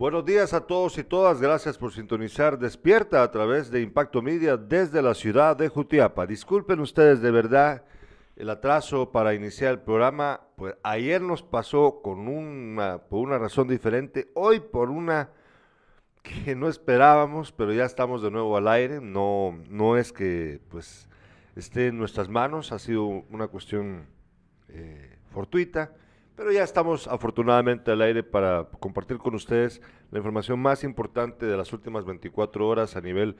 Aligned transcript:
Buenos 0.00 0.24
días 0.24 0.54
a 0.54 0.64
todos 0.64 0.96
y 0.98 1.02
todas, 1.02 1.40
gracias 1.40 1.76
por 1.76 1.92
sintonizar 1.92 2.56
Despierta 2.56 3.20
a 3.20 3.32
través 3.32 3.68
de 3.68 3.82
Impacto 3.82 4.22
Media 4.22 4.56
desde 4.56 5.02
la 5.02 5.12
ciudad 5.12 5.56
de 5.56 5.68
Jutiapa. 5.68 6.24
Disculpen 6.24 6.78
ustedes 6.78 7.20
de 7.20 7.32
verdad 7.32 7.82
el 8.36 8.48
atraso 8.48 9.10
para 9.10 9.34
iniciar 9.34 9.72
el 9.72 9.80
programa, 9.80 10.42
pues 10.54 10.76
ayer 10.84 11.20
nos 11.20 11.42
pasó 11.42 12.00
con 12.00 12.28
una, 12.28 12.98
por 13.08 13.26
una 13.26 13.38
razón 13.38 13.66
diferente, 13.66 14.30
hoy 14.34 14.60
por 14.60 14.88
una 14.88 15.30
que 16.22 16.54
no 16.54 16.68
esperábamos, 16.68 17.50
pero 17.50 17.72
ya 17.72 17.84
estamos 17.84 18.22
de 18.22 18.30
nuevo 18.30 18.56
al 18.56 18.68
aire, 18.68 19.00
no, 19.00 19.58
no 19.68 19.96
es 19.96 20.12
que 20.12 20.60
pues 20.68 21.08
esté 21.56 21.88
en 21.88 21.98
nuestras 21.98 22.28
manos, 22.28 22.70
ha 22.70 22.78
sido 22.78 23.04
una 23.04 23.48
cuestión 23.48 24.06
eh, 24.68 25.18
fortuita 25.32 25.90
pero 26.38 26.52
ya 26.52 26.62
estamos 26.62 27.08
afortunadamente 27.08 27.90
al 27.90 28.00
aire 28.00 28.22
para 28.22 28.68
compartir 28.78 29.18
con 29.18 29.34
ustedes 29.34 29.82
la 30.12 30.18
información 30.18 30.60
más 30.60 30.84
importante 30.84 31.44
de 31.44 31.56
las 31.56 31.72
últimas 31.72 32.04
24 32.04 32.68
horas 32.68 32.94
a 32.94 33.00
nivel 33.00 33.34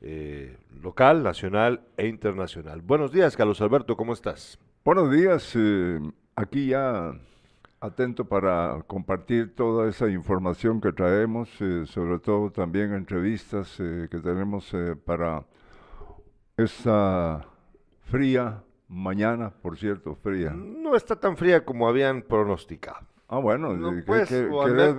eh, 0.00 0.56
local, 0.80 1.24
nacional 1.24 1.80
e 1.96 2.06
internacional. 2.06 2.80
Buenos 2.80 3.10
días, 3.10 3.36
Carlos 3.36 3.60
Alberto, 3.60 3.96
¿cómo 3.96 4.12
estás? 4.12 4.56
Buenos 4.84 5.10
días, 5.10 5.52
eh, 5.56 5.98
aquí 6.36 6.68
ya 6.68 7.18
atento 7.80 8.24
para 8.24 8.84
compartir 8.86 9.56
toda 9.56 9.88
esa 9.90 10.08
información 10.08 10.80
que 10.80 10.92
traemos, 10.92 11.50
eh, 11.60 11.86
sobre 11.86 12.20
todo 12.20 12.52
también 12.52 12.94
entrevistas 12.94 13.74
que 13.78 14.20
tenemos 14.22 14.72
para 15.04 15.44
esta 16.56 17.44
fría 18.04 18.62
Mañana, 18.88 19.50
por 19.50 19.78
cierto, 19.78 20.14
fría. 20.16 20.50
No 20.50 20.94
está 20.94 21.16
tan 21.16 21.36
fría 21.36 21.64
como 21.64 21.88
habían 21.88 22.22
pronosticado. 22.22 23.06
Ah, 23.28 23.38
bueno. 23.38 23.92
pues, 24.06 24.30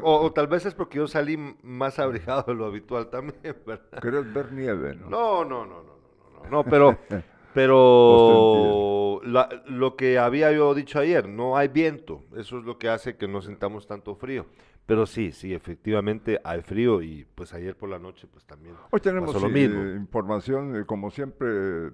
o, 0.02 0.32
tal 0.34 0.48
vez 0.48 0.66
es 0.66 0.74
porque 0.74 0.98
yo 0.98 1.08
salí 1.08 1.38
más 1.62 2.00
abrigado 2.00 2.44
de 2.48 2.56
lo 2.56 2.66
habitual 2.66 3.10
también, 3.10 3.38
¿verdad? 3.66 4.00
¿Querés 4.02 4.34
ver 4.34 4.52
nieve, 4.52 4.96
no? 4.96 5.10
No, 5.10 5.46
no, 5.46 5.66
no, 5.66 5.84
no, 5.84 5.84
no, 5.84 6.44
no, 6.44 6.50
no 6.50 6.64
pero, 6.64 6.98
pero 7.54 9.22
lo 9.24 9.96
que 9.96 10.18
había 10.18 10.52
yo 10.52 10.74
dicho 10.74 11.00
ayer, 11.00 11.30
no 11.30 11.56
hay 11.56 11.68
viento, 11.68 12.24
eso 12.36 12.60
es 12.60 12.66
lo 12.66 12.78
que 12.78 12.90
hace 12.90 13.16
que 13.16 13.28
no 13.28 13.42
sintamos 13.42 13.88
tanto 13.88 14.16
frío. 14.16 14.48
Pero 14.86 15.08
sí, 15.08 15.32
sí, 15.32 15.54
efectivamente 15.54 16.40
hay 16.44 16.62
frío 16.62 17.02
y 17.02 17.26
pues 17.34 17.54
ayer 17.54 17.76
por 17.76 17.90
la 17.90 17.98
noche 17.98 18.28
pues 18.32 18.46
también. 18.46 18.76
Hoy 18.92 19.00
tenemos 19.00 19.42
lo 19.42 19.50
mismo. 19.50 19.82
información, 19.82 20.76
eh, 20.76 20.86
como 20.86 21.10
siempre, 21.10 21.92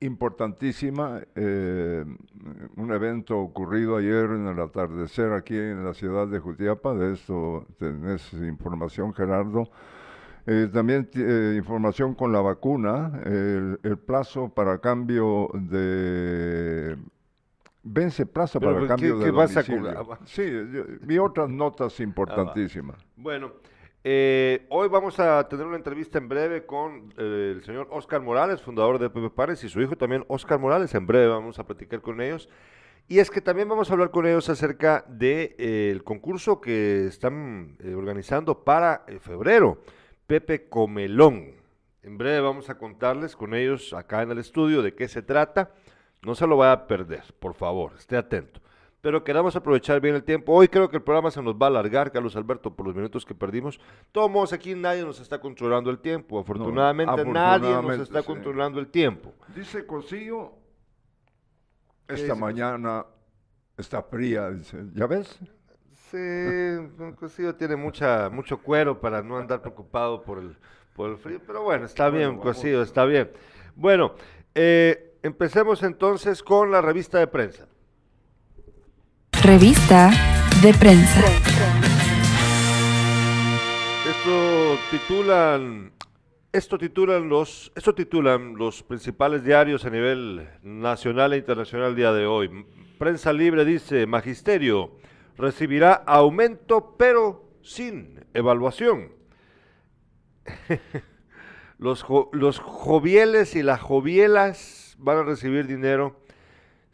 importantísima, 0.00 1.20
eh, 1.34 2.04
un 2.76 2.92
evento 2.92 3.38
ocurrido 3.38 3.96
ayer 3.96 4.24
en 4.24 4.46
el 4.46 4.60
atardecer 4.60 5.32
aquí 5.32 5.56
en 5.56 5.84
la 5.84 5.94
ciudad 5.94 6.28
de 6.28 6.38
Jutiapa, 6.38 6.94
de 6.94 7.14
esto 7.14 7.66
tenés 7.78 8.32
información 8.34 9.12
Gerardo. 9.12 9.70
Eh, 10.46 10.68
también 10.72 11.10
eh, 11.14 11.54
información 11.58 12.14
con 12.14 12.32
la 12.32 12.40
vacuna, 12.40 13.20
el, 13.24 13.98
plazo 13.98 14.48
para 14.48 14.78
cambio 14.78 15.50
de... 15.52 16.96
Vence 17.82 18.26
plazo 18.26 18.60
para 18.60 18.86
cambio 18.86 19.18
de 19.18 19.30
domicilio. 19.30 20.18
Sí, 20.24 20.42
vi 21.02 21.18
otras 21.18 21.48
notas 21.48 22.00
importantísimas. 22.00 22.96
bueno, 23.16 23.52
eh, 24.04 24.64
hoy 24.68 24.88
vamos 24.88 25.18
a 25.18 25.48
tener 25.48 25.66
una 25.66 25.76
entrevista 25.76 26.18
en 26.18 26.28
breve 26.28 26.64
con 26.64 27.12
eh, 27.18 27.54
el 27.56 27.64
señor 27.64 27.88
Oscar 27.90 28.20
Morales, 28.20 28.62
fundador 28.62 28.98
de 28.98 29.10
Pepe 29.10 29.28
Pares, 29.28 29.64
y 29.64 29.68
su 29.68 29.80
hijo 29.80 29.96
también, 29.96 30.24
Oscar 30.28 30.58
Morales. 30.58 30.94
En 30.94 31.06
breve 31.06 31.26
vamos 31.26 31.58
a 31.58 31.66
platicar 31.66 32.00
con 32.00 32.20
ellos. 32.20 32.48
Y 33.08 33.18
es 33.18 33.30
que 33.30 33.40
también 33.40 33.68
vamos 33.68 33.90
a 33.90 33.94
hablar 33.94 34.10
con 34.10 34.26
ellos 34.26 34.48
acerca 34.48 35.04
del 35.08 35.18
de, 35.18 35.56
eh, 35.58 36.00
concurso 36.04 36.60
que 36.60 37.06
están 37.06 37.76
organizando 37.96 38.64
para 38.64 39.04
febrero, 39.20 39.78
Pepe 40.26 40.68
Comelón. 40.68 41.54
En 42.02 42.18
breve 42.18 42.40
vamos 42.40 42.70
a 42.70 42.76
contarles 42.76 43.34
con 43.34 43.54
ellos 43.54 43.94
acá 43.94 44.22
en 44.22 44.30
el 44.30 44.38
estudio 44.38 44.82
de 44.82 44.94
qué 44.94 45.08
se 45.08 45.22
trata. 45.22 45.72
No 46.22 46.34
se 46.34 46.46
lo 46.46 46.56
vaya 46.56 46.72
a 46.72 46.86
perder, 46.86 47.24
por 47.40 47.54
favor, 47.54 47.94
esté 47.96 48.16
atento 48.16 48.60
pero 49.08 49.24
queramos 49.24 49.56
aprovechar 49.56 50.02
bien 50.02 50.16
el 50.16 50.22
tiempo. 50.22 50.52
Hoy 50.52 50.68
creo 50.68 50.90
que 50.90 50.98
el 50.98 51.02
programa 51.02 51.30
se 51.30 51.40
nos 51.40 51.54
va 51.54 51.64
a 51.64 51.68
alargar, 51.70 52.12
Carlos 52.12 52.36
Alberto, 52.36 52.76
por 52.76 52.84
los 52.84 52.94
minutos 52.94 53.24
que 53.24 53.34
perdimos. 53.34 53.80
Todos 54.12 54.52
aquí 54.52 54.74
nadie 54.74 55.02
nos 55.02 55.18
está 55.18 55.40
controlando 55.40 55.88
el 55.88 55.98
tiempo. 55.98 56.38
Afortunadamente, 56.38 57.24
nadie 57.24 57.70
nos 57.70 58.00
está 58.00 58.22
controlando 58.22 58.78
el 58.78 58.88
tiempo. 58.88 59.32
Dice 59.56 59.86
Cosillo, 59.86 60.52
esta 62.06 62.34
mañana 62.34 63.06
está 63.78 64.02
fría, 64.02 64.50
dice. 64.50 64.76
¿Ya 64.92 65.06
ves? 65.06 65.38
Sí, 66.10 67.16
Cosillo 67.18 67.54
tiene 67.54 67.76
mucha, 67.76 68.28
mucho 68.28 68.58
cuero 68.58 69.00
para 69.00 69.22
no 69.22 69.38
andar 69.38 69.62
preocupado 69.62 70.20
por 70.20 70.38
el, 70.38 70.54
por 70.92 71.08
el 71.08 71.16
frío, 71.16 71.40
pero 71.46 71.62
bueno, 71.62 71.86
está 71.86 72.10
bien, 72.10 72.36
Cosillo, 72.36 72.82
está 72.82 73.06
bien. 73.06 73.30
Bueno, 73.74 74.12
eh, 74.54 75.18
empecemos 75.22 75.82
entonces 75.82 76.42
con 76.42 76.70
la 76.70 76.82
revista 76.82 77.18
de 77.18 77.26
prensa. 77.26 77.68
Revista 79.42 80.10
de 80.62 80.74
prensa. 80.74 81.20
Esto 84.10 84.76
titulan, 84.90 85.92
esto 86.52 86.76
titulan 86.76 87.28
los, 87.28 87.72
titulan 87.94 88.56
los 88.56 88.82
principales 88.82 89.44
diarios 89.44 89.84
a 89.84 89.90
nivel 89.90 90.48
nacional 90.62 91.32
e 91.32 91.36
internacional 91.36 91.94
día 91.94 92.12
de 92.12 92.26
hoy. 92.26 92.66
Prensa 92.98 93.32
Libre 93.32 93.64
dice, 93.64 94.06
Magisterio 94.06 94.96
recibirá 95.36 95.92
aumento 95.92 96.96
pero 96.98 97.48
sin 97.62 98.24
evaluación. 98.34 99.12
los, 101.78 102.04
los 102.32 102.58
jovieles 102.58 103.54
y 103.54 103.62
las 103.62 103.80
jovielas 103.80 104.96
van 104.98 105.18
a 105.18 105.22
recibir 105.22 105.68
dinero 105.68 106.27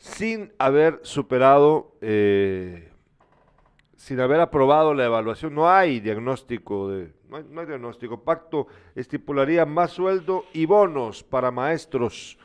sin 0.04 0.52
haber 0.58 1.00
superado, 1.02 1.96
eh, 2.02 2.90
sin 3.96 4.20
haber 4.20 4.38
aprobado 4.40 4.92
la 4.92 5.06
evaluación. 5.06 5.54
No 5.54 5.70
hay 5.70 6.00
diagnóstico, 6.00 6.90
de, 6.90 7.10
no 7.30 7.38
hay, 7.38 7.66
diagnóstico. 7.66 8.22
Pacto 8.22 8.66
estipularía 8.94 9.64
más 9.64 9.92
sueldo 9.92 10.44
y 10.52 10.66
bonos 10.66 11.24
para 11.24 11.50
maestros. 11.50 12.38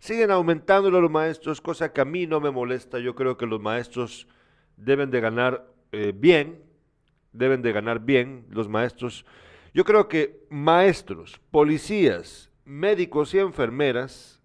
Siguen 0.00 0.32
aumentando 0.32 0.90
los 0.90 1.08
maestros, 1.08 1.60
cosa 1.60 1.92
que 1.92 2.00
a 2.00 2.04
mí 2.04 2.26
no 2.26 2.40
me 2.40 2.50
molesta. 2.50 2.98
Yo 2.98 3.14
creo 3.14 3.36
que 3.36 3.46
los 3.46 3.60
maestros 3.60 4.26
deben 4.76 5.12
de 5.12 5.20
ganar 5.20 5.64
eh, 5.92 6.12
bien, 6.12 6.60
deben 7.30 7.62
de 7.62 7.70
ganar 7.70 8.00
bien 8.00 8.46
los 8.50 8.68
maestros. 8.68 9.24
Yo 9.72 9.84
creo 9.84 10.08
que 10.08 10.44
maestros, 10.50 11.40
policías, 11.52 12.50
médicos 12.64 13.32
y 13.32 13.38
enfermeras 13.38 14.35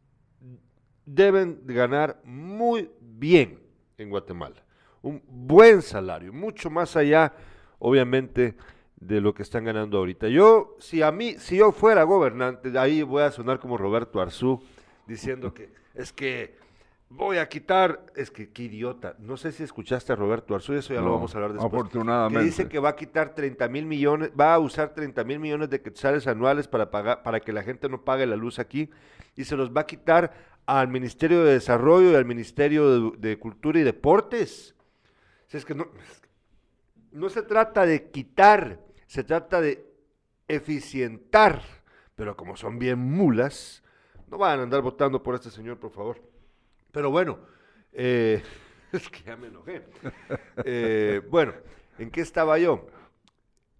deben 1.15 1.61
ganar 1.65 2.21
muy 2.23 2.89
bien 2.99 3.59
en 3.97 4.09
Guatemala. 4.09 4.63
Un 5.01 5.21
buen 5.27 5.81
salario, 5.81 6.31
mucho 6.31 6.69
más 6.69 6.95
allá, 6.95 7.33
obviamente, 7.79 8.55
de 8.95 9.19
lo 9.19 9.33
que 9.33 9.43
están 9.43 9.65
ganando 9.65 9.97
ahorita. 9.97 10.27
Yo, 10.27 10.77
si 10.79 11.01
a 11.01 11.11
mí, 11.11 11.35
si 11.37 11.57
yo 11.57 11.71
fuera 11.71 12.03
gobernante, 12.03 12.77
ahí 12.77 13.01
voy 13.01 13.23
a 13.23 13.31
sonar 13.31 13.59
como 13.59 13.77
Roberto 13.77 14.21
Arzú, 14.21 14.61
diciendo 15.07 15.53
que 15.53 15.73
es 15.95 16.13
que 16.13 16.55
voy 17.09 17.37
a 17.37 17.49
quitar, 17.49 18.05
es 18.15 18.31
que 18.31 18.51
qué 18.51 18.63
idiota, 18.63 19.15
no 19.19 19.35
sé 19.35 19.51
si 19.51 19.63
escuchaste 19.63 20.13
a 20.13 20.15
Roberto 20.15 20.55
Arzú, 20.55 20.73
eso 20.73 20.93
ya 20.93 21.01
lo 21.01 21.11
vamos 21.11 21.33
a 21.33 21.39
hablar 21.39 21.53
después. 21.53 21.73
Afortunadamente. 21.73 22.39
Que 22.39 22.45
dice 22.45 22.69
que 22.69 22.79
va 22.79 22.89
a 22.89 22.95
quitar 22.95 23.35
30 23.35 23.67
mil 23.67 23.85
millones, 23.85 24.31
va 24.39 24.53
a 24.53 24.59
usar 24.59 24.93
30 24.93 25.23
mil 25.23 25.39
millones 25.39 25.69
de 25.69 25.81
quetzales 25.81 26.27
anuales 26.27 26.67
para 26.67 26.89
pagar, 26.89 27.23
para 27.23 27.41
que 27.41 27.51
la 27.51 27.63
gente 27.63 27.89
no 27.89 28.03
pague 28.03 28.25
la 28.25 28.35
luz 28.35 28.59
aquí, 28.59 28.89
y 29.35 29.43
se 29.43 29.57
los 29.57 29.71
va 29.75 29.81
a 29.81 29.85
quitar 29.85 30.50
al 30.79 30.87
Ministerio 30.87 31.43
de 31.43 31.53
Desarrollo 31.53 32.11
y 32.11 32.15
al 32.15 32.23
Ministerio 32.23 33.11
de, 33.11 33.37
Cultura 33.37 33.81
y 33.81 33.83
Deportes. 33.83 34.73
es 35.49 35.65
que 35.65 35.75
no, 35.75 35.87
no 37.11 37.27
se 37.27 37.41
trata 37.41 37.85
de 37.85 38.09
quitar, 38.09 38.79
se 39.05 39.25
trata 39.25 39.59
de 39.59 39.85
eficientar, 40.47 41.61
pero 42.15 42.37
como 42.37 42.55
son 42.55 42.79
bien 42.79 42.99
mulas, 42.99 43.83
no 44.29 44.37
van 44.37 44.61
a 44.61 44.63
andar 44.63 44.81
votando 44.81 45.21
por 45.21 45.35
este 45.35 45.49
señor, 45.49 45.77
por 45.77 45.91
favor. 45.91 46.21
Pero 46.93 47.11
bueno, 47.11 47.39
eh, 47.91 48.41
es 48.93 49.09
que 49.09 49.23
ya 49.23 49.35
me 49.35 49.47
enojé. 49.47 49.83
Eh, 50.63 51.21
bueno, 51.29 51.53
¿en 51.99 52.09
qué 52.09 52.21
estaba 52.21 52.57
yo? 52.57 52.87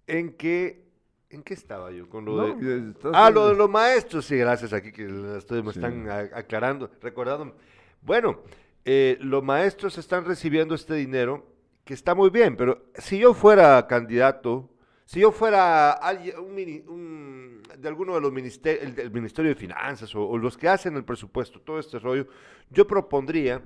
En 0.08 0.34
que 0.34 0.91
¿En 1.32 1.44
qué 1.44 1.54
estaba 1.54 1.92
yo? 1.92 2.10
Con 2.10 2.26
lo 2.26 2.56
de... 2.56 2.94
Ah, 3.14 3.30
lo 3.30 3.48
de 3.48 3.56
los 3.56 3.70
maestros, 3.70 4.26
sí, 4.26 4.36
gracias 4.36 4.74
aquí 4.74 4.92
que 4.92 5.08
ustedes 5.08 5.64
me 5.64 5.72
están 5.72 6.10
aclarando, 6.10 6.92
recordando. 7.02 7.56
Bueno, 8.02 8.42
eh, 8.84 9.18
los 9.22 9.42
maestros 9.42 9.98
están 9.98 10.26
recibiendo 10.26 10.76
este 10.76 10.96
dinero, 10.96 11.46
que 11.86 11.94
está 11.94 12.16
muy 12.16 12.30
bien, 12.30 12.58
pero 12.58 12.84
si 12.96 13.18
yo 13.18 13.34
fuera 13.34 13.88
candidato, 13.88 14.70
si 15.06 15.22
yo 15.22 15.32
fuera 15.32 15.98
un, 16.38 17.62
de 17.78 17.88
alguno 17.88 18.16
de 18.16 18.22
los 18.22 18.34
ministerios, 18.34 18.98
el, 18.98 19.12
Ministerio 19.12 19.50
de 19.50 19.56
Finanzas 19.56 20.14
o, 20.16 20.38
los 20.38 20.58
que 20.58 20.68
hacen 20.68 20.98
el 20.98 21.06
presupuesto, 21.06 21.62
todo 21.62 21.80
este 21.80 21.98
rollo, 21.98 22.28
yo 22.70 22.86
propondría 22.86 23.62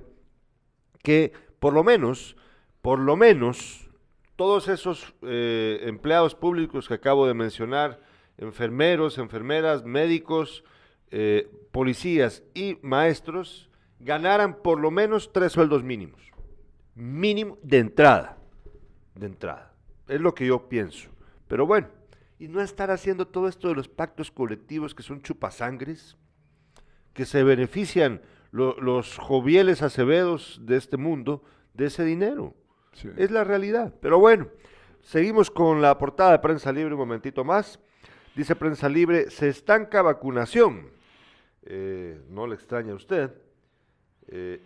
que 1.02 1.32
por 1.58 1.72
lo 1.72 1.82
menos, 1.82 2.36
por 2.80 3.00
lo 3.00 3.16
menos, 3.16 3.85
todos 4.36 4.68
esos 4.68 5.14
eh, 5.22 5.80
empleados 5.84 6.34
públicos 6.34 6.88
que 6.88 6.94
acabo 6.94 7.26
de 7.26 7.34
mencionar, 7.34 8.00
enfermeros, 8.38 9.18
enfermeras, 9.18 9.84
médicos, 9.84 10.62
eh, 11.10 11.50
policías 11.72 12.42
y 12.54 12.78
maestros, 12.82 13.70
ganaran 13.98 14.62
por 14.62 14.78
lo 14.78 14.90
menos 14.90 15.32
tres 15.32 15.52
sueldos 15.52 15.82
mínimos. 15.82 16.30
Mínimo 16.94 17.58
de 17.62 17.78
entrada. 17.78 18.38
De 19.14 19.26
entrada. 19.26 19.72
Es 20.08 20.20
lo 20.20 20.34
que 20.34 20.46
yo 20.46 20.68
pienso. 20.68 21.08
Pero 21.48 21.66
bueno, 21.66 21.88
y 22.38 22.48
no 22.48 22.60
estar 22.60 22.90
haciendo 22.90 23.26
todo 23.26 23.48
esto 23.48 23.68
de 23.68 23.74
los 23.74 23.88
pactos 23.88 24.30
colectivos 24.30 24.94
que 24.94 25.02
son 25.02 25.22
chupasangres, 25.22 26.16
que 27.14 27.24
se 27.24 27.42
benefician 27.42 28.20
los 28.52 29.18
jovieles 29.18 29.82
acevedos 29.82 30.60
de 30.62 30.76
este 30.76 30.96
mundo 30.96 31.42
de 31.74 31.86
ese 31.86 32.04
dinero. 32.04 32.54
Es 33.16 33.30
la 33.30 33.44
realidad. 33.44 33.92
Pero 34.00 34.18
bueno, 34.18 34.48
seguimos 35.00 35.50
con 35.50 35.82
la 35.82 35.96
portada 35.98 36.32
de 36.32 36.38
Prensa 36.38 36.72
Libre 36.72 36.94
un 36.94 37.00
momentito 37.00 37.44
más. 37.44 37.78
Dice 38.34 38.56
Prensa 38.56 38.88
Libre, 38.88 39.30
se 39.30 39.48
estanca 39.48 40.02
vacunación. 40.02 40.90
Eh, 41.64 42.20
no 42.28 42.46
le 42.46 42.54
extraña 42.54 42.92
a 42.92 42.96
usted. 42.96 43.32
Eh, 44.28 44.60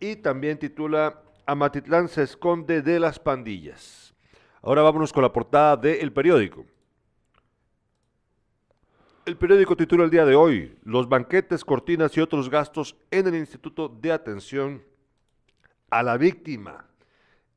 y 0.00 0.16
también 0.16 0.58
titula, 0.58 1.22
Amatitlán 1.46 2.08
se 2.08 2.22
esconde 2.22 2.82
de 2.82 3.00
las 3.00 3.18
pandillas. 3.18 4.14
Ahora 4.62 4.82
vámonos 4.82 5.12
con 5.12 5.22
la 5.22 5.32
portada 5.32 5.76
de 5.76 6.00
El 6.00 6.12
Periódico. 6.12 6.64
El 9.24 9.36
periódico 9.36 9.76
titula 9.76 10.04
el 10.04 10.10
día 10.10 10.24
de 10.24 10.36
hoy, 10.36 10.78
Los 10.84 11.08
banquetes, 11.08 11.64
cortinas 11.64 12.16
y 12.16 12.20
otros 12.20 12.48
gastos 12.48 12.96
en 13.10 13.26
el 13.26 13.34
Instituto 13.34 13.88
de 13.88 14.12
Atención 14.12 14.84
a 15.90 16.04
la 16.04 16.16
Víctima. 16.16 16.85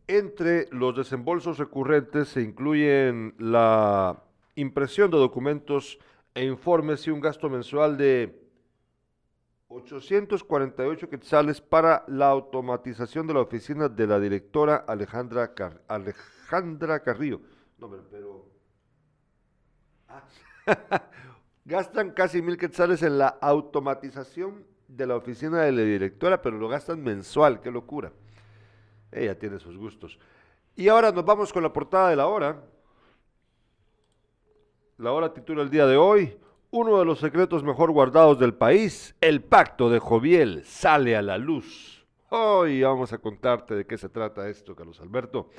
Entre 0.10 0.68
los 0.72 0.96
desembolsos 0.96 1.60
recurrentes 1.60 2.30
se 2.30 2.42
incluyen 2.42 3.36
la 3.38 4.24
impresión 4.56 5.12
de 5.12 5.18
documentos 5.18 6.00
e 6.34 6.46
informes 6.46 7.06
y 7.06 7.12
un 7.12 7.22
gasto 7.22 7.48
mensual 7.48 7.96
de 7.96 8.42
848 9.68 11.10
quetzales 11.12 11.62
para 11.62 12.06
la 12.08 12.28
automatización 12.30 13.28
de 13.28 13.36
la 13.36 13.42
oficina 13.42 13.88
de 13.88 14.08
la 14.08 14.20
directora 14.20 14.78
Alejandra, 14.78 15.54
Alejandra 15.88 17.04
Carrillo. 17.04 17.42
No, 17.78 17.92
pero... 18.10 18.50
Ah, 20.08 20.24
gastan 21.66 22.14
casi 22.14 22.42
mil 22.42 22.58
quetzales 22.58 23.04
en 23.04 23.20
la 23.20 23.28
automatización 23.28 24.66
de 24.88 25.06
la 25.06 25.18
oficina 25.18 25.60
de 25.60 25.72
la 25.72 25.84
directora, 25.84 26.42
pero 26.42 26.58
lo 26.58 26.68
gastan 26.68 27.04
mensual, 27.04 27.62
qué 27.62 27.70
locura. 27.70 28.12
Ella 29.12 29.38
tiene 29.38 29.60
sus 29.60 29.78
gustos. 29.78 30.20
Y 30.76 30.88
ahora 30.88 31.12
nos 31.12 31.26
vamos 31.26 31.52
con 31.52 31.64
la 31.64 31.74
portada 31.74 32.10
de 32.10 32.16
la 32.16 32.28
hora. 32.28 32.64
La 34.98 35.12
hora 35.12 35.34
titula 35.34 35.62
el 35.62 35.70
día 35.70 35.86
de 35.86 35.98
hoy, 35.98 36.38
uno 36.72 37.00
de 37.00 37.06
los 37.06 37.20
secretos 37.20 37.64
mejor 37.64 37.92
guardados 37.92 38.38
del 38.38 38.54
país, 38.54 39.16
el 39.22 39.42
pacto 39.42 39.90
de 39.90 40.00
Joviel, 40.00 40.64
sale 40.66 41.16
a 41.16 41.22
la 41.22 41.38
luz. 41.38 42.06
Hoy 42.30 42.84
vamos 42.84 43.12
a 43.12 43.18
contarte 43.18 43.76
de 43.76 43.88
qué 43.88 43.98
se 43.98 44.10
trata 44.10 44.48
esto, 44.48 44.76
Carlos 44.76 45.00
Alberto. 45.02 45.50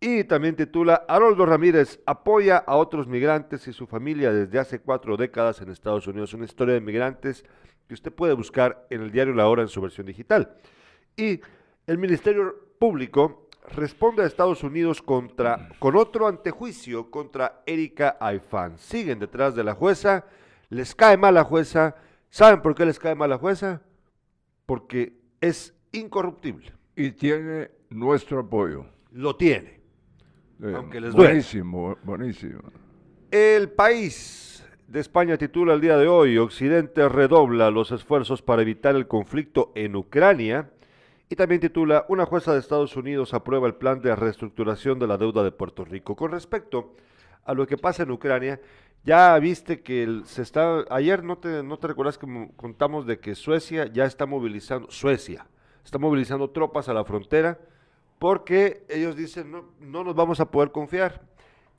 Y 0.00 0.24
también 0.24 0.54
titula, 0.54 1.06
Haroldo 1.08 1.46
Ramírez 1.46 2.00
apoya 2.04 2.58
a 2.58 2.76
otros 2.76 3.06
migrantes 3.06 3.66
y 3.68 3.72
su 3.72 3.86
familia 3.86 4.32
desde 4.32 4.58
hace 4.58 4.80
cuatro 4.80 5.16
décadas 5.16 5.62
en 5.62 5.70
Estados 5.70 6.06
Unidos. 6.06 6.34
Una 6.34 6.44
historia 6.44 6.74
de 6.74 6.80
migrantes 6.80 7.44
que 7.88 7.94
usted 7.94 8.12
puede 8.12 8.34
buscar 8.34 8.86
en 8.90 9.02
el 9.02 9.10
diario 9.10 9.32
La 9.34 9.48
Hora 9.48 9.62
en 9.62 9.68
su 9.68 9.80
versión 9.80 10.06
digital. 10.06 10.56
Y 11.16 11.40
el 11.86 11.96
Ministerio 11.96 12.73
Público 12.84 13.48
responde 13.70 14.22
a 14.22 14.26
Estados 14.26 14.62
Unidos 14.62 15.00
contra, 15.00 15.70
con 15.78 15.96
otro 15.96 16.26
antejuicio 16.26 17.10
contra 17.10 17.62
Erika 17.64 18.18
Aifán. 18.20 18.76
Siguen 18.76 19.18
detrás 19.18 19.54
de 19.54 19.64
la 19.64 19.72
jueza, 19.72 20.26
les 20.68 20.94
cae 20.94 21.16
mal 21.16 21.32
la 21.32 21.44
jueza. 21.44 21.96
¿Saben 22.28 22.60
por 22.60 22.74
qué 22.74 22.84
les 22.84 22.98
cae 22.98 23.14
mal 23.14 23.30
la 23.30 23.38
jueza? 23.38 23.80
Porque 24.66 25.14
es 25.40 25.74
incorruptible. 25.92 26.74
Y 26.94 27.12
tiene 27.12 27.70
nuestro 27.88 28.40
apoyo. 28.40 28.84
Lo 29.12 29.34
tiene. 29.34 29.80
Eh, 30.62 30.74
aunque 30.76 31.00
les 31.00 31.14
buenísimo, 31.14 31.96
buenísimo. 32.02 32.60
El 33.30 33.70
país 33.70 34.62
de 34.88 35.00
España 35.00 35.38
titula 35.38 35.72
el 35.72 35.80
día 35.80 35.96
de 35.96 36.06
hoy, 36.06 36.36
Occidente 36.36 37.08
redobla 37.08 37.70
los 37.70 37.92
esfuerzos 37.92 38.42
para 38.42 38.60
evitar 38.60 38.94
el 38.94 39.08
conflicto 39.08 39.72
en 39.74 39.96
Ucrania 39.96 40.68
y 41.28 41.36
también 41.36 41.60
titula, 41.60 42.04
una 42.08 42.26
jueza 42.26 42.52
de 42.52 42.58
Estados 42.58 42.96
Unidos 42.96 43.32
aprueba 43.34 43.66
el 43.66 43.74
plan 43.74 44.00
de 44.00 44.14
reestructuración 44.14 44.98
de 44.98 45.06
la 45.06 45.16
deuda 45.16 45.42
de 45.42 45.52
Puerto 45.52 45.84
Rico. 45.84 46.14
Con 46.14 46.32
respecto 46.32 46.94
a 47.44 47.54
lo 47.54 47.66
que 47.66 47.78
pasa 47.78 48.02
en 48.02 48.10
Ucrania, 48.10 48.60
ya 49.04 49.38
viste 49.38 49.82
que 49.82 50.22
se 50.24 50.42
está, 50.42 50.84
ayer 50.90 51.24
no 51.24 51.38
te, 51.38 51.62
no 51.62 51.78
te 51.78 51.88
recuerdas 51.88 52.18
que 52.18 52.50
contamos 52.56 53.06
de 53.06 53.18
que 53.18 53.34
Suecia 53.34 53.86
ya 53.86 54.04
está 54.04 54.26
movilizando, 54.26 54.90
Suecia, 54.90 55.46
está 55.84 55.98
movilizando 55.98 56.50
tropas 56.50 56.88
a 56.88 56.94
la 56.94 57.04
frontera 57.04 57.58
porque 58.18 58.84
ellos 58.88 59.16
dicen 59.16 59.50
no, 59.50 59.72
no 59.80 60.04
nos 60.04 60.14
vamos 60.14 60.40
a 60.40 60.50
poder 60.50 60.72
confiar. 60.72 61.22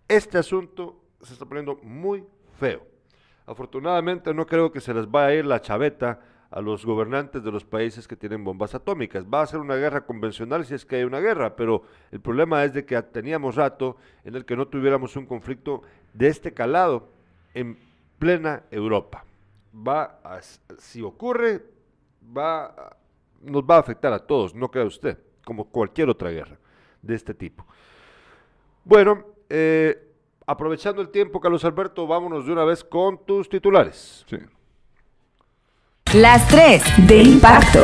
Este 0.07 0.37
asunto 0.37 1.01
se 1.21 1.33
está 1.33 1.45
poniendo 1.45 1.79
muy 1.81 2.23
feo. 2.59 2.85
Afortunadamente 3.47 4.33
no 4.33 4.45
creo 4.45 4.71
que 4.71 4.81
se 4.81 4.93
les 4.93 5.09
vaya 5.09 5.27
a 5.27 5.33
ir 5.33 5.45
la 5.45 5.61
chaveta 5.61 6.19
a 6.55 6.61
los 6.61 6.85
gobernantes 6.85 7.43
de 7.43 7.51
los 7.51 7.65
países 7.65 8.07
que 8.07 8.15
tienen 8.15 8.45
bombas 8.45 8.73
atómicas. 8.73 9.25
Va 9.25 9.41
a 9.41 9.45
ser 9.45 9.59
una 9.59 9.75
guerra 9.75 10.05
convencional 10.05 10.65
si 10.65 10.73
es 10.73 10.85
que 10.85 10.95
hay 10.95 11.03
una 11.03 11.19
guerra, 11.19 11.53
pero 11.53 11.83
el 12.11 12.21
problema 12.21 12.63
es 12.63 12.73
de 12.73 12.85
que 12.85 12.99
teníamos 13.01 13.55
rato 13.55 13.97
en 14.23 14.35
el 14.35 14.45
que 14.45 14.55
no 14.55 14.65
tuviéramos 14.65 15.17
un 15.17 15.25
conflicto 15.25 15.81
de 16.13 16.29
este 16.29 16.53
calado 16.53 17.09
en 17.53 17.77
plena 18.17 18.63
Europa. 18.71 19.25
Va 19.75 20.21
si 20.77 21.01
ocurre, 21.01 21.61
va 22.35 22.95
nos 23.41 23.63
va 23.63 23.75
a 23.75 23.79
afectar 23.79 24.13
a 24.13 24.19
todos, 24.19 24.55
no 24.55 24.71
crea 24.71 24.85
usted, 24.85 25.19
como 25.43 25.65
cualquier 25.65 26.09
otra 26.09 26.31
guerra 26.31 26.57
de 27.01 27.15
este 27.15 27.33
tipo. 27.33 27.65
Bueno, 28.85 29.25
eh, 29.49 30.09
aprovechando 30.45 31.01
el 31.01 31.09
tiempo, 31.09 31.41
Carlos 31.41 31.65
Alberto, 31.65 32.07
vámonos 32.07 32.45
de 32.45 32.53
una 32.53 32.63
vez 32.63 32.81
con 32.81 33.25
tus 33.25 33.49
titulares. 33.49 34.23
Sí. 34.29 34.37
Las 36.13 36.47
tres 36.47 36.81
de 37.07 37.23
impacto. 37.23 37.79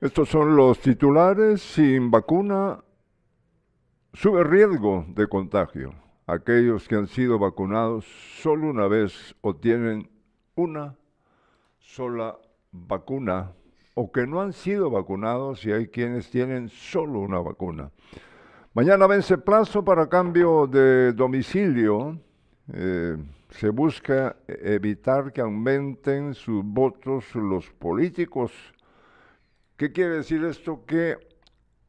Estos 0.00 0.28
son 0.28 0.56
los 0.56 0.78
titulares. 0.80 1.62
Sin 1.62 2.10
vacuna 2.10 2.84
sube 4.12 4.44
riesgo 4.44 5.06
de 5.08 5.26
contagio. 5.26 5.94
Aquellos 6.26 6.86
que 6.86 6.96
han 6.96 7.06
sido 7.06 7.38
vacunados 7.38 8.04
solo 8.42 8.68
una 8.68 8.88
vez 8.88 9.34
o 9.40 9.56
tienen 9.56 10.10
una 10.54 10.96
sola 11.78 12.36
vacuna 12.72 13.52
o 13.94 14.12
que 14.12 14.26
no 14.26 14.42
han 14.42 14.52
sido 14.52 14.90
vacunados 14.90 15.64
y 15.64 15.72
hay 15.72 15.88
quienes 15.88 16.30
tienen 16.30 16.68
solo 16.68 17.20
una 17.20 17.38
vacuna. 17.38 17.90
Mañana 18.74 19.06
vence 19.06 19.38
plazo 19.38 19.82
para 19.82 20.10
cambio 20.10 20.66
de 20.66 21.14
domicilio 21.14 22.20
eh, 22.72 23.16
se 23.50 23.70
busca 23.70 24.36
evitar 24.46 25.32
que 25.32 25.40
aumenten 25.40 26.34
sus 26.34 26.62
votos 26.64 27.34
los 27.34 27.70
políticos. 27.70 28.52
¿Qué 29.76 29.92
quiere 29.92 30.16
decir 30.16 30.44
esto? 30.44 30.84
Que 30.84 31.16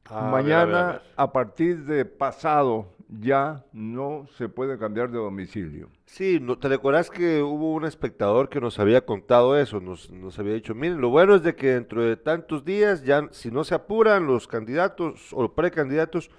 mañana, 0.10 1.02
a, 1.16 1.32
partir 1.32 1.84
de 1.86 2.06
pasado, 2.06 2.94
ya 3.10 3.66
no 3.74 4.28
se 4.38 4.48
puede 4.48 4.78
cambiar 4.78 5.12
de 5.12 5.18
domicilio. 5.18 5.90
Sí, 6.06 6.40
no, 6.42 6.58
te 6.58 6.70
recuerdas 6.70 7.10
que 7.10 7.42
hubo 7.42 7.74
un 7.74 7.86
espectador 7.86 8.50
que 8.50 8.62
nos 8.62 8.80
había 8.80 9.06
contado 9.06 9.58
eso, 9.58 9.80
nos, 9.80 10.10
nos, 10.12 10.40
había 10.40 10.54
dicho, 10.54 10.74
miren, 10.76 11.02
lo 11.02 11.10
bueno 11.10 11.36
es 11.36 11.44
de 11.44 11.56
que 11.56 11.74
dentro 11.74 12.04
de 12.04 12.16
tantos 12.16 12.64
días, 12.64 13.04
ya 13.04 13.28
si 13.32 13.52
no 13.52 13.64
se 13.64 13.76
apuran 13.76 14.26
los 14.26 14.48
candidatos 14.48 15.30
o 15.34 15.54
precandidatos, 15.54 16.30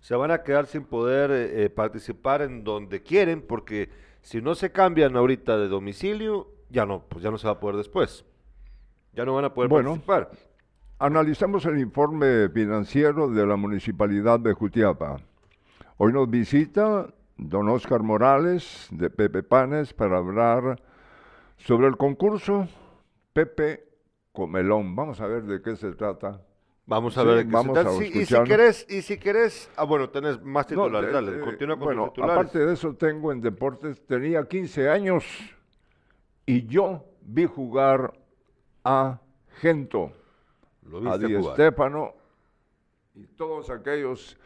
se 0.00 0.16
van 0.16 0.30
a 0.30 0.42
quedar 0.42 0.66
sin 0.66 0.84
poder 0.84 1.30
eh, 1.30 1.64
eh, 1.64 1.70
participar 1.70 2.42
en 2.42 2.64
donde 2.64 3.02
quieren, 3.02 3.42
porque 3.42 3.90
si 4.22 4.40
no 4.40 4.54
se 4.54 4.72
cambian 4.72 5.16
ahorita 5.16 5.58
de 5.58 5.68
domicilio, 5.68 6.48
ya 6.70 6.86
no, 6.86 7.04
pues 7.08 7.22
ya 7.22 7.30
no 7.30 7.38
se 7.38 7.46
va 7.46 7.54
a 7.54 7.60
poder 7.60 7.76
después. 7.76 8.24
Ya 9.12 9.24
no 9.24 9.34
van 9.34 9.44
a 9.44 9.54
poder 9.54 9.68
bueno, 9.68 9.90
participar. 9.90 10.30
Analizamos 10.98 11.64
el 11.66 11.78
informe 11.78 12.48
financiero 12.48 13.28
de 13.28 13.46
la 13.46 13.56
Municipalidad 13.56 14.40
de 14.40 14.52
Jutiapa. 14.52 15.18
Hoy 15.96 16.12
nos 16.12 16.30
visita 16.30 17.12
don 17.36 17.68
Oscar 17.68 18.02
Morales 18.02 18.88
de 18.90 19.10
Pepe 19.10 19.42
Panes 19.42 19.92
para 19.92 20.18
hablar 20.18 20.80
sobre 21.56 21.88
el 21.88 21.96
concurso 21.96 22.68
Pepe 23.32 23.84
Comelón. 24.32 24.94
Vamos 24.94 25.20
a 25.20 25.26
ver 25.26 25.44
de 25.44 25.60
qué 25.62 25.76
se 25.76 25.92
trata. 25.92 26.40
Vamos 26.90 27.16
a 27.16 27.22
ver. 27.22 27.46
Vamos 27.46 27.78
a 27.78 28.04
y 28.04 28.26
si 28.26 28.42
querés, 28.42 28.84
y 28.90 29.02
si 29.02 29.16
querés, 29.16 29.70
ah 29.76 29.84
bueno, 29.84 30.10
tenés 30.10 30.42
más 30.42 30.66
titulares, 30.66 31.12
dale, 31.12 31.36
eh, 31.36 31.40
continúa 31.40 31.76
con 31.76 31.84
bueno, 31.84 32.08
titulares. 32.08 32.36
aparte 32.36 32.58
de 32.58 32.72
eso 32.72 32.94
tengo 32.94 33.30
en 33.30 33.40
deportes, 33.40 34.04
tenía 34.04 34.42
15 34.42 34.90
años 34.90 35.24
y 36.46 36.66
yo 36.66 37.04
vi 37.20 37.46
jugar 37.46 38.12
a 38.82 39.20
Gento, 39.60 40.10
a 41.06 41.16
Di 41.16 41.36
jugar. 41.36 41.54
Stéfano 41.54 42.12
y 43.14 43.24
todos 43.36 43.70
aquellos 43.70 44.36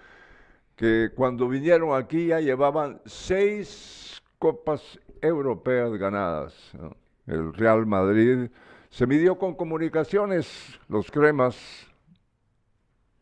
que 0.76 1.12
cuando 1.14 1.48
vinieron 1.48 1.98
aquí 1.98 2.26
ya 2.26 2.40
llevaban 2.40 3.00
seis 3.06 4.20
copas 4.38 5.00
europeas 5.22 5.94
ganadas. 5.94 6.72
¿no? 6.74 6.94
El 7.26 7.54
Real 7.54 7.86
Madrid 7.86 8.50
se 8.90 9.06
midió 9.06 9.38
con 9.38 9.54
comunicaciones, 9.54 10.78
los 10.88 11.10
cremas 11.10 11.88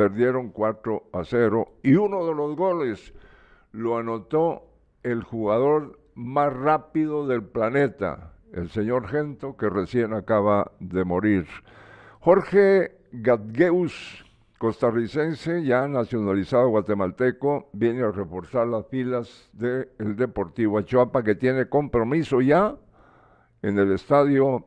perdieron 0.03 0.49
4 0.49 1.11
a 1.13 1.23
0 1.23 1.75
y 1.85 1.95
uno 1.95 2.27
de 2.27 2.35
los 2.35 2.57
goles 2.57 3.15
lo 3.71 3.99
anotó 3.99 4.65
el 5.05 5.23
jugador 5.23 6.01
más 6.17 6.53
rápido 6.53 7.29
del 7.29 7.45
planeta, 7.45 8.33
el 8.53 8.69
señor 8.69 9.07
Gento, 9.07 9.57
que 9.57 9.71
recién 9.71 10.13
acaba 10.13 10.73
de 10.81 11.05
morir. 11.05 11.47
Jorge 12.19 12.99
Gatgeus, 13.13 14.27
costarricense, 14.59 15.63
ya 15.63 15.87
nacionalizado 15.87 16.69
guatemalteco, 16.71 17.71
viene 17.73 18.03
a 18.03 18.11
reforzar 18.11 18.67
las 18.67 18.89
filas 18.89 19.51
del 19.53 20.17
Deportivo 20.17 20.79
Achuapa, 20.79 21.23
que 21.23 21.37
tiene 21.37 21.69
compromiso 21.69 22.41
ya 22.41 22.75
en 23.63 23.79
el 23.79 23.93
estadio 23.93 24.65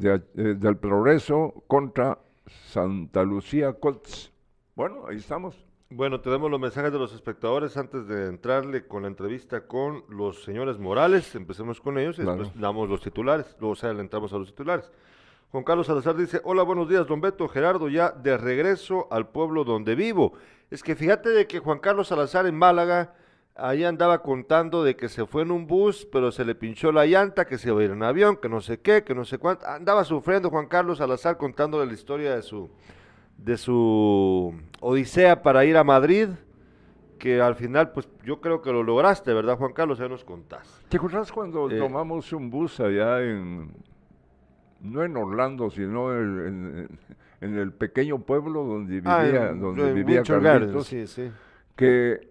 eh, 0.00 0.20
del 0.36 0.76
Progreso 0.76 1.64
contra 1.66 2.18
Santa 2.48 3.22
Lucía 3.22 3.72
Colts. 3.74 4.32
Bueno, 4.74 5.06
ahí 5.08 5.16
estamos. 5.16 5.56
Bueno, 5.90 6.20
tenemos 6.20 6.50
los 6.50 6.60
mensajes 6.60 6.92
de 6.92 6.98
los 6.98 7.14
espectadores 7.14 7.76
antes 7.76 8.06
de 8.06 8.26
entrarle 8.26 8.86
con 8.86 9.02
la 9.02 9.08
entrevista 9.08 9.66
con 9.66 10.04
los 10.08 10.44
señores 10.44 10.78
Morales. 10.78 11.34
Empecemos 11.34 11.80
con 11.80 11.98
ellos 11.98 12.18
y 12.18 12.22
Claro. 12.22 12.42
después 12.42 12.60
damos 12.60 12.88
los 12.88 13.00
titulares. 13.00 13.56
Luego, 13.58 13.72
o 13.72 13.76
sea, 13.76 13.92
le 13.94 14.00
entramos 14.00 14.32
a 14.32 14.38
los 14.38 14.48
titulares. 14.48 14.90
Juan 15.50 15.64
Carlos 15.64 15.86
Salazar 15.86 16.14
dice, 16.14 16.42
hola, 16.44 16.62
buenos 16.62 16.90
días, 16.90 17.06
don 17.06 17.22
Beto, 17.22 17.48
Gerardo, 17.48 17.88
ya 17.88 18.10
de 18.10 18.36
regreso 18.36 19.08
al 19.10 19.28
pueblo 19.30 19.64
donde 19.64 19.94
vivo. 19.94 20.34
Es 20.70 20.82
que 20.82 20.94
fíjate 20.94 21.30
de 21.30 21.46
que 21.46 21.58
Juan 21.58 21.78
Carlos 21.78 22.08
Salazar 22.08 22.44
en 22.46 22.54
Málaga, 22.54 23.14
ahí 23.58 23.84
andaba 23.84 24.22
contando 24.22 24.84
de 24.84 24.96
que 24.96 25.08
se 25.08 25.26
fue 25.26 25.42
en 25.42 25.50
un 25.50 25.66
bus, 25.66 26.06
pero 26.10 26.30
se 26.32 26.44
le 26.44 26.54
pinchó 26.54 26.92
la 26.92 27.06
llanta, 27.06 27.46
que 27.46 27.58
se 27.58 27.68
iba 27.68 27.80
a 27.80 27.84
ir 27.84 27.90
en 27.90 28.02
avión, 28.02 28.36
que 28.36 28.48
no 28.48 28.60
sé 28.60 28.78
qué, 28.80 29.02
que 29.04 29.14
no 29.14 29.24
sé 29.24 29.38
cuánto. 29.38 29.66
Andaba 29.66 30.04
sufriendo 30.04 30.48
Juan 30.50 30.66
Carlos 30.66 30.98
Salazar 30.98 31.36
contándole 31.36 31.86
la 31.86 31.92
historia 31.92 32.34
de 32.36 32.42
su, 32.42 32.70
de 33.36 33.56
su 33.56 34.54
odisea 34.80 35.42
para 35.42 35.64
ir 35.64 35.76
a 35.76 35.84
Madrid, 35.84 36.28
que 37.18 37.40
al 37.40 37.56
final, 37.56 37.90
pues 37.92 38.08
yo 38.24 38.40
creo 38.40 38.62
que 38.62 38.70
lo 38.72 38.82
lograste, 38.84 39.32
¿verdad, 39.34 39.56
Juan 39.58 39.72
Carlos? 39.72 39.98
Ya 39.98 40.08
nos 40.08 40.24
contás. 40.24 40.80
¿Te 40.88 40.96
acuerdas 40.98 41.32
cuando 41.32 41.68
Eh, 41.68 41.78
tomamos 41.78 42.32
un 42.32 42.48
bus 42.50 42.78
allá 42.78 43.20
en, 43.22 43.72
no 44.80 45.02
en 45.02 45.16
Orlando, 45.16 45.68
sino 45.70 46.14
en, 46.14 46.46
en- 46.46 46.98
en 47.40 47.58
el 47.58 47.72
pequeño 47.72 48.18
pueblo 48.20 48.64
donde 48.64 48.94
vivía, 48.94 49.12
Ah, 49.16 49.50
en- 49.50 49.60
donde 49.60 49.88
en 49.88 49.94
vivía 49.96 50.22
Garden, 50.22 50.42
Carlitos, 50.42 50.86
Sí, 50.86 51.06
sí. 51.08 51.30
que 51.76 52.27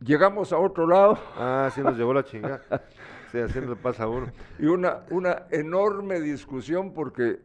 llegamos 0.00 0.52
a 0.52 0.58
otro 0.58 0.86
lado 0.86 1.18
Ah, 1.36 1.70
sí 1.74 1.80
nos 1.82 1.96
llevó 1.96 2.12
la 2.14 2.24
chingada. 2.24 2.62
Sí, 3.30 3.36
así 3.38 3.60
le 3.60 3.76
pasa 3.76 4.04
a 4.04 4.08
uno. 4.08 4.28
y 4.58 4.64
una, 4.64 5.00
una 5.10 5.42
enorme 5.50 6.18
discusión 6.18 6.94
porque 6.94 7.38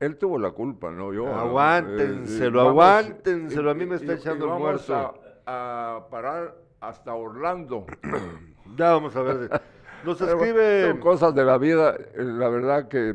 él 0.00 0.18
tuvo 0.18 0.36
la 0.36 0.50
culpa, 0.50 0.90
no 0.90 1.12
yo. 1.12 1.32
Aguántenselo, 1.32 2.58
vamos, 2.64 2.70
aguántenselo, 2.72 3.70
a 3.70 3.74
mí 3.74 3.86
me 3.86 3.94
está 3.94 4.06
y- 4.14 4.16
y 4.16 4.18
echando 4.18 4.46
el 4.46 4.50
vamos 4.50 4.62
muerto. 4.88 5.20
A, 5.46 5.96
a 5.98 6.08
parar 6.10 6.56
hasta 6.80 7.14
Orlando. 7.14 7.86
Ya 8.76 8.92
vamos 8.92 9.14
a 9.14 9.22
ver. 9.22 9.60
Nos 10.04 10.20
escribe... 10.20 10.88
Son 10.88 10.98
cosas 10.98 11.34
de 11.34 11.44
la 11.44 11.58
vida, 11.58 11.94
eh, 11.94 12.22
la 12.24 12.48
verdad 12.48 12.88
que 12.88 13.14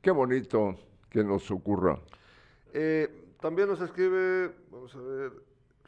qué 0.00 0.10
bonito 0.10 0.74
que 1.10 1.22
nos 1.22 1.48
ocurra. 1.50 1.98
Eh, 2.72 3.34
también 3.40 3.68
nos 3.68 3.80
escribe, 3.80 4.50
vamos 4.70 4.94
a 4.96 4.98
ver, 4.98 5.32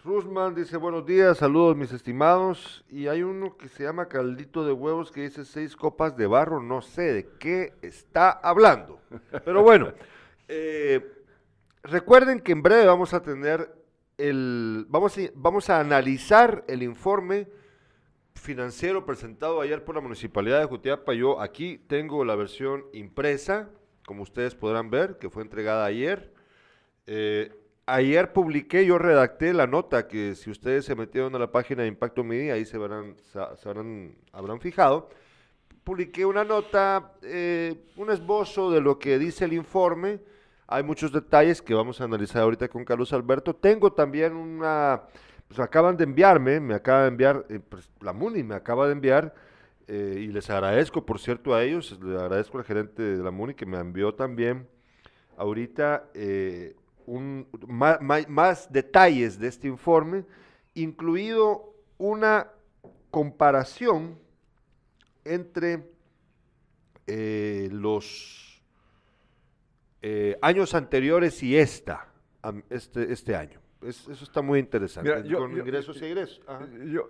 Rusman 0.03 0.55
dice, 0.55 0.79
buenos 0.79 1.05
días, 1.05 1.37
saludos 1.37 1.77
mis 1.77 1.93
estimados. 1.93 2.83
Y 2.89 3.09
hay 3.09 3.23
uno 3.23 3.59
que 3.59 3.69
se 3.69 3.83
llama 3.83 4.09
Caldito 4.09 4.65
de 4.65 4.73
Huevos 4.73 5.13
que 5.13 5.21
dice 5.21 5.45
seis 5.45 5.77
copas 5.77 6.17
de 6.17 6.27
barro, 6.27 6.63
no 6.63 6.81
sé 6.81 7.13
de 7.13 7.29
qué 7.39 7.75
está 7.83 8.31
hablando. 8.31 8.99
Pero 9.45 9.63
bueno, 9.63 9.93
eh, 10.49 11.07
recuerden 11.83 12.41
que 12.41 12.53
en 12.53 12.63
breve 12.63 12.87
vamos 12.87 13.13
a 13.13 13.23
tener 13.23 13.75
el, 14.17 14.87
vamos 14.89 15.19
a, 15.19 15.21
vamos 15.35 15.69
a 15.69 15.81
analizar 15.81 16.65
el 16.67 16.83
informe 16.83 17.49
financiero 18.35 19.05
presentado 19.05 19.61
ayer 19.61 19.85
por 19.85 19.97
la 19.97 20.01
Municipalidad 20.01 20.61
de 20.61 20.67
Jutiapa. 20.67 21.13
Yo 21.13 21.43
aquí 21.43 21.77
tengo 21.77 22.25
la 22.25 22.37
versión 22.37 22.87
impresa, 22.95 23.69
como 24.07 24.23
ustedes 24.23 24.55
podrán 24.55 24.89
ver, 24.89 25.19
que 25.19 25.29
fue 25.29 25.43
entregada 25.43 25.85
ayer. 25.85 26.33
Eh, 27.07 27.60
ayer 27.95 28.33
publiqué, 28.33 28.87
yo 28.87 28.99
redacté 28.99 29.53
la 29.53 29.67
nota 29.67 30.07
que 30.07 30.35
si 30.35 30.51
ustedes 30.51 30.85
se 30.85 30.95
metieron 30.95 31.35
a 31.35 31.39
la 31.39 31.51
página 31.51 31.83
de 31.83 31.89
Impacto 31.89 32.25
Media, 32.25 32.55
ahí 32.55 32.65
se 32.65 32.79
verán, 32.79 33.17
se 33.25 33.69
habrán, 33.69 34.15
habrán 34.33 34.61
fijado. 34.61 35.09
Publiqué 35.85 36.25
una 36.25 36.45
nota, 36.45 37.13
eh, 37.23 37.75
un 37.97 38.11
esbozo 38.11 38.71
de 38.71 38.81
lo 38.81 38.99
que 38.99 39.19
dice 39.19 39.45
el 39.45 39.53
informe. 39.53 40.21
Hay 40.67 40.83
muchos 40.83 41.13
detalles 41.13 41.61
que 41.63 41.75
vamos 41.75 42.01
a 42.01 42.05
analizar 42.05 42.43
ahorita 42.43 42.69
con 42.69 42.85
Carlos 42.85 43.13
Alberto. 43.13 43.55
Tengo 43.55 43.93
también 43.93 44.35
una, 44.35 45.03
pues 45.49 45.59
acaban 45.59 45.97
de 45.97 46.05
enviarme, 46.05 46.61
me 46.61 46.75
acaba 46.75 47.03
de 47.03 47.09
enviar, 47.09 47.47
eh, 47.49 47.61
pues, 47.67 47.91
la 48.01 48.13
MUNI 48.13 48.45
me 48.45 48.55
acaba 48.55 48.87
de 48.87 48.93
enviar, 48.93 49.35
eh, 49.89 50.17
y 50.21 50.29
les 50.29 50.49
agradezco, 50.49 51.05
por 51.05 51.19
cierto, 51.19 51.55
a 51.55 51.65
ellos, 51.65 51.99
le 52.01 52.17
agradezco 52.17 52.59
al 52.59 52.65
gerente 52.65 53.03
de 53.03 53.23
la 53.23 53.33
MUNI 53.33 53.55
que 53.55 53.67
me 53.67 53.79
envió 53.79 54.15
también 54.15 54.69
ahorita 55.37 56.11
un, 57.07 57.47
más, 57.69 58.73
detalles 58.73 59.39
de 59.39 59.49
este 59.49 59.69
informe, 59.69 60.25
incluido 60.75 61.75
una 61.99 62.49
comparación 63.11 64.19
entre 65.25 65.89
eh, 67.07 67.69
los 67.73 68.63
eh, 70.03 70.39
años 70.43 70.75
anteriores 70.75 71.43
y 71.43 71.57
esta, 71.57 72.07
este, 72.71 73.13
este 73.13 73.37
año. 73.37 73.61
Es- 73.83 74.07
eso 74.09 74.25
está 74.25 74.43
muy 74.43 74.59
interesante. 74.59 75.11
Mira, 75.11 75.23
yo- 75.27 75.39
con 75.39 75.53
yo- 75.53 75.59
ingresos 75.59 76.01
y 76.01 76.05
egresos. 76.05 76.41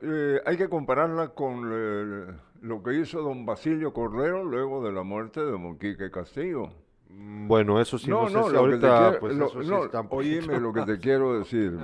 Eh, 0.03 0.41
hay 0.47 0.57
que 0.57 0.69
compararla 0.69 1.29
con 1.31 1.69
eh, 1.73 2.27
lo 2.63 2.83
que 2.83 2.95
hizo 2.95 3.21
don 3.23 3.45
Basilio 3.45 3.93
Cordero 3.93 4.45
luego 4.45 4.83
de 4.85 4.93
la 4.93 5.03
muerte 5.03 5.41
de 5.45 5.53
Monquique 5.57 6.11
Castillo. 6.11 6.69
Mm, 7.13 7.49
Bueno, 7.49 7.81
eso 7.81 7.99
sí, 7.99 8.09
no, 8.09 8.29
sé 8.29 8.35
si 8.39 8.45
que 8.45 8.51
te 8.51 8.57
ahorita, 8.57 8.99
quiero- 8.99 9.21
pues 9.21 9.37
lo- 9.37 9.47
eso 9.47 9.63
sí 9.63 9.69
no, 9.69 9.85
está 9.85 10.01
oíme 10.11 10.61
lo 10.61 10.73
que 10.73 10.83
te 10.83 10.99
quiero 10.99 11.39
decir, 11.39 11.77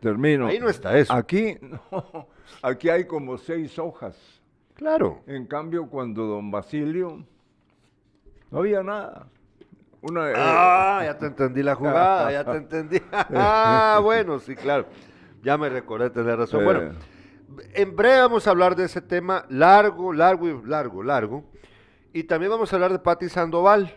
termino. 0.00 0.46
Ahí 0.48 0.58
no 0.58 0.68
está 0.68 0.96
eso. 0.98 1.12
Aquí, 1.12 1.56
no, 1.92 2.26
aquí 2.62 2.88
hay 2.88 3.04
como 3.06 3.38
seis 3.38 3.78
hojas. 3.78 4.16
Claro. 4.74 5.20
En 5.26 5.46
cambio, 5.46 5.86
cuando 5.88 6.24
don 6.26 6.50
Basilio, 6.50 7.24
no 8.50 8.58
había 8.58 8.82
nada. 8.82 9.26
Una, 10.02 10.30
eh, 10.30 10.34
Ah, 10.36 11.02
ya 11.04 11.18
te 11.18 11.26
entendí 11.26 11.62
la 11.62 11.74
jugada, 11.74 12.32
ya 12.32 12.44
te 12.44 12.56
entendí. 12.56 13.00
Ah, 13.12 14.00
bueno, 14.02 14.38
sí, 14.38 14.54
claro. 14.56 14.86
Ya 15.42 15.56
me 15.58 15.68
recordé 15.68 16.08
tener 16.10 16.38
razón. 16.38 16.62
Eh. 16.62 16.64
Bueno, 16.64 16.92
en 17.74 17.94
breve 17.96 18.20
vamos 18.20 18.46
a 18.46 18.50
hablar 18.50 18.74
de 18.76 18.84
ese 18.84 19.00
tema 19.02 19.44
largo, 19.50 20.12
largo 20.12 20.48
y 20.48 20.62
largo, 20.66 21.02
largo. 21.02 21.44
Y 22.12 22.24
también 22.24 22.50
vamos 22.50 22.72
a 22.72 22.76
hablar 22.76 22.92
de 22.92 22.98
Patti 22.98 23.28
Sandoval 23.28 23.94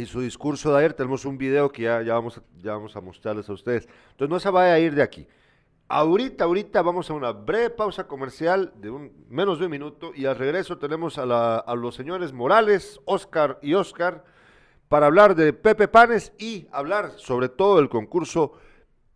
y 0.00 0.06
su 0.06 0.20
discurso 0.20 0.72
de 0.72 0.78
ayer. 0.78 0.94
Tenemos 0.94 1.24
un 1.24 1.38
video 1.38 1.70
que 1.70 1.82
ya, 1.82 2.02
ya, 2.02 2.14
vamos, 2.14 2.40
ya 2.58 2.72
vamos 2.72 2.96
a 2.96 3.00
mostrarles 3.00 3.48
a 3.48 3.52
ustedes. 3.52 3.88
Entonces 4.12 4.28
no 4.30 4.40
se 4.40 4.50
vaya 4.50 4.74
a 4.74 4.78
ir 4.78 4.94
de 4.94 5.02
aquí. 5.02 5.26
Ahorita, 5.88 6.44
ahorita 6.44 6.82
vamos 6.82 7.10
a 7.10 7.14
una 7.14 7.32
breve 7.32 7.70
pausa 7.70 8.06
comercial 8.06 8.72
de 8.76 8.90
un, 8.90 9.12
menos 9.28 9.58
de 9.58 9.64
un 9.64 9.72
minuto 9.72 10.12
y 10.14 10.24
al 10.24 10.36
regreso 10.36 10.78
tenemos 10.78 11.18
a, 11.18 11.26
la- 11.26 11.58
a 11.58 11.74
los 11.74 11.96
señores 11.96 12.32
Morales, 12.32 13.00
Oscar 13.06 13.58
y 13.60 13.74
Oscar 13.74 14.22
para 14.88 15.06
hablar 15.06 15.34
de 15.34 15.52
Pepe 15.52 15.88
Panes 15.88 16.32
y 16.38 16.68
hablar 16.70 17.10
sobre 17.16 17.48
todo 17.48 17.76
del 17.78 17.88
concurso 17.88 18.52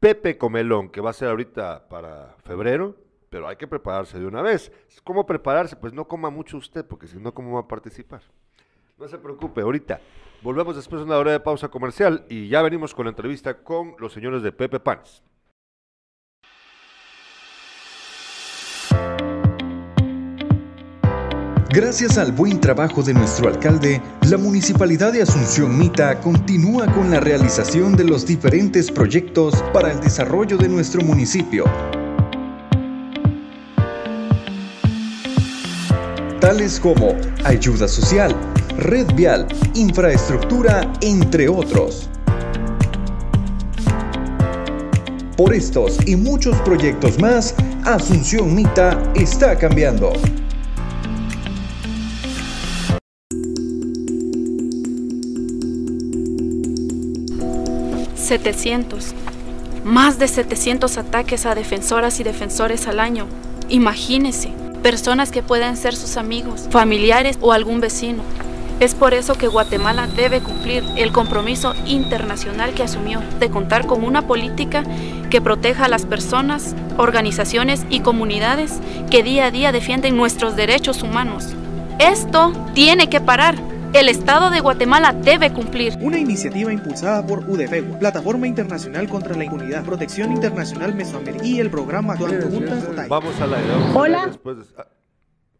Pepe 0.00 0.36
Comelón, 0.36 0.88
que 0.90 1.00
va 1.00 1.10
a 1.10 1.14
ser 1.14 1.28
ahorita 1.28 1.88
para 1.88 2.34
febrero, 2.44 2.96
pero 3.30 3.46
hay 3.48 3.54
que 3.56 3.68
prepararse 3.68 4.18
de 4.18 4.26
una 4.26 4.42
vez. 4.42 4.72
¿Cómo 5.04 5.24
prepararse? 5.26 5.76
Pues 5.76 5.92
no 5.92 6.06
coma 6.08 6.30
mucho 6.30 6.56
usted, 6.56 6.84
porque 6.84 7.06
si 7.06 7.18
no, 7.18 7.32
¿cómo 7.32 7.54
va 7.54 7.60
a 7.60 7.68
participar? 7.68 8.22
No 8.98 9.06
se 9.08 9.18
preocupe, 9.18 9.60
ahorita 9.60 10.00
volvemos 10.44 10.76
después 10.76 11.00
de 11.00 11.06
una 11.06 11.16
hora 11.16 11.32
de 11.32 11.40
pausa 11.40 11.68
comercial 11.68 12.26
y 12.28 12.48
ya 12.48 12.60
venimos 12.60 12.94
con 12.94 13.06
la 13.06 13.10
entrevista 13.10 13.64
con 13.64 13.94
los 13.98 14.12
señores 14.12 14.42
de 14.42 14.52
Pepe 14.52 14.78
Panes. 14.78 15.22
Gracias 21.70 22.18
al 22.18 22.30
buen 22.30 22.60
trabajo 22.60 23.02
de 23.02 23.14
nuestro 23.14 23.48
alcalde, 23.48 24.00
la 24.28 24.36
Municipalidad 24.36 25.12
de 25.12 25.22
Asunción 25.22 25.76
Mita 25.76 26.20
continúa 26.20 26.86
con 26.92 27.10
la 27.10 27.18
realización 27.18 27.96
de 27.96 28.04
los 28.04 28.26
diferentes 28.26 28.92
proyectos 28.92 29.60
para 29.72 29.90
el 29.90 30.00
desarrollo 30.00 30.56
de 30.58 30.68
nuestro 30.68 31.00
municipio. 31.02 31.64
Tales 36.38 36.78
como 36.78 37.16
ayuda 37.44 37.88
social, 37.88 38.36
red 38.78 39.06
vial, 39.14 39.46
infraestructura, 39.74 40.90
entre 41.00 41.48
otros. 41.48 42.08
Por 45.36 45.52
estos 45.52 45.98
y 46.06 46.16
muchos 46.16 46.56
proyectos 46.58 47.18
más, 47.18 47.54
Asunción 47.84 48.54
Mita 48.54 49.02
está 49.14 49.58
cambiando. 49.58 50.12
700. 58.24 59.14
Más 59.84 60.18
de 60.18 60.28
700 60.28 60.96
ataques 60.96 61.44
a 61.44 61.54
defensoras 61.54 62.20
y 62.20 62.24
defensores 62.24 62.88
al 62.88 62.98
año. 62.98 63.26
Imagínese, 63.68 64.50
personas 64.82 65.30
que 65.30 65.42
pueden 65.42 65.76
ser 65.76 65.94
sus 65.94 66.16
amigos, 66.16 66.66
familiares 66.70 67.38
o 67.42 67.52
algún 67.52 67.80
vecino. 67.80 68.22
Es 68.84 68.94
por 68.94 69.14
eso 69.14 69.32
que 69.36 69.48
Guatemala 69.48 70.06
debe 70.08 70.42
cumplir 70.42 70.84
el 70.96 71.10
compromiso 71.10 71.72
internacional 71.86 72.74
que 72.74 72.82
asumió 72.82 73.22
de 73.40 73.48
contar 73.48 73.86
con 73.86 74.04
una 74.04 74.26
política 74.26 74.82
que 75.30 75.40
proteja 75.40 75.86
a 75.86 75.88
las 75.88 76.04
personas, 76.04 76.76
organizaciones 76.98 77.86
y 77.88 78.00
comunidades 78.00 78.80
que 79.10 79.22
día 79.22 79.46
a 79.46 79.50
día 79.50 79.72
defienden 79.72 80.18
nuestros 80.18 80.54
derechos 80.54 81.02
humanos. 81.02 81.54
Esto 81.98 82.52
tiene 82.74 83.08
que 83.08 83.22
parar. 83.22 83.54
El 83.94 84.10
Estado 84.10 84.50
de 84.50 84.60
Guatemala 84.60 85.14
debe 85.14 85.50
cumplir. 85.50 85.96
Una 86.02 86.18
iniciativa 86.18 86.70
impulsada 86.70 87.26
por 87.26 87.48
UDFEGO, 87.48 87.98
Plataforma 87.98 88.46
Internacional 88.46 89.08
contra 89.08 89.34
la 89.34 89.44
Impunidad, 89.44 89.82
Protección 89.82 90.30
Internacional 90.30 90.94
Mesoamericana 90.94 91.48
y 91.48 91.58
el 91.58 91.70
programa 91.70 92.16
Vamos 93.08 93.40
al 93.40 93.54
aire. 93.54 93.72
Hola. 93.94 94.30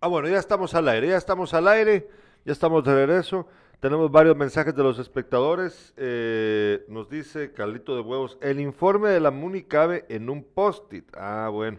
ah, 0.03 0.09
bueno, 0.09 0.29
ya 0.29 0.39
estamos 0.39 0.75
al 0.75 0.89
aire, 0.89 1.09
ya 1.09 1.17
estamos 1.17 1.55
al 1.55 1.69
aire, 1.69 2.07
ya 2.45 2.53
estamos 2.53 2.85
de 2.85 2.95
regreso. 2.95 3.47
Tenemos 3.81 4.11
varios 4.11 4.37
mensajes 4.37 4.75
de 4.75 4.83
los 4.83 4.99
espectadores. 4.99 5.93
Eh, 5.97 6.85
nos 6.89 7.09
dice 7.09 7.53
Carlito 7.53 7.95
de 7.95 8.01
Huevos, 8.01 8.39
el 8.41 8.61
informe 8.61 9.11
de 9.11 9.21
la 9.21 9.31
MUNI 9.31 9.63
cabe 9.65 10.05
en 10.09 10.31
un 10.31 10.43
post-it. 10.43 11.05
Ah, 11.17 11.49
bueno. 11.53 11.79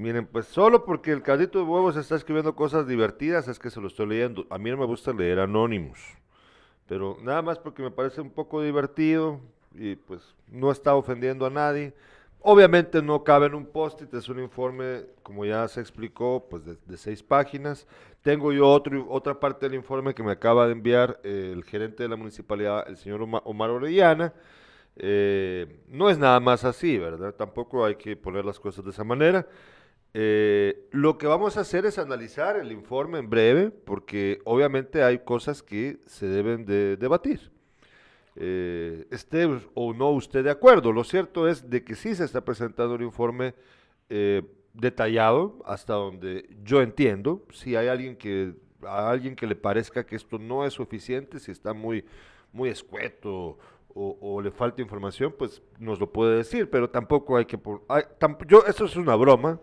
Miren, 0.00 0.26
pues 0.26 0.46
solo 0.46 0.86
porque 0.86 1.12
el 1.12 1.22
Caldito 1.22 1.58
de 1.58 1.66
Huevos 1.66 1.94
está 1.94 2.16
escribiendo 2.16 2.56
cosas 2.56 2.86
divertidas 2.86 3.48
es 3.48 3.58
que 3.58 3.68
se 3.68 3.82
lo 3.82 3.88
estoy 3.88 4.06
leyendo. 4.06 4.46
A 4.48 4.56
mí 4.56 4.70
no 4.70 4.78
me 4.78 4.86
gusta 4.86 5.12
leer 5.12 5.38
anónimos, 5.40 5.98
pero 6.88 7.18
nada 7.20 7.42
más 7.42 7.58
porque 7.58 7.82
me 7.82 7.90
parece 7.90 8.22
un 8.22 8.30
poco 8.30 8.62
divertido 8.62 9.40
y 9.74 9.96
pues 9.96 10.34
no 10.48 10.70
está 10.70 10.94
ofendiendo 10.94 11.44
a 11.44 11.50
nadie. 11.50 11.92
Obviamente 12.40 13.02
no 13.02 13.22
cabe 13.22 13.46
en 13.48 13.54
un 13.54 13.66
post-it, 13.66 14.14
es 14.14 14.30
un 14.30 14.40
informe, 14.40 15.04
como 15.22 15.44
ya 15.44 15.68
se 15.68 15.82
explicó, 15.82 16.46
pues 16.48 16.62
de, 16.64 16.96
seis 16.96 17.22
páginas. 17.22 17.86
Tengo 18.22 18.52
yo 18.52 18.68
otra 18.68 19.40
parte 19.40 19.66
del 19.66 19.74
informe 19.76 20.14
que 20.14 20.22
me 20.22 20.32
acaba 20.32 20.66
de 20.66 20.72
enviar 20.72 21.20
eh, 21.24 21.52
el 21.54 21.64
gerente 21.64 22.02
de 22.02 22.08
la 22.10 22.16
municipalidad, 22.16 22.86
el 22.86 22.98
señor 22.98 23.22
Omar, 23.22 23.70
Orellana. 23.70 24.34
Eh, 24.96 25.80
no 25.88 26.10
es 26.10 26.18
nada 26.18 26.38
más 26.38 26.64
así, 26.64 26.98
¿verdad? 26.98 27.34
Tampoco 27.34 27.82
hay 27.84 27.94
que 27.94 28.16
poner 28.16 28.44
las 28.44 28.60
cosas 28.60 28.84
de 28.84 28.90
esa 28.90 29.04
manera. 29.04 29.46
Eh, 30.12 30.86
lo 30.90 31.16
que 31.16 31.26
vamos 31.26 31.56
a 31.56 31.60
hacer 31.60 31.86
es 31.86 31.98
analizar 31.98 32.56
el 32.56 32.72
informe 32.72 33.20
en 33.20 33.30
breve, 33.30 33.70
porque 33.70 34.40
obviamente 34.44 35.02
hay 35.02 35.20
cosas 35.20 35.62
que 35.62 36.00
se 36.04 36.26
deben 36.26 36.66
de 36.66 36.98
debatir. 36.98 37.50
Esté 38.36 39.46
o 39.74 39.94
no 39.94 40.10
usted 40.10 40.44
de 40.44 40.50
acuerdo. 40.50 40.92
Lo 40.92 41.04
cierto 41.04 41.48
es 41.48 41.70
de 41.70 41.84
que 41.84 41.94
sí 41.94 42.14
se 42.14 42.24
está 42.24 42.44
presentando 42.44 42.94
un 42.94 43.02
informe 43.02 43.54
detallado, 44.74 45.58
hasta 45.64 45.94
donde 45.94 46.48
yo 46.64 46.82
entiendo. 46.82 47.44
Si 47.52 47.76
hay 47.76 47.88
alguien 47.88 48.16
que 48.16 48.54
a 48.86 49.10
alguien 49.10 49.36
que 49.36 49.46
le 49.46 49.56
parezca 49.56 50.04
que 50.04 50.16
esto 50.16 50.38
no 50.38 50.64
es 50.64 50.74
suficiente, 50.74 51.38
si 51.38 51.50
está 51.50 51.72
muy, 51.72 52.04
muy 52.52 52.68
escueto 52.68 53.58
o, 53.92 54.40
le 54.40 54.50
falta 54.52 54.80
información, 54.80 55.34
pues 55.36 55.62
nos 55.78 55.98
lo 55.98 56.12
puede 56.12 56.36
decir, 56.36 56.70
pero 56.70 56.88
tampoco 56.88 57.36
hay 57.36 57.44
que... 57.44 57.58
Por, 57.58 57.82
yo, 58.46 58.64
esto 58.66 58.84
es 58.84 58.96
una 58.96 59.16
broma, 59.16 59.60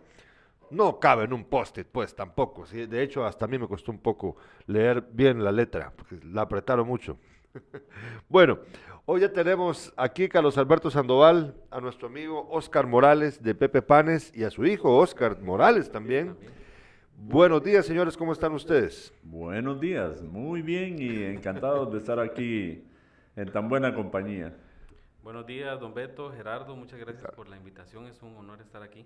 no 0.69 0.99
cabe 0.99 1.23
en 1.23 1.33
un 1.33 1.45
post-it, 1.45 1.87
pues 1.89 2.13
tampoco. 2.13 2.65
¿sí? 2.65 2.85
De 2.85 3.01
hecho, 3.01 3.25
hasta 3.25 3.45
a 3.45 3.47
mí 3.47 3.57
me 3.57 3.67
costó 3.67 3.91
un 3.91 3.99
poco 3.99 4.35
leer 4.65 5.01
bien 5.11 5.43
la 5.43 5.51
letra, 5.51 5.93
porque 5.95 6.19
la 6.25 6.41
apretaron 6.41 6.85
mucho. 6.85 7.17
bueno, 8.29 8.59
hoy 9.05 9.21
ya 9.21 9.31
tenemos 9.31 9.93
aquí 9.97 10.27
Carlos 10.27 10.57
Alberto 10.57 10.89
Sandoval, 10.89 11.55
a 11.71 11.79
nuestro 11.79 12.07
amigo 12.07 12.47
Oscar 12.49 12.87
Morales 12.87 13.41
de 13.41 13.55
Pepe 13.55 13.81
Panes 13.81 14.31
y 14.35 14.43
a 14.43 14.49
su 14.49 14.65
hijo 14.65 14.97
Oscar 14.97 15.39
Morales 15.41 15.91
también. 15.91 16.37
Buenos 17.17 17.63
días, 17.63 17.85
señores, 17.85 18.15
¿cómo 18.15 18.33
están 18.33 18.53
ustedes? 18.53 19.13
Buenos 19.23 19.79
días, 19.79 20.21
muy 20.21 20.61
bien 20.61 21.01
y 21.01 21.23
encantados 21.23 21.91
de 21.91 21.97
estar 21.99 22.19
aquí 22.19 22.83
en 23.35 23.51
tan 23.51 23.69
buena 23.69 23.93
compañía. 23.93 24.55
Buenos 25.23 25.45
días, 25.45 25.79
don 25.79 25.93
Beto, 25.93 26.31
Gerardo, 26.31 26.75
muchas 26.75 26.99
gracias 26.99 27.31
por 27.31 27.49
la 27.49 27.57
invitación, 27.57 28.05
es 28.05 28.21
un 28.21 28.35
honor 28.37 28.61
estar 28.61 28.83
aquí. 28.83 29.05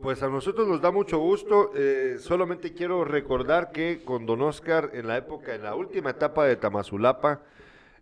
Pues 0.00 0.22
a 0.24 0.28
nosotros 0.28 0.66
nos 0.66 0.80
da 0.80 0.90
mucho 0.90 1.18
gusto. 1.18 1.70
Eh, 1.76 2.16
solamente 2.18 2.72
quiero 2.72 3.04
recordar 3.04 3.70
que 3.70 4.02
con 4.04 4.26
Don 4.26 4.42
Oscar, 4.42 4.90
en 4.92 5.06
la 5.06 5.16
época, 5.16 5.54
en 5.54 5.62
la 5.62 5.76
última 5.76 6.10
etapa 6.10 6.44
de 6.46 6.56
Tamazulapa, 6.56 7.42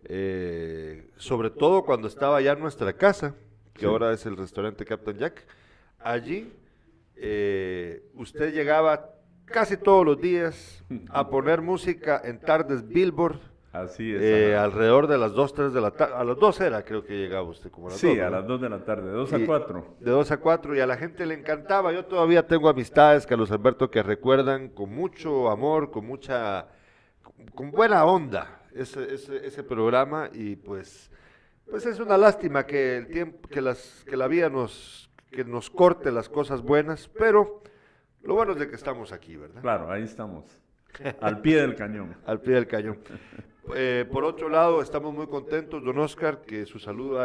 eh, 0.05 1.11
sobre 1.17 1.51
todo 1.51 1.83
cuando 1.83 2.07
estaba 2.07 2.41
ya 2.41 2.53
en 2.53 2.59
nuestra 2.59 2.93
casa, 2.93 3.35
que 3.73 3.85
ahora 3.85 4.11
es 4.11 4.25
el 4.25 4.37
restaurante 4.37 4.85
Captain 4.85 5.17
Jack, 5.17 5.45
allí 5.99 6.51
eh, 7.15 8.03
usted 8.15 8.53
llegaba 8.53 9.11
casi 9.45 9.77
todos 9.77 10.03
los 10.03 10.19
días 10.19 10.83
a 11.09 11.29
poner 11.29 11.61
música 11.61 12.19
en 12.25 12.39
tardes 12.39 12.87
Billboard 12.87 13.39
Así 13.73 14.13
es. 14.13 14.21
Eh, 14.21 14.55
alrededor 14.55 15.07
de 15.07 15.17
las 15.17 15.33
2, 15.33 15.53
3 15.55 15.73
de 15.73 15.81
la 15.81 15.89
tarde. 15.89 16.13
A 16.13 16.23
las 16.23 16.37
2 16.37 16.61
era, 16.61 16.85
creo 16.85 17.03
que 17.03 17.15
llegaba 17.15 17.49
usted. 17.49 17.71
Como 17.71 17.87
a 17.87 17.89
las 17.89 17.99
sí, 17.99 18.19
a 18.19 18.29
las 18.29 18.45
2 18.45 18.61
de 18.61 18.69
la 18.69 18.85
tarde, 18.85 19.09
de 19.09 19.15
2 19.15 19.33
a 19.33 19.45
4. 19.47 19.95
De 19.99 20.11
2 20.11 20.31
a 20.31 20.37
4, 20.37 20.75
y 20.75 20.79
a 20.79 20.85
la 20.85 20.95
gente 20.95 21.25
le 21.25 21.33
encantaba. 21.33 21.91
Yo 21.91 22.05
todavía 22.05 22.45
tengo 22.45 22.69
amistades, 22.69 23.25
Carlos 23.25 23.51
Alberto, 23.51 23.89
que 23.89 24.03
recuerdan 24.03 24.69
con 24.69 24.93
mucho 24.93 25.49
amor, 25.49 25.89
con 25.89 26.05
mucha. 26.05 26.67
con 27.55 27.71
buena 27.71 28.05
onda 28.05 28.61
ese, 28.75 29.11
ese, 29.11 29.45
ese 29.45 29.63
programa, 29.63 30.29
y 30.31 30.55
pues. 30.55 31.09
Pues 31.67 31.85
es 31.87 31.99
una 31.99 32.17
lástima 32.17 32.67
que 32.67 32.97
el 32.97 33.07
tiempo, 33.07 33.47
que, 33.47 33.61
las, 33.61 34.03
que 34.07 34.17
la 34.17 34.27
vida 34.27 34.49
nos, 34.49 35.09
que 35.31 35.43
nos 35.45 35.71
corte 35.71 36.11
las 36.11 36.29
cosas 36.29 36.61
buenas, 36.61 37.09
pero 37.17 37.63
lo 38.21 38.35
bueno 38.35 38.51
es 38.51 38.59
de 38.59 38.69
que 38.69 38.75
estamos 38.75 39.11
aquí, 39.11 39.35
¿verdad? 39.35 39.61
Claro, 39.61 39.91
ahí 39.91 40.03
estamos. 40.03 40.62
Al 41.21 41.41
pie 41.41 41.61
del 41.61 41.75
cañón. 41.75 42.15
Al 42.25 42.41
pie 42.41 42.55
del 42.55 42.67
cañón. 42.67 42.99
Eh, 43.75 44.05
por 44.11 44.25
otro 44.25 44.49
lado, 44.49 44.81
estamos 44.81 45.13
muy 45.13 45.27
contentos, 45.27 45.83
don 45.83 45.97
Oscar, 45.99 46.41
que 46.41 46.65
su 46.65 46.79
salud 46.79 47.17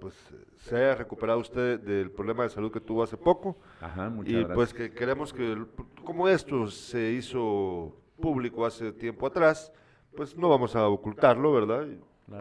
pues, 0.00 0.14
se 0.56 0.76
haya 0.76 0.96
recuperado 0.96 1.38
usted 1.38 1.78
del 1.78 2.10
problema 2.10 2.42
de 2.42 2.48
salud 2.48 2.72
que 2.72 2.80
tuvo 2.80 3.04
hace 3.04 3.16
poco. 3.16 3.56
Ajá, 3.80 4.10
muchas 4.10 4.34
y 4.34 4.44
pues 4.46 4.74
que 4.74 4.92
queremos 4.92 5.32
que, 5.32 5.64
como 6.04 6.28
esto 6.28 6.66
se 6.66 7.12
hizo 7.12 7.96
público 8.20 8.66
hace 8.66 8.92
tiempo 8.92 9.26
atrás, 9.26 9.72
pues 10.16 10.36
no 10.36 10.48
vamos 10.48 10.74
a 10.74 10.88
ocultarlo, 10.88 11.52
¿verdad? 11.52 11.86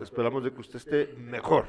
Esperamos 0.02 0.44
de 0.44 0.52
que 0.52 0.62
usted 0.62 0.78
esté 0.78 1.14
mejor. 1.18 1.66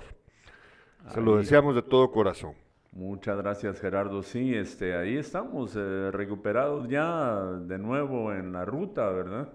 Se 1.13 1.21
lo 1.21 1.37
deseamos 1.37 1.75
de 1.75 1.83
todo 1.83 2.11
corazón. 2.11 2.55
Muchas 2.97 3.37
gracias 3.37 3.79
Gerardo. 3.79 4.23
Sí, 4.23 4.55
este, 4.55 4.95
ahí 4.97 5.19
estamos 5.19 5.77
eh, 5.77 6.11
recuperados 6.11 6.89
ya 6.89 7.43
de 7.67 7.77
nuevo 7.77 8.33
en 8.33 8.55
la 8.55 8.65
ruta, 8.65 9.11
¿verdad? 9.11 9.53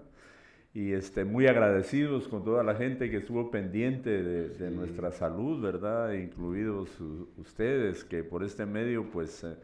y 0.72 0.92
este, 0.92 1.24
muy 1.24 1.48
agradecidos 1.48 2.28
con 2.28 2.44
toda 2.44 2.62
la 2.62 2.76
gente 2.76 3.10
que 3.10 3.16
estuvo 3.16 3.50
pendiente 3.50 4.22
de, 4.22 4.70
nuestra 4.70 5.10
salud, 5.10 5.60
¿verdad? 5.60 6.12
Incluidos 6.12 6.88
ustedes, 7.36 8.04
que 8.04 8.22
por 8.22 8.44
este 8.44 8.64
medio, 8.64 9.10
pues, 9.10 9.42
eh, 9.42 9.56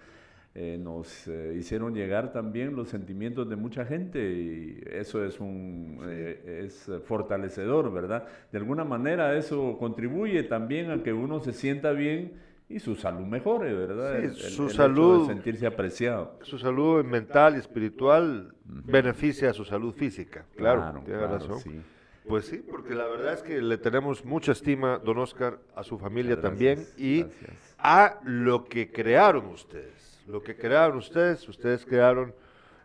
eh, 0.57 0.79
nos 0.83 1.29
hicieron 1.57 1.95
llegar 1.95 2.33
también 2.33 2.75
los 2.75 2.89
sentimientos 2.89 3.49
de 3.49 3.55
mucha 3.55 3.85
gente 3.87 4.19
y 4.19 4.83
eso 4.91 5.25
es, 5.25 5.39
un, 5.39 6.01
es 6.05 6.91
fortalecedor, 7.05 7.93
¿verdad? 7.93 8.27
De 8.51 8.59
alguna 8.59 8.85
manera 8.85 9.37
eso 9.37 9.79
contribuye 9.79 10.43
también 10.43 10.91
a 10.91 11.03
que 11.05 11.13
uno 11.13 11.39
se 11.39 11.53
sienta 11.53 11.93
bien 11.93 12.48
y 12.69 12.81
su 12.81 12.95
salud 12.97 13.25
mejore, 13.25 13.73
¿verdad? 13.75 14.21
Sí, 14.35 14.51
su 14.51 14.69
salud. 14.69 15.27
sentirse 15.27 15.67
apreciado. 15.67 16.39
Su 16.43 16.59
salud 16.59 17.05
mental 17.05 17.55
y 17.55 17.59
espiritual 17.59 18.55
beneficia 18.65 19.51
a 19.51 19.55
su 19.55 19.65
salud 19.65 19.95
física, 19.95 20.45
claro, 20.55 21.03
tiene 21.05 21.27
razón. 21.27 21.59
Pues 22.27 22.45
sí, 22.45 22.59
porque 22.59 22.95
la 22.95 23.07
verdad 23.07 23.33
es 23.33 23.43
que 23.43 23.63
le 23.63 23.79
tenemos 23.79 24.23
mucha 24.23 24.53
estima, 24.53 24.99
don 24.99 25.17
Oscar, 25.17 25.61
a 25.75 25.83
su 25.83 25.99
familia 25.99 26.39
también 26.39 26.87
y 26.99 27.25
a 27.79 28.21
lo 28.25 28.67
que 28.67 28.93
crearon 28.93 29.47
ustedes. 29.47 30.23
Lo 30.27 30.43
que 30.43 30.55
crearon 30.55 30.99
ustedes, 30.99 31.49
ustedes 31.49 31.87
crearon 31.87 32.35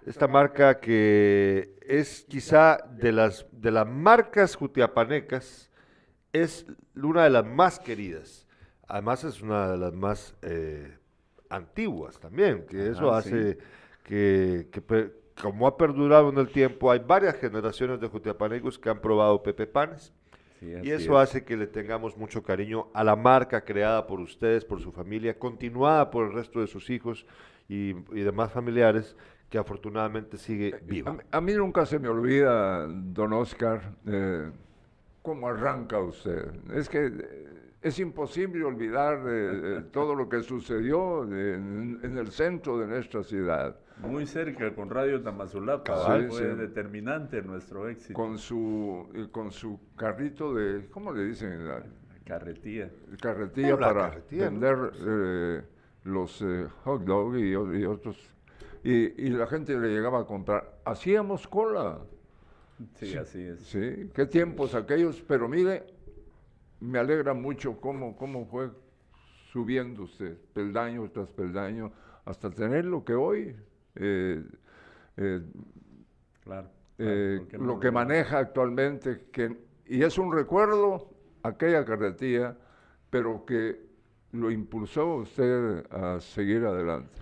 esta 0.05 0.27
marca 0.27 0.79
que 0.79 1.75
es 1.81 2.25
quizá 2.29 2.77
de 2.97 3.11
las, 3.11 3.45
de 3.51 3.71
las 3.71 3.85
marcas 3.85 4.55
jutiapanecas, 4.55 5.69
es 6.31 6.65
una 6.95 7.25
de 7.25 7.29
las 7.29 7.45
más 7.45 7.79
queridas 7.79 8.42
Además 8.87 9.23
es 9.23 9.41
una 9.41 9.71
de 9.71 9.77
las 9.77 9.93
más 9.93 10.35
eh, 10.41 10.97
antiguas 11.49 12.19
también, 12.19 12.65
que 12.67 12.89
eso 12.89 13.13
hace 13.13 13.57
que, 14.03 14.69
como 15.41 15.67
ha 15.67 15.77
perdurado 15.77 16.29
en 16.29 16.37
el 16.37 16.49
tiempo, 16.51 16.91
hay 16.91 16.99
varias 16.99 17.35
generaciones 17.35 17.99
de 17.99 18.07
jutiapanecos 18.07 18.77
que 18.77 18.89
han 18.89 18.99
probado 19.01 19.41
Pepe 19.43 19.67
Panes. 19.67 20.13
Sí, 20.59 20.67
Y 20.81 20.91
eso 20.91 21.19
es. 21.21 21.21
hace 21.21 21.43
que 21.43 21.57
le 21.57 21.67
tengamos 21.67 22.17
mucho 22.17 22.43
cariño 22.43 22.87
a 22.93 23.03
la 23.03 23.15
marca 23.15 23.63
creada 23.63 24.05
por 24.07 24.19
ustedes, 24.19 24.65
por 24.65 24.79
su 24.81 24.91
familia, 24.91 25.37
continuada 25.37 26.09
por 26.11 26.25
el 26.27 26.33
resto 26.33 26.59
de 26.61 26.67
sus 26.67 26.89
hijos 26.89 27.25
y, 27.67 27.91
y 28.17 28.21
demás 28.23 28.51
familiares, 28.51 29.15
que 29.49 29.57
afortunadamente 29.57 30.37
sigue 30.37 30.75
A 30.75 30.77
viva. 30.79 31.11
mí, 31.11 31.19
a 31.31 31.41
mí 31.41 31.53
nunca 31.53 31.85
se 31.85 31.99
me 31.99 32.07
olvida, 32.09 32.85
don 32.87 33.33
Oscar, 33.33 33.93
eh, 34.07 34.51
cómo 35.21 35.47
arranca 35.47 35.99
usted. 35.99 36.51
Es 36.73 36.89
que 36.89 37.07
eh, 37.07 37.62
es 37.83 37.99
imposible 37.99 38.63
olvidar 38.63 39.19
eh, 39.27 39.77
eh, 39.79 39.83
todo 39.91 40.15
lo 40.15 40.29
que 40.29 40.41
sucedió 40.41 41.23
en, 41.23 41.99
en 42.01 42.17
el 42.17 42.31
centro 42.31 42.79
de 42.79 42.87
nuestra 42.87 43.23
ciudad, 43.23 43.75
Muy 44.01 44.25
cerca 44.25 44.73
con 44.73 44.89
Radio 44.89 45.21
Tamazulapa, 45.21 45.95
fue 46.27 46.29
sí. 46.29 46.43
determinante 46.57 47.39
en 47.39 47.47
nuestro 47.47 47.87
éxito. 47.89 48.13
con 48.13 48.37
su, 48.37 49.07
con 49.31 49.51
su 49.51 49.79
carrito 49.95 50.53
de, 50.53 50.87
¿cómo 50.89 51.11
le 51.11 51.25
dicen? 51.25 51.67
La 51.67 51.83
Carretilla. 52.25 52.89
carretilla 53.21 53.71
La 53.71 53.77
para 53.77 54.09
carretilla, 54.09 54.49
¿no? 54.49 54.59
vender 54.59 54.91
eh, 55.05 55.61
los 56.05 56.41
eh, 56.41 56.67
hot 56.83 57.03
dogs 57.03 57.37
y, 57.37 57.53
otros. 57.85 58.17
Y, 58.83 59.25
y 59.25 59.29
la 59.29 59.45
gente 59.47 59.77
le 59.77 59.89
llegaba 59.89 60.21
a 60.21 60.25
comprar. 60.25 60.79
Hacíamos 60.85 61.47
cola. 61.47 61.99
Sí, 62.95 63.15
así 63.15 63.41
es. 63.41 63.59
Sí, 63.61 64.09
qué 64.13 64.25
tiempos 64.25 64.73
aquellos, 64.73 65.21
pero 65.27 65.47
mire, 65.47 65.83
me 66.83 66.99
alegra 66.99 67.33
mucho 67.33 67.79
cómo, 67.79 68.15
cómo 68.17 68.45
fue 68.45 68.69
subiendo 69.51 70.03
usted, 70.03 70.37
peldaño 70.53 71.09
tras 71.11 71.29
peldaño, 71.29 71.91
hasta 72.25 72.49
tener 72.49 72.85
lo 72.85 73.03
que 73.05 73.13
hoy, 73.13 73.55
eh, 73.95 74.43
eh, 75.17 75.41
Claro. 76.43 76.69
eh, 76.97 77.39
claro, 77.49 77.65
lo 77.65 77.79
que 77.79 77.89
maneja 77.89 78.39
actualmente, 78.39 79.27
que, 79.31 79.55
y 79.85 80.03
es 80.03 80.17
un 80.17 80.33
recuerdo 80.33 81.09
aquella 81.43 81.85
carretilla, 81.85 82.57
pero 83.09 83.45
que 83.45 83.79
lo 84.33 84.51
impulsó 84.51 85.15
usted 85.15 85.85
a 85.89 86.19
seguir 86.19 86.65
adelante. 86.65 87.21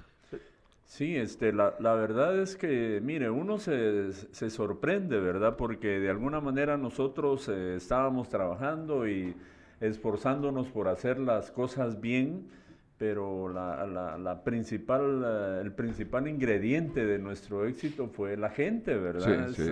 Sí, 0.91 1.15
este, 1.15 1.53
la, 1.53 1.75
la 1.79 1.93
verdad 1.95 2.37
es 2.41 2.57
que, 2.57 2.99
mire, 3.01 3.29
uno 3.29 3.57
se, 3.59 4.11
se 4.11 4.49
sorprende, 4.49 5.21
¿verdad? 5.21 5.55
Porque 5.55 5.87
de 6.01 6.09
alguna 6.09 6.41
manera 6.41 6.75
nosotros 6.75 7.47
eh, 7.47 7.75
estábamos 7.77 8.27
trabajando 8.27 9.07
y 9.07 9.33
esforzándonos 9.79 10.67
por 10.67 10.89
hacer 10.89 11.17
las 11.17 11.49
cosas 11.49 12.01
bien, 12.01 12.49
pero 12.97 13.47
la, 13.47 13.87
la- 13.87 14.17
la 14.17 14.43
principal, 14.43 15.23
eh, 15.25 15.61
el 15.61 15.71
principal 15.73 16.27
ingrediente 16.27 17.05
de 17.05 17.19
nuestro 17.19 17.65
éxito 17.65 18.09
fue 18.09 18.35
la 18.35 18.49
gente, 18.49 18.93
¿verdad? 18.97 19.49
Sí, 19.49 19.53
es, 19.53 19.55
sí. 19.65 19.71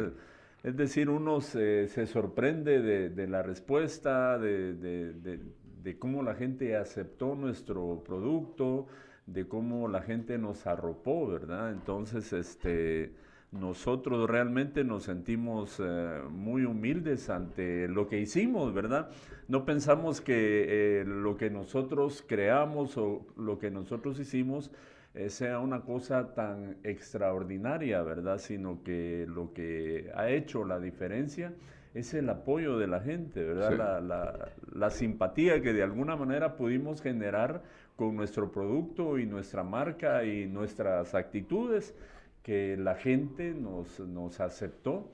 es 0.64 0.78
decir, 0.78 1.10
uno 1.10 1.42
se, 1.42 1.90
se 1.90 2.08
sorprende 2.08 2.82
de, 2.82 3.10
de 3.10 3.28
la 3.28 3.44
respuesta, 3.44 4.38
de- 4.38 4.74
de- 4.74 5.40
de 5.84 5.98
cómo 6.00 6.24
la 6.24 6.36
gente 6.36 6.76
aceptó 6.76 7.36
nuestro 7.36 8.04
producto, 8.06 8.88
de 9.34 9.48
cómo 9.48 9.88
la 9.88 10.02
gente 10.02 10.38
nos 10.38 10.66
arropó, 10.68 11.28
¿verdad? 11.28 11.72
Entonces, 11.72 12.34
este, 12.34 13.14
nosotros 13.52 14.30
realmente 14.30 14.84
nos 14.84 15.04
sentimos 15.04 15.80
eh, 15.80 16.22
muy 16.30 16.66
humildes 16.66 17.30
ante 17.30 17.88
lo 17.88 18.08
que 18.08 18.20
hicimos, 18.20 18.74
¿verdad? 18.74 19.10
No 19.48 19.66
pensamos 19.66 20.22
que 20.22 21.02
eh, 21.02 21.06
lo 21.06 21.38
que 21.38 21.50
nosotros 21.50 22.24
creamos 22.28 22.98
o 22.98 23.26
lo 23.38 23.58
que 23.58 23.72
nosotros 23.72 24.20
hicimos 24.20 24.72
eh, 25.16 25.30
sea 25.30 25.60
una 25.60 25.82
cosa 25.82 26.34
tan 26.36 26.78
extraordinaria, 26.84 28.02
¿verdad? 28.04 28.38
Sino 28.38 28.84
que 28.84 29.26
lo 29.28 29.54
que 29.54 30.12
ha 30.16 30.30
hecho 30.30 30.66
la 30.66 30.80
diferencia 30.80 31.54
es 31.94 32.14
el 32.14 32.30
apoyo 32.30 32.78
de 32.78 32.88
la 32.88 33.02
gente, 33.02 33.44
¿verdad? 33.44 33.72
Sí. 33.72 33.78
La, 33.78 34.02
la- 34.02 34.50
la 34.74 34.90
simpatía 34.90 35.62
que 35.62 35.74
de 35.74 35.84
alguna 35.84 36.16
manera 36.16 36.56
pudimos 36.56 37.02
generar 37.02 37.64
con 37.96 38.16
nuestro 38.16 38.52
producto 38.52 39.18
y 39.20 39.26
nuestra 39.26 39.64
marca 39.64 40.24
y 40.24 40.48
nuestras 40.48 41.16
actitudes, 41.16 41.96
que 42.44 42.78
la 42.78 42.96
gente 42.96 43.54
nos, 43.54 44.00
nos 44.00 44.40
aceptó 44.40 45.12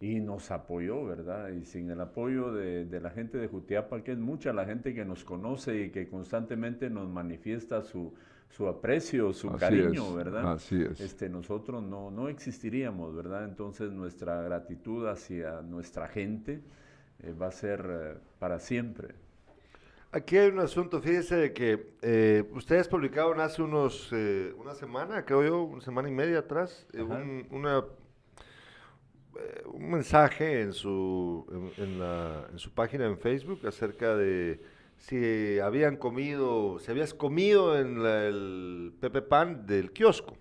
y 0.00 0.20
nos 0.20 0.50
apoyó, 0.50 1.04
¿verdad? 1.04 1.48
Y 1.50 1.64
sin 1.64 1.90
el 1.90 2.00
apoyo 2.00 2.52
de, 2.52 2.84
de 2.84 3.00
la 3.00 3.10
gente 3.10 3.38
de 3.38 3.46
Jutiapa, 3.48 4.02
que 4.02 4.12
es 4.12 4.18
mucha 4.18 4.52
la 4.52 4.64
gente 4.66 4.92
que 4.94 5.04
nos 5.04 5.24
conoce 5.24 5.84
y 5.84 5.90
que 5.90 6.08
constantemente 6.08 6.90
nos 6.90 7.08
manifiesta 7.08 7.82
su, 7.82 8.12
su 8.56 8.68
aprecio, 8.68 9.32
su 9.32 9.48
Así 9.48 9.58
cariño, 9.60 10.10
es, 10.10 10.14
¿verdad? 10.14 10.52
así 10.52 10.82
es. 10.82 11.00
Este, 11.00 11.28
nosotros 11.28 11.82
no, 11.82 12.10
no 12.10 12.28
existiríamos, 12.28 13.14
¿verdad? 13.14 13.44
Entonces 13.44 13.90
nuestra 13.92 14.42
gratitud 14.42 15.06
hacia 15.08 15.60
nuestra 15.62 16.08
gente 16.08 16.62
eh, 17.20 17.32
va 17.32 17.48
a 17.48 17.52
ser 17.52 17.80
eh, 17.90 18.18
para 18.38 18.58
siempre. 18.60 19.14
Aquí 20.12 20.36
hay 20.38 20.48
un 20.50 20.60
asunto, 20.60 21.00
fíjese 21.00 21.34
de 21.36 21.52
que 21.52 21.94
eh, 22.02 22.44
ustedes 22.52 22.86
publicaron 22.86 23.40
hace 23.40 23.62
unos, 23.62 24.08
eh, 24.12 24.54
una 24.56 24.74
semana, 24.74 25.24
creo 25.24 25.42
yo, 25.42 25.62
una 25.64 25.80
semana 25.82 26.08
y 26.08 26.12
media 26.12 26.38
atrás, 26.38 26.86
eh, 26.92 27.02
un, 27.02 27.46
una, 27.50 27.84
eh, 29.38 29.62
un 29.66 29.90
mensaje 29.90 30.60
en 30.62 30.72
su, 30.72 31.46
en, 31.76 31.84
en 31.84 31.98
la- 31.98 32.46
en 32.52 32.58
su 32.58 32.70
página 32.72 33.06
en 33.06 33.18
Facebook 33.18 33.66
acerca 33.66 34.14
de 34.16 34.60
si 35.06 35.58
habían 35.58 35.96
comido, 35.96 36.78
si 36.78 36.90
habías 36.90 37.12
comido 37.12 37.78
en 37.78 38.02
la- 38.02 38.24
el 38.26 38.94
Pepe 39.00 39.20
Pan 39.22 39.66
del 39.66 39.92
kiosco. 39.92 40.36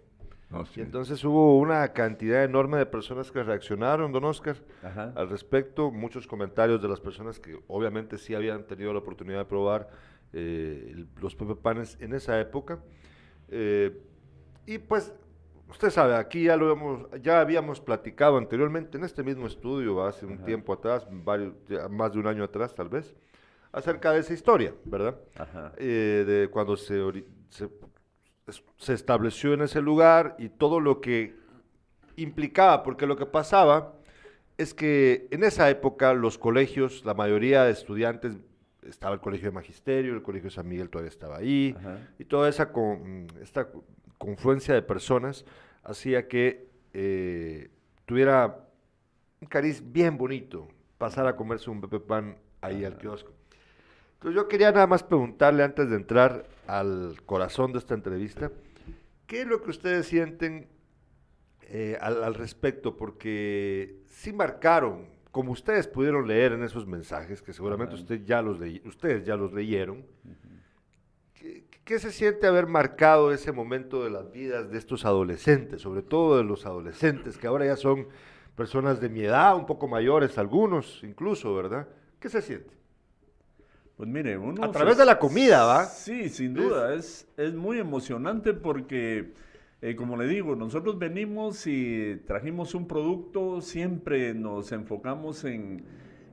Sí. 0.71 0.80
Y 0.80 0.84
entonces 0.84 1.23
hubo 1.26 1.58
una 1.58 1.93
cantidad 1.93 2.43
enorme 2.43 2.78
de 2.78 2.86
personas 2.86 3.32
que 3.32 3.41
reaccionaron, 3.41 4.12
don 4.12 4.23
Oscar, 4.23 4.56
Ajá. 4.84 5.12
al 5.15 5.28
respecto. 5.30 5.89
Muchos 5.91 6.28
comentarios 6.28 6.80
de 6.82 6.88
las 6.88 6.99
personas 7.02 7.39
que 7.39 7.60
obviamente 7.67 8.17
sí 8.19 8.36
habían 8.36 8.65
tenido 8.67 8.93
la 8.93 8.99
oportunidad 8.99 9.39
de 9.39 9.45
probar 9.45 9.89
eh, 10.36 10.89
el- 10.91 11.08
los 11.21 11.36
Pepe 11.36 11.56
Panes 11.56 11.97
en 11.99 12.13
esa 12.13 12.39
época. 12.39 12.80
Eh, 13.49 13.99
y 14.65 14.78
pues, 14.80 15.13
usted 15.69 15.89
sabe, 15.91 16.15
aquí 16.15 16.43
ya 16.45 16.56
lo 16.58 16.71
hemos, 16.71 17.08
ya 17.21 17.39
habíamos 17.41 17.80
platicado 17.82 18.38
anteriormente 18.38 18.97
en 18.97 19.04
este 19.04 19.23
mismo 19.23 19.45
estudio, 19.47 20.04
hace 20.04 20.26
un 20.26 20.43
tiempo 20.45 20.71
atrás, 20.73 21.06
varios, 21.12 21.54
ya 21.67 21.88
más 21.89 22.13
de 22.13 22.19
un 22.19 22.28
año 22.28 22.43
atrás 22.43 22.73
tal 22.73 22.89
vez, 22.89 23.15
acerca 23.74 24.12
de 24.12 24.20
esa 24.20 24.34
historia, 24.34 24.74
¿verdad? 24.86 25.20
Ajá. 25.36 25.74
eh, 25.78 26.24
de 26.26 26.48
cuando 26.50 26.78
se, 26.78 27.02
se, 27.50 27.70
se 28.78 28.94
estableció 28.94 29.54
en 29.54 29.64
ese 29.64 29.82
lugar 29.82 30.36
y 30.40 30.48
todo 30.50 30.80
lo 30.80 31.02
que 31.02 31.36
implicaba, 32.16 32.84
porque 32.84 33.06
lo 33.08 33.18
que 33.18 33.26
pasaba 33.26 33.96
es 34.58 34.74
que 34.74 35.28
en 35.32 35.44
esa 35.44 35.70
época 35.70 36.14
los 36.14 36.38
colegios, 36.38 37.04
la 37.04 37.14
mayoría 37.16 37.64
de 37.66 37.72
estudiantes, 37.72 38.38
estaba 38.88 39.16
el 39.16 39.22
colegio 39.22 39.48
de 39.48 39.52
magisterio, 39.54 40.14
el 40.14 40.22
colegio 40.22 40.50
de 40.50 40.56
San 40.56 40.68
Miguel 40.68 40.90
todavía 40.90 41.10
estaba 41.10 41.38
ahí, 41.38 41.74
Ajá. 41.78 41.98
y 42.20 42.26
toda 42.26 42.50
esa 42.50 42.72
con, 42.72 43.28
esta 43.42 43.70
confluencia 44.18 44.74
de 44.74 44.82
personas 44.82 45.46
hacía 45.84 46.28
que 46.28 46.68
eh, 46.94 47.70
tuviera 48.06 48.68
un 49.42 49.48
cariz 49.48 49.82
bien 49.92 50.18
bonito 50.18 50.68
pasar 50.98 51.26
a 51.28 51.36
comerse 51.36 51.70
un 51.70 51.82
pepe 51.82 52.00
pan 52.00 52.38
ahí 52.62 52.86
al 52.86 52.98
kiosco. 52.98 53.32
Entonces 54.24 54.42
yo 54.42 54.48
quería 54.48 54.72
nada 54.72 54.88
más 54.88 55.04
preguntarle 55.04 55.64
antes 55.64 55.90
de 55.90 55.98
entrar 55.98 56.46
al 56.66 57.18
corazón 57.26 57.74
de 57.74 57.80
esta 57.80 57.94
entrevista, 57.94 58.54
¿qué 59.28 59.42
es 59.42 59.48
lo 59.48 59.62
que 59.62 59.70
ustedes 59.70 60.08
sienten 60.08 60.70
eh, 61.64 61.98
al, 62.00 62.24
al 62.24 62.34
respecto? 62.34 62.96
Porque 62.96 63.98
sí 64.08 64.32
marcaron, 64.32 65.08
como 65.32 65.52
ustedes 65.52 65.90
pudieron 65.90 66.26
leer 66.26 66.54
en 66.54 66.64
esos 66.64 66.88
mensajes, 66.88 67.42
que 67.42 67.52
seguramente 67.52 67.96
usted 67.96 68.24
ya 68.24 68.42
los 68.42 68.60
ustedes 68.86 69.26
ya 69.26 69.36
los 69.36 69.52
leyeron, 69.52 70.06
¿qué, 71.34 71.66
qué 71.84 72.00
se 72.00 72.14
siente 72.14 72.48
haber 72.48 72.68
marcado 72.68 73.34
ese 73.34 73.52
momento 73.52 74.06
de 74.06 74.10
las 74.10 74.32
vidas 74.32 74.72
de 74.72 74.78
estos 74.78 75.04
adolescentes, 75.04 75.82
sobre 75.82 76.02
todo 76.02 76.38
de 76.38 76.46
los 76.46 76.66
adolescentes, 76.66 77.38
que 77.38 77.48
ahora 77.48 77.66
ya 77.66 77.76
son 77.76 78.08
personas 78.56 79.02
de 79.02 79.10
mi 79.10 79.20
edad, 79.20 79.54
un 79.58 79.66
poco 79.66 79.90
mayores, 79.90 80.38
algunos 80.38 81.02
incluso, 81.04 81.54
¿verdad? 81.54 81.90
¿Qué 82.22 82.30
se 82.30 82.42
siente? 82.42 82.83
Pues 83.97 84.10
mire, 84.10 84.38
uno... 84.38 84.63
A 84.63 84.67
se- 84.67 84.73
través 84.73 84.97
de 84.97 85.06
la 85.06 85.19
comida, 85.19 85.65
¿va? 85.65 85.86
Sí, 85.86 86.29
sin 86.29 86.56
duda, 86.56 86.93
es, 86.95 87.27
es 87.38 87.53
muy 87.53 87.77
emocionante 87.79 88.53
porque, 88.53 89.34
eh, 89.82 89.95
como 89.95 90.17
le 90.17 90.27
digo, 90.27 90.56
nosotros 90.56 90.97
venimos 90.97 91.67
y 91.67 92.17
trajimos 92.25 92.73
un 92.73 92.88
producto, 92.88 93.62
siempre 93.62 94.34
nos 94.34 94.71
enfocamos 94.71 95.43
en, 95.45 95.84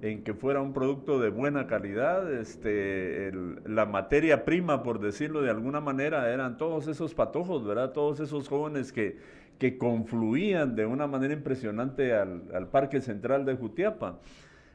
en 0.00 0.24
que 0.24 0.32
fuera 0.32 0.62
un 0.62 0.72
producto 0.72 1.20
de 1.20 1.28
buena 1.28 1.66
calidad, 1.66 2.32
este, 2.32 3.28
el- 3.28 3.60
la 3.66 3.84
materia 3.84 4.44
prima, 4.46 4.82
por 4.82 4.98
decirlo 4.98 5.42
de 5.42 5.50
alguna 5.50 5.80
manera, 5.80 6.32
eran 6.32 6.56
todos 6.56 6.86
esos 6.88 7.14
patojos, 7.14 7.66
¿verdad? 7.66 7.92
Todos 7.92 8.20
esos 8.20 8.48
jóvenes 8.48 8.90
que, 8.92 9.18
que 9.58 9.76
confluían 9.76 10.74
de 10.76 10.86
una 10.86 11.06
manera 11.06 11.34
impresionante 11.34 12.14
al, 12.14 12.44
al 12.54 12.68
Parque 12.68 13.02
Central 13.02 13.44
de 13.44 13.54
Jutiapa. 13.56 14.18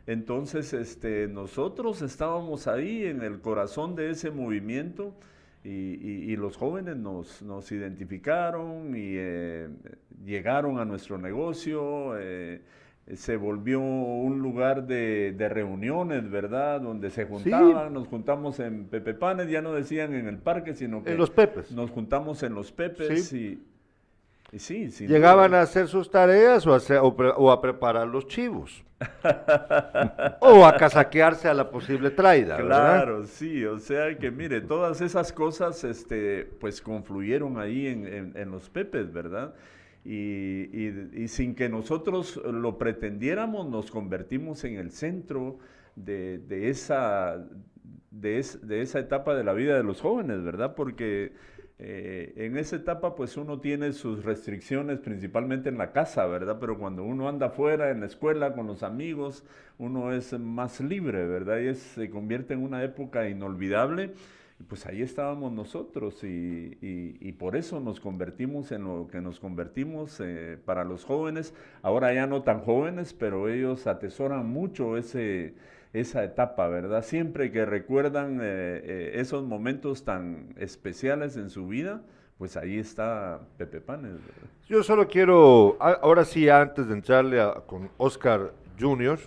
Entonces, 0.08 0.74
este, 0.74 1.28
nosotros 1.28 2.02
estábamos 2.02 2.68
ahí 2.68 3.06
en 3.06 3.22
el 3.24 3.40
corazón 3.42 3.96
de 3.96 4.12
ese 4.12 4.32
movimiento 4.32 5.14
Y, 5.68 5.70
y- 5.70 6.32
y 6.32 6.36
los 6.36 6.58
jóvenes 6.58 6.96
nos, 6.96 7.42
nos 7.42 7.72
identificaron 7.72 8.96
y 8.96 9.16
eh, 9.18 9.68
llegaron 10.24 10.78
a 10.80 10.86
nuestro 10.86 11.18
negocio. 11.18 12.14
eh, 12.20 12.62
se 13.16 13.36
volvió 13.38 13.80
un 13.80 14.40
lugar 14.40 14.86
de, 14.88 15.34
de 15.36 15.50
reuniones, 15.50 16.30
¿verdad? 16.30 16.82
Donde 16.82 17.10
se 17.10 17.26
juntaban, 17.26 17.94
nos 17.94 18.08
juntamos 18.08 18.60
en 18.60 18.86
Pepe 18.86 19.14
Panes, 19.16 19.50
ya 19.50 19.62
no 19.64 19.74
decían 19.74 20.14
en 20.14 20.28
el 20.28 20.38
parque, 20.38 20.74
sino 20.76 21.04
que 21.04 21.12
En 21.14 21.18
los 21.18 21.32
Pepes. 21.32 21.72
nos 21.72 21.90
juntamos 21.92 22.44
en 22.44 22.54
los 22.54 22.72
Pepes 22.72 23.34
y 23.34 23.60
sí, 24.58 24.90
Llegaban 25.08 25.54
a 25.54 25.62
hacer 25.62 25.88
sus 25.88 26.10
tareas 26.10 26.66
o 26.66 26.74
a, 26.74 26.78
hacer- 26.78 27.00
o 27.02 27.16
pre- 27.16 27.34
o 27.36 27.52
a 27.52 27.62
preparar 27.62 28.08
los 28.08 28.28
chivos. 28.28 28.84
o 30.40 30.66
a 30.66 30.78
casaquearse 30.78 31.48
a 31.50 31.54
la 31.54 31.70
posible 31.70 32.12
traida, 32.12 32.56
¿verdad? 32.58 32.94
Claro, 33.04 33.26
sí, 33.26 33.66
o 33.66 33.78
sea 33.80 34.18
que 34.18 34.32
mire, 34.32 34.62
todas 34.62 35.02
esas 35.02 35.34
cosas, 35.34 35.84
este, 35.84 36.46
pues 36.60 36.82
confluyeron 36.82 37.60
ahí 37.60 37.88
en, 37.88 38.08
en- 38.08 38.34
en 38.38 38.52
los 38.52 38.70
Pepes, 38.70 39.12
¿verdad? 39.12 39.54
Y, 40.06 40.70
y- 40.72 41.10
y 41.14 41.28
sin 41.28 41.56
que 41.56 41.68
nosotros 41.68 42.38
lo 42.46 42.78
pretendiéramos, 42.78 43.68
nos 43.70 43.92
convertimos 43.92 44.64
en 44.64 44.78
el 44.78 44.92
centro 44.92 45.58
de, 45.96 46.38
de 46.38 46.70
esa, 46.70 47.44
de, 48.12 48.40
es- 48.40 48.66
de 48.66 48.82
esa 48.82 49.00
etapa 49.00 49.36
de 49.36 49.44
la 49.44 49.54
vida 49.54 49.76
de 49.76 49.84
los 49.84 50.00
jóvenes, 50.02 50.42
¿verdad? 50.44 50.74
Porque 50.76 51.34
eh, 51.80 52.34
en 52.38 52.58
esa 52.58 52.78
etapa 52.78 53.16
pues 53.16 53.36
uno 53.38 53.60
tiene 53.60 53.92
sus 53.94 54.24
restricciones 54.24 55.00
principalmente 55.00 55.70
en 55.70 55.78
la 55.78 55.92
casa, 55.92 56.26
¿verdad? 56.26 56.58
Pero 56.60 56.78
cuando 56.78 57.04
uno 57.04 57.28
anda 57.30 57.48
afuera, 57.48 57.92
en 57.92 58.00
la 58.02 58.06
escuela, 58.08 58.54
con 58.54 58.68
los 58.68 58.84
amigos, 58.84 59.44
uno 59.78 60.14
es 60.14 60.38
más 60.40 60.80
libre, 60.82 61.26
¿verdad? 61.26 61.60
Y 61.60 61.68
es- 61.68 61.80
se 61.80 62.10
convierte 62.10 62.54
en 62.54 62.64
una 62.64 62.84
época 62.84 63.28
inolvidable. 63.30 64.14
Pues 64.70 64.86
ahí 64.86 65.02
estábamos 65.02 65.52
nosotros 65.52 66.24
y 66.24 67.32
por 67.34 67.56
eso 67.56 67.80
nos 67.80 68.00
convertimos 68.00 68.72
en 68.72 68.84
lo 68.86 69.08
que 69.12 69.22
nos 69.22 69.40
convertimos 69.40 70.20
eh, 70.22 70.58
para 70.66 70.84
los 70.86 71.04
jóvenes, 71.06 71.54
ahora 71.82 72.14
ya 72.14 72.28
no 72.28 72.44
tan 72.44 72.62
jóvenes, 72.62 73.14
pero 73.14 73.50
ellos 73.50 73.88
atesoran 73.88 74.46
mucho 74.48 74.98
ese, 74.98 75.56
esa 75.96 76.24
etapa, 76.24 76.68
¿verdad? 76.68 77.04
Siempre 77.04 77.52
que 77.52 77.66
recuerdan 77.66 78.40
eh, 78.42 78.82
eh, 78.84 79.12
esos 79.16 79.44
momentos 79.44 80.04
tan 80.04 80.54
especiales 80.58 81.38
en 81.38 81.50
su 81.50 81.68
vida, 81.68 82.02
pues 82.38 82.58
ahí 82.58 82.78
está 82.78 83.40
Pepe 83.58 83.80
Panes. 83.80 84.18
Yo 84.68 84.84
solo 84.84 85.08
quiero, 85.08 85.78
ahora 85.80 86.26
sí, 86.26 86.50
antes 86.50 86.88
de 86.88 86.94
entrarle 86.94 87.40
a- 87.40 87.54
con 87.66 87.90
Oscar 87.98 88.52
Junior, 88.78 89.20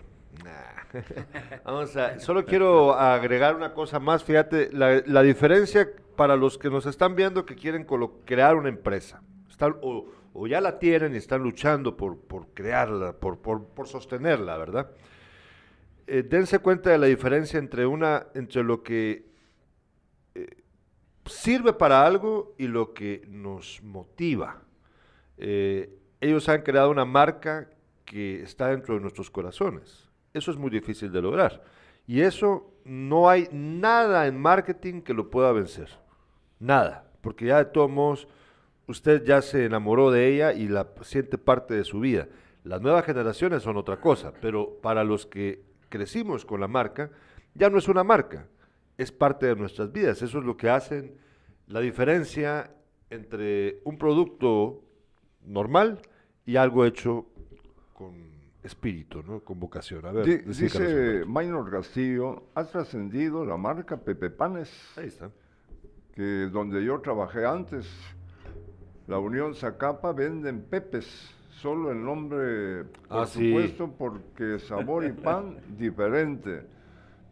nah, 0.44 1.00
vamos 1.64 1.96
a, 1.96 2.18
solo 2.20 2.44
quiero 2.44 2.94
agregar 2.94 3.56
una 3.56 3.72
cosa 3.72 3.98
más, 3.98 4.22
fíjate, 4.22 4.70
la, 4.72 5.22
diferencia 5.22 5.88
para 6.16 6.36
los 6.36 6.58
que 6.58 6.68
nos 6.68 6.84
están 6.84 7.16
viendo 7.16 7.46
que 7.46 7.54
quieren 7.54 7.86
crear 8.26 8.56
una 8.56 8.68
empresa, 8.68 9.22
o, 9.80 10.06
o 10.34 10.46
ya 10.46 10.60
la 10.60 10.78
tienen 10.78 11.14
y 11.14 11.16
están 11.16 11.42
luchando 11.42 11.96
por, 11.96 12.18
por 12.18 12.48
crearla, 12.48 13.14
por, 13.14 13.38
por, 13.38 13.64
por 13.64 13.88
sostenerla, 13.88 14.58
¿verdad? 14.58 14.90
Eh, 16.10 16.22
dense 16.22 16.58
cuenta 16.58 16.90
de 16.90 16.98
la 16.98 17.06
diferencia 17.06 17.58
entre, 17.58 17.86
una, 17.86 18.26
entre 18.34 18.64
lo 18.64 18.82
que 18.82 19.28
sirve 21.28 21.72
para 21.72 22.04
algo 22.04 22.54
y 22.58 22.66
lo 22.66 22.94
que 22.94 23.24
nos 23.28 23.82
motiva. 23.82 24.62
Eh, 25.36 25.94
ellos 26.20 26.48
han 26.48 26.62
creado 26.62 26.90
una 26.90 27.04
marca 27.04 27.68
que 28.04 28.42
está 28.42 28.68
dentro 28.68 28.94
de 28.94 29.00
nuestros 29.00 29.30
corazones. 29.30 30.08
Eso 30.32 30.50
es 30.50 30.56
muy 30.56 30.70
difícil 30.70 31.12
de 31.12 31.22
lograr. 31.22 31.62
Y 32.06 32.22
eso 32.22 32.72
no 32.84 33.28
hay 33.28 33.48
nada 33.52 34.26
en 34.26 34.40
marketing 34.40 35.02
que 35.02 35.14
lo 35.14 35.30
pueda 35.30 35.52
vencer. 35.52 35.90
Nada. 36.58 37.04
Porque 37.20 37.46
ya 37.46 37.58
de 37.58 37.66
todos 37.66 37.90
modos, 37.90 38.28
usted 38.86 39.24
ya 39.24 39.42
se 39.42 39.64
enamoró 39.64 40.10
de 40.10 40.28
ella 40.28 40.52
y 40.52 40.68
la 40.68 40.88
siente 41.02 41.36
parte 41.38 41.74
de 41.74 41.84
su 41.84 42.00
vida. 42.00 42.28
Las 42.64 42.80
nuevas 42.80 43.04
generaciones 43.04 43.62
son 43.62 43.76
otra 43.76 44.00
cosa, 44.00 44.32
pero 44.40 44.78
para 44.80 45.04
los 45.04 45.26
que 45.26 45.62
crecimos 45.88 46.44
con 46.44 46.60
la 46.60 46.68
marca, 46.68 47.10
ya 47.54 47.70
no 47.70 47.78
es 47.78 47.88
una 47.88 48.04
marca, 48.04 48.46
es 48.96 49.12
parte 49.12 49.46
de 49.46 49.56
nuestras 49.56 49.92
vidas. 49.92 50.22
Eso 50.22 50.38
es 50.38 50.44
lo 50.44 50.56
que 50.56 50.70
hacen 50.70 51.16
la 51.66 51.80
diferencia 51.80 52.70
entre 53.10 53.80
un 53.84 53.98
producto 53.98 54.82
normal 55.44 56.00
y 56.44 56.56
algo 56.56 56.84
hecho 56.84 57.26
con 57.94 58.14
espíritu, 58.62 59.22
¿no? 59.22 59.40
con 59.40 59.58
vocación. 59.58 60.04
A 60.06 60.12
ver, 60.12 60.44
dice. 60.46 61.24
Maynor 61.26 61.70
Castillo, 61.70 62.44
ha 62.54 62.64
trascendido 62.64 63.44
la 63.44 63.56
marca 63.56 63.96
Pepe 63.96 64.30
Panes, 64.30 64.70
Ahí 64.96 65.06
está. 65.06 65.30
que 66.14 66.48
donde 66.50 66.84
yo 66.84 67.00
trabajé 67.00 67.46
antes, 67.46 67.88
la 69.06 69.18
Unión 69.18 69.54
Zacapa 69.54 70.12
venden 70.12 70.62
pepes, 70.62 71.34
solo 71.60 71.90
el 71.90 72.02
nombre, 72.04 72.84
por 73.08 73.18
Ah, 73.22 73.26
sí. 73.26 73.50
supuesto, 73.50 73.90
porque 73.98 74.58
sabor 74.58 75.04
y 75.04 75.12
pan 75.12 75.56
diferente. 75.78 76.62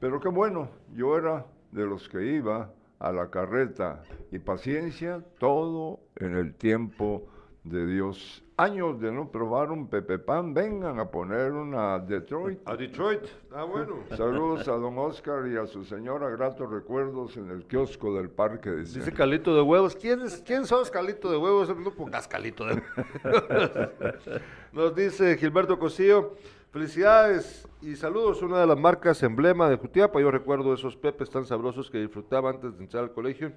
Pero 0.01 0.21
qué 0.21 0.29
bueno, 0.29 0.69
yo 0.95 1.17
era 1.17 1.47
de 1.73 1.87
los 1.87 2.09
que 2.09 2.25
iba 2.35 2.71
a 2.99 3.13
la 3.13 3.31
carreta 3.31 4.03
y 4.33 4.39
paciencia, 4.39 5.23
todo 5.39 6.01
en 6.17 6.37
el 6.37 6.55
tiempo 6.55 7.27
de 7.69 7.87
Dios. 7.87 8.43
Años 8.59 8.99
de 9.01 9.13
no 9.13 9.31
probar 9.31 9.71
un 9.71 9.89
Pepe 9.89 10.19
Pan, 10.19 10.55
vengan 10.55 10.99
a 10.99 11.11
poner 11.11 11.53
una 11.53 11.99
Detroit. 11.99 12.61
A 12.65 12.75
Detroit. 12.75 13.21
Ah, 13.53 13.65
bueno. 13.65 13.97
Saludos 14.17 14.67
a 14.69 14.73
don 14.73 14.97
Oscar 14.97 15.47
y 15.47 15.57
a 15.57 15.67
su 15.67 15.85
señora, 15.85 16.31
gratos 16.31 16.71
recuerdos 16.71 17.37
en 17.37 17.51
el 17.51 17.65
kiosco 17.67 18.15
del 18.15 18.31
parque. 18.31 18.71
Dice. 18.71 19.01
Dice 19.01 19.13
Calito 19.13 19.55
de 19.55 19.61
Huevos. 19.61 19.95
¿Quién, 19.95 20.23
es, 20.23 20.43
¿Quién 20.47 20.65
sos 20.65 20.91
Calito 20.91 21.31
de 21.31 21.37
Huevos? 21.37 21.69
No 21.77 21.91
pongas 21.91 22.27
Calito 22.27 22.65
de 22.65 22.83
Huevos. 23.25 24.31
Nos 24.73 24.95
dice 24.95 25.37
Gilberto 25.37 25.79
Cosillo. 25.79 26.35
Felicidades 26.71 27.69
y 27.83 27.95
saludos. 27.95 28.41
Una 28.43 28.61
de 28.61 28.67
las 28.67 28.79
marcas 28.79 29.23
emblema 29.23 29.69
de 29.69 29.77
Jutiapa. 29.77 30.19
Yo 30.21 30.31
recuerdo 30.31 30.73
esos 30.73 30.97
pepes 30.97 31.29
tan 31.29 31.45
sabrosos 31.45 31.91
que 31.91 31.99
disfrutaba 31.99 32.49
antes 32.49 32.79
de 32.79 32.85
entrar 32.85 33.05
al 33.05 33.13
colegio 33.13 33.53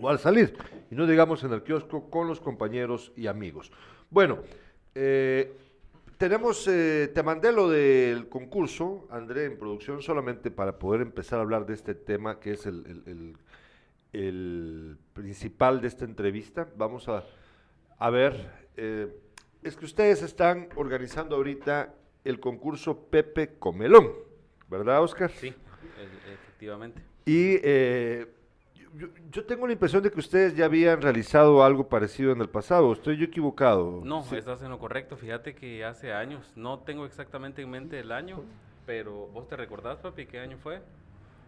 o 0.00 0.08
al 0.08 0.18
salir. 0.18 0.56
Y 0.90 0.94
no 0.94 1.06
digamos 1.06 1.42
en 1.44 1.52
el 1.52 1.62
kiosco 1.62 2.10
con 2.10 2.28
los 2.28 2.40
compañeros 2.40 3.12
y 3.16 3.26
amigos. 3.26 3.70
Bueno, 4.10 4.38
eh, 4.94 5.52
tenemos, 6.18 6.66
eh, 6.68 7.10
te 7.14 7.22
mandé 7.22 7.52
lo 7.52 7.68
del 7.68 8.28
concurso, 8.28 9.06
André, 9.10 9.44
en 9.46 9.58
producción, 9.58 10.02
solamente 10.02 10.50
para 10.50 10.78
poder 10.78 11.00
empezar 11.00 11.38
a 11.38 11.42
hablar 11.42 11.66
de 11.66 11.74
este 11.74 11.94
tema 11.94 12.38
que 12.40 12.52
es 12.52 12.66
el, 12.66 12.84
el- 12.86 13.02
el- 13.06 13.36
el 14.12 14.96
principal 15.12 15.80
de 15.80 15.88
esta 15.88 16.04
entrevista. 16.04 16.68
Vamos 16.76 17.08
a, 17.08 17.24
a 17.98 18.10
ver, 18.10 18.48
eh, 18.76 19.08
es 19.62 19.76
que 19.76 19.84
ustedes 19.84 20.22
están 20.22 20.68
organizando 20.76 21.34
ahorita 21.36 21.92
el 22.24 22.38
concurso 22.38 22.96
Pepe 23.10 23.54
Comelón, 23.58 24.12
¿verdad, 24.70 25.02
Oscar? 25.02 25.30
Sí, 25.32 25.48
e- 25.48 26.32
efectivamente. 26.32 27.02
Y 27.26 27.58
eh, 27.62 28.26
yo, 28.96 29.08
yo 29.30 29.44
tengo 29.44 29.66
la 29.66 29.72
impresión 29.72 30.02
de 30.02 30.10
que 30.10 30.20
ustedes 30.20 30.54
ya 30.56 30.66
habían 30.66 31.00
realizado 31.02 31.64
algo 31.64 31.88
parecido 31.88 32.32
en 32.32 32.40
el 32.40 32.48
pasado. 32.48 32.92
¿Estoy 32.92 33.16
yo 33.16 33.24
equivocado? 33.24 34.00
No, 34.04 34.22
Sí. 34.22 34.36
estás 34.36 34.62
en 34.62 34.70
lo 34.70 34.78
correcto. 34.78 35.16
Fíjate 35.16 35.54
que 35.54 35.84
hace 35.84 36.12
años, 36.12 36.52
no 36.56 36.78
tengo 36.80 37.04
exactamente 37.04 37.62
en 37.62 37.70
mente 37.70 37.98
el 38.00 38.12
año, 38.12 38.42
pero 38.86 39.28
¿vos 39.32 39.48
te 39.48 39.56
recordás, 39.56 39.98
papi, 39.98 40.26
qué 40.26 40.38
año 40.40 40.56
fue? 40.62 40.80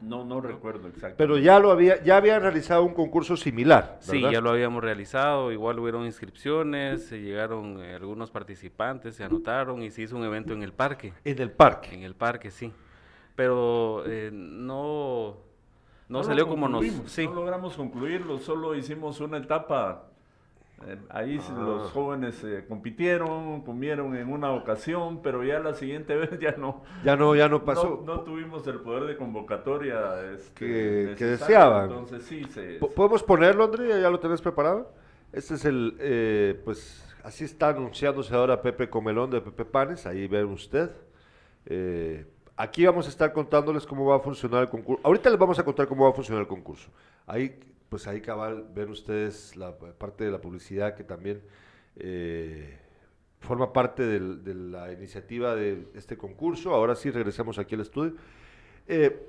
No, 0.03 0.27
no 0.27 0.43
recuerdo 0.43 0.89
exactamente. 0.89 1.17
Pero 1.17 1.39
ya 1.39 1.59
lo 1.59 1.71
había, 1.71 2.03
ya 2.05 2.19
habían 2.19 2.43
realizado 2.43 2.85
un 2.85 2.93
concurso 2.93 3.35
similar. 3.35 3.97
Sí, 4.01 4.21
ya 4.21 4.43
lo 4.43 4.51
habíamos 4.51 4.85
realizado, 4.85 5.53
igual 5.53 5.79
hubieron 5.79 6.05
inscripciones, 6.05 7.07
se 7.07 7.23
llegaron 7.23 7.83
eh, 7.83 7.95
algunos 7.95 8.31
participantes, 8.31 9.15
se 9.15 9.25
anotaron 9.25 9.83
y 9.83 9.91
se 9.91 10.03
hizo 10.03 10.17
un 10.17 10.25
evento 10.25 10.53
en 10.53 10.63
el 10.63 10.73
parque. 10.75 11.15
En 11.25 11.39
el 11.41 11.51
parque. 11.51 11.95
En 11.95 12.03
el 12.03 12.15
parque, 12.15 12.51
sí. 12.51 12.73
Pero 13.35 14.03
eh, 14.07 14.31
no, 14.33 15.39
no, 16.09 16.23
salió 16.23 16.47
como 16.49 16.69
nos... 16.69 16.85
Sí, 17.07 17.27
No 17.27 17.35
logramos 17.35 17.77
concluirlo, 17.77 18.39
solo 18.39 18.75
hicimos 18.75 19.21
una 19.21 19.39
etapa. 19.39 20.05
eh, 20.87 20.99
ahí 21.09 21.41
Ah. 21.49 21.55
los 21.59 21.91
jóvenes 21.93 22.45
eh, 22.45 22.65
compitieron, 22.69 23.63
comieron 23.63 24.15
en 24.15 24.31
una 24.31 24.53
ocasión, 24.53 25.21
pero 25.23 25.43
ya 25.43 25.59
la 25.59 25.73
siguiente 25.75 26.15
vez 26.17 26.39
ya 26.39 26.53
no. 26.59 26.83
Ya 27.05 27.17
no, 27.17 27.35
ya 27.35 27.49
no 27.49 27.65
pasó. 27.65 28.03
No, 28.05 28.17
no 28.17 28.21
tuvimos 28.21 28.67
el 28.67 28.81
poder 28.81 29.05
de 29.05 29.17
convocatoria 29.17 30.33
este, 30.35 31.15
Que- 31.17 31.25
deseaban. 31.25 31.91
Entonces 31.91 32.25
sí, 32.25 32.45
se, 32.51 32.75
¿Podemos 32.75 33.23
ponerlo, 33.23 33.65
André? 33.65 33.89
¿Ya 34.01 34.11
lo 34.11 34.21
tenés 34.21 34.41
preparado? 34.43 34.93
Este 35.33 35.55
es 35.55 35.65
el, 35.65 35.97
eh, 35.99 36.61
pues, 36.65 37.03
así 37.25 37.45
está 37.45 37.71
anunciándose 37.71 38.35
ahora 38.35 38.63
Pepe 38.63 38.89
Comelón 38.89 39.31
de 39.31 39.41
Pepe 39.41 39.65
Panes, 39.65 40.07
ahí 40.07 40.29
ven 40.29 40.47
usted. 40.47 40.91
Aquí 42.57 42.87
vamos 42.87 43.07
a 43.07 43.11
estar 43.11 43.33
contándoles 43.33 43.87
cómo 43.87 44.07
va 44.07 44.17
a 44.17 44.21
funcionar 44.21 44.63
el 44.63 44.69
concurso. 44.71 45.01
Ahorita 45.05 45.29
les 45.29 45.39
vamos 45.39 45.59
a 45.59 45.65
contar 45.65 45.87
cómo 45.87 46.05
va 46.05 46.11
a 46.11 46.15
funcionar 46.15 46.41
el 46.41 46.49
concurso. 46.49 46.91
Ahí, 47.27 47.61
pues 47.91 48.07
ahí 48.07 48.23
cabal, 48.23 48.67
ven 48.75 48.89
ustedes 48.89 49.55
la 49.57 49.77
parte 49.77 50.25
de 50.25 50.31
la 50.31 50.41
publicidad 50.41 50.95
que 50.95 51.05
también 51.05 51.43
eh, 51.97 52.79
forma 53.41 53.73
parte 53.73 54.05
de 54.05 54.55
la 54.55 54.91
iniciativa 54.91 55.55
de 55.55 55.87
este 55.95 56.17
concurso. 56.17 56.75
Ahora 56.75 56.95
sí, 56.95 57.11
regresamos 57.11 57.59
aquí 57.59 57.75
al 57.75 57.83
estudio. 57.83 58.15
Eh, 58.89 59.29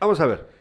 vamos 0.00 0.18
a 0.20 0.26
ver. 0.26 0.55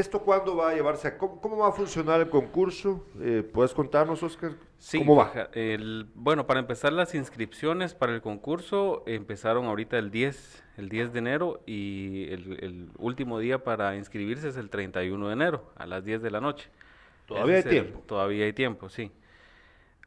¿Esto 0.00 0.20
cuándo 0.22 0.56
va 0.56 0.70
a 0.70 0.74
llevarse 0.74 1.08
a 1.08 1.18
cómo, 1.18 1.40
cómo 1.40 1.58
va 1.58 1.68
a 1.68 1.72
funcionar 1.72 2.20
el 2.20 2.30
concurso? 2.30 3.04
Eh, 3.20 3.42
¿Puedes 3.52 3.74
contarnos, 3.74 4.22
Oscar? 4.22 4.52
Sí, 4.78 4.98
¿Cómo 4.98 5.14
va? 5.16 5.30
el- 5.52 6.06
bueno, 6.14 6.46
para 6.46 6.58
empezar 6.58 6.92
las 6.94 7.14
inscripciones 7.14 7.94
para 7.94 8.14
el 8.14 8.22
concurso 8.22 9.02
empezaron 9.06 9.66
ahorita 9.66 9.98
el 9.98 10.10
10, 10.10 10.64
el 10.78 10.88
10 10.88 11.12
de 11.12 11.18
enero 11.18 11.60
y 11.66 12.24
el, 12.32 12.58
el 12.64 12.88
último 12.96 13.38
día 13.38 13.62
para 13.62 13.94
inscribirse 13.96 14.48
es 14.48 14.56
el 14.56 14.70
31 14.70 15.26
de 15.28 15.32
enero 15.34 15.70
a 15.76 15.84
las 15.86 16.02
10 16.02 16.22
de 16.22 16.30
la 16.30 16.40
noche. 16.40 16.70
Todavía 17.26 17.58
Ese 17.58 17.68
hay 17.68 17.76
el- 17.76 17.82
tiempo. 17.84 18.02
Todavía 18.06 18.44
hay 18.46 18.52
tiempo, 18.54 18.88
sí. 18.88 19.12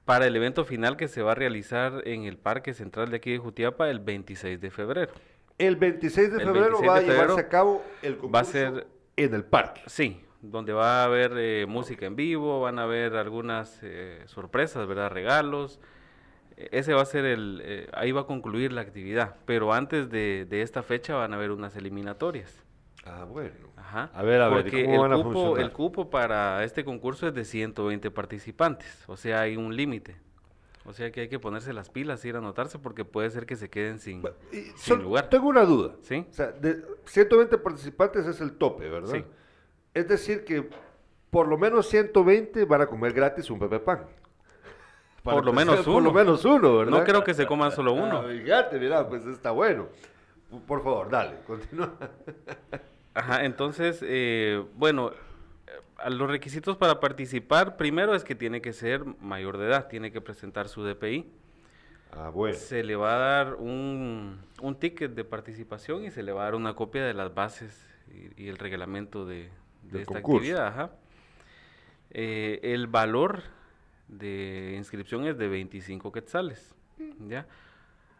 Para 0.05 0.25
el 0.25 0.35
evento 0.35 0.65
final 0.65 0.97
que 0.97 1.07
se 1.07 1.21
va 1.21 1.33
a 1.33 1.35
realizar 1.35 2.01
en 2.05 2.23
el 2.23 2.37
Parque 2.37 2.73
Central 2.73 3.09
de 3.11 3.17
aquí 3.17 3.31
de 3.31 3.37
Jutiapa 3.37 3.89
el 3.91 3.99
26 3.99 4.59
de 4.59 4.71
febrero. 4.71 5.13
El 5.59 5.75
26 5.75 6.31
de 6.33 6.39
febrero 6.39 6.79
26 6.79 6.89
va 6.89 6.95
a 6.95 7.01
llevarse 7.01 7.39
a 7.41 7.47
cabo 7.47 7.83
el 8.01 8.17
concurso 8.17 8.33
va 8.33 8.39
a 8.39 8.43
ser- 8.43 8.87
en 9.17 9.33
el 9.33 9.43
parque. 9.45 9.81
Sí, 9.87 10.21
donde 10.41 10.73
va 10.73 11.01
a 11.01 11.05
haber 11.05 11.33
eh, 11.37 11.65
música 11.67 12.05
en 12.05 12.15
vivo, 12.15 12.61
van 12.61 12.79
a 12.79 12.83
haber 12.83 13.15
algunas 13.15 13.79
eh, 13.83 14.23
sorpresas, 14.27 14.87
¿verdad? 14.87 15.09
Regalos. 15.11 15.79
Eh, 16.57 16.69
Ese 16.71 16.93
va 16.93 17.01
a 17.03 17.05
ser 17.05 17.25
el, 17.25 17.61
eh, 17.63 17.89
ahí 17.93 18.11
va 18.11 18.21
a 18.21 18.25
concluir 18.27 18.73
la 18.73 18.81
actividad, 18.81 19.37
pero 19.45 19.73
antes 19.73 20.09
de, 20.09 20.45
de 20.49 20.61
esta 20.61 20.83
fecha 20.83 21.15
van 21.15 21.33
a 21.33 21.37
haber 21.37 21.51
unas 21.51 21.75
eliminatorias. 21.75 22.63
Ah, 23.05 23.25
bueno. 23.25 23.71
Ajá. 23.75 24.11
A 24.13 24.23
ver, 24.23 24.41
a 24.41 24.49
ver, 24.49 24.67
¿y 24.67 24.71
Porque 24.71 24.83
cómo 24.85 24.99
van 24.99 25.11
a 25.13 25.17
cupo, 25.17 25.33
funcionar? 25.33 25.61
el 25.61 25.71
cupo 25.71 26.09
para 26.09 26.63
este 26.63 26.85
concurso 26.85 27.27
es 27.27 27.33
de 27.33 27.45
120 27.45 28.11
participantes, 28.11 29.03
o 29.07 29.17
sea, 29.17 29.41
hay 29.41 29.57
un 29.57 29.75
límite. 29.75 30.15
O 30.85 30.91
sea 30.93 31.11
que 31.11 31.21
hay 31.21 31.29
que 31.29 31.39
ponerse 31.39 31.71
las 31.73 31.89
pilas, 31.89 32.23
ir 32.25 32.35
a 32.35 32.39
anotarse, 32.39 32.77
porque 32.77 33.05
puede 33.05 33.29
ser 33.29 33.45
que 33.45 33.55
se 33.55 33.69
queden 33.69 33.99
sin, 33.99 34.21
Y 34.51 34.55
sin 34.61 34.77
son- 34.77 35.03
lugar. 35.03 35.29
Tengo 35.29 35.47
una 35.47 35.63
duda. 35.63 35.95
¿Sí? 36.01 36.25
O 36.29 36.33
sea, 36.33 36.51
de 36.51 36.83
120 37.05 37.57
participantes 37.57 38.25
es 38.25 38.41
el 38.41 38.53
tope, 38.53 38.89
¿verdad? 38.89 39.13
Sí. 39.13 39.23
Es 39.93 40.07
decir, 40.07 40.43
que 40.43 40.67
por 41.29 41.47
lo 41.47 41.57
menos 41.57 41.87
120 41.87 42.65
van 42.65 42.81
a 42.81 42.87
comer 42.87 43.13
gratis 43.13 43.49
un 43.49 43.59
Pepe 43.59 43.79
Pan. 43.79 43.99
Para 45.23 45.35
Por 45.37 45.45
lo 45.45 45.53
menos 45.53 45.77
Por 45.77 45.87
lo 45.87 45.93
uno. 45.99 46.11
menos 46.11 46.43
uno, 46.43 46.77
¿verdad? 46.79 46.91
No 46.99 47.03
creo 47.05 47.23
que 47.23 47.33
se 47.33 47.45
coman 47.47 47.71
solo 47.71 47.93
uno. 47.93 48.17
Ah, 48.19 48.25
fíjate, 48.27 48.77
mira, 48.77 49.07
pues 49.07 49.25
está 49.25 49.51
bueno. 49.51 49.87
Por 50.67 50.83
favor, 50.83 51.09
dale, 51.09 51.37
continúa. 51.47 51.93
Ajá, 53.13 53.45
entonces, 53.45 53.99
eh, 54.03 54.63
bueno, 54.75 55.11
los 56.09 56.29
requisitos 56.29 56.77
para 56.77 56.99
participar, 56.99 57.77
primero 57.77 58.15
es 58.15 58.23
que 58.23 58.35
tiene 58.35 58.61
que 58.61 58.73
ser 58.73 59.03
mayor 59.21 59.57
de 59.57 59.67
edad, 59.67 59.87
tiene 59.87 60.11
que 60.11 60.21
presentar 60.21 60.67
su 60.67 60.83
DPI. 60.83 61.25
Ah, 62.11 62.29
bueno. 62.29 62.55
Se 62.57 62.83
le 62.83 62.95
va 62.95 63.15
a 63.15 63.17
dar 63.17 63.55
un, 63.55 64.39
un 64.61 64.75
ticket 64.75 65.13
de 65.15 65.23
participación 65.23 66.03
y 66.03 66.11
se 66.11 66.21
le 66.23 66.31
va 66.31 66.41
a 66.41 66.45
dar 66.45 66.55
una 66.55 66.75
copia 66.75 67.03
de 67.05 67.13
las 67.13 67.33
bases 67.33 67.87
y, 68.37 68.43
y 68.43 68.47
el 68.49 68.57
reglamento 68.57 69.25
de, 69.25 69.35
de 69.83 69.91
Del 69.91 70.01
esta 70.01 70.13
concurso. 70.15 70.37
actividad. 70.37 70.67
Ajá. 70.67 70.91
Eh, 72.11 72.59
el 72.63 72.85
valor 72.87 73.41
de 74.07 74.75
inscripción 74.77 75.25
es 75.25 75.37
de 75.37 75.47
25 75.47 76.11
quetzales, 76.11 76.75
¿ya? 77.27 77.47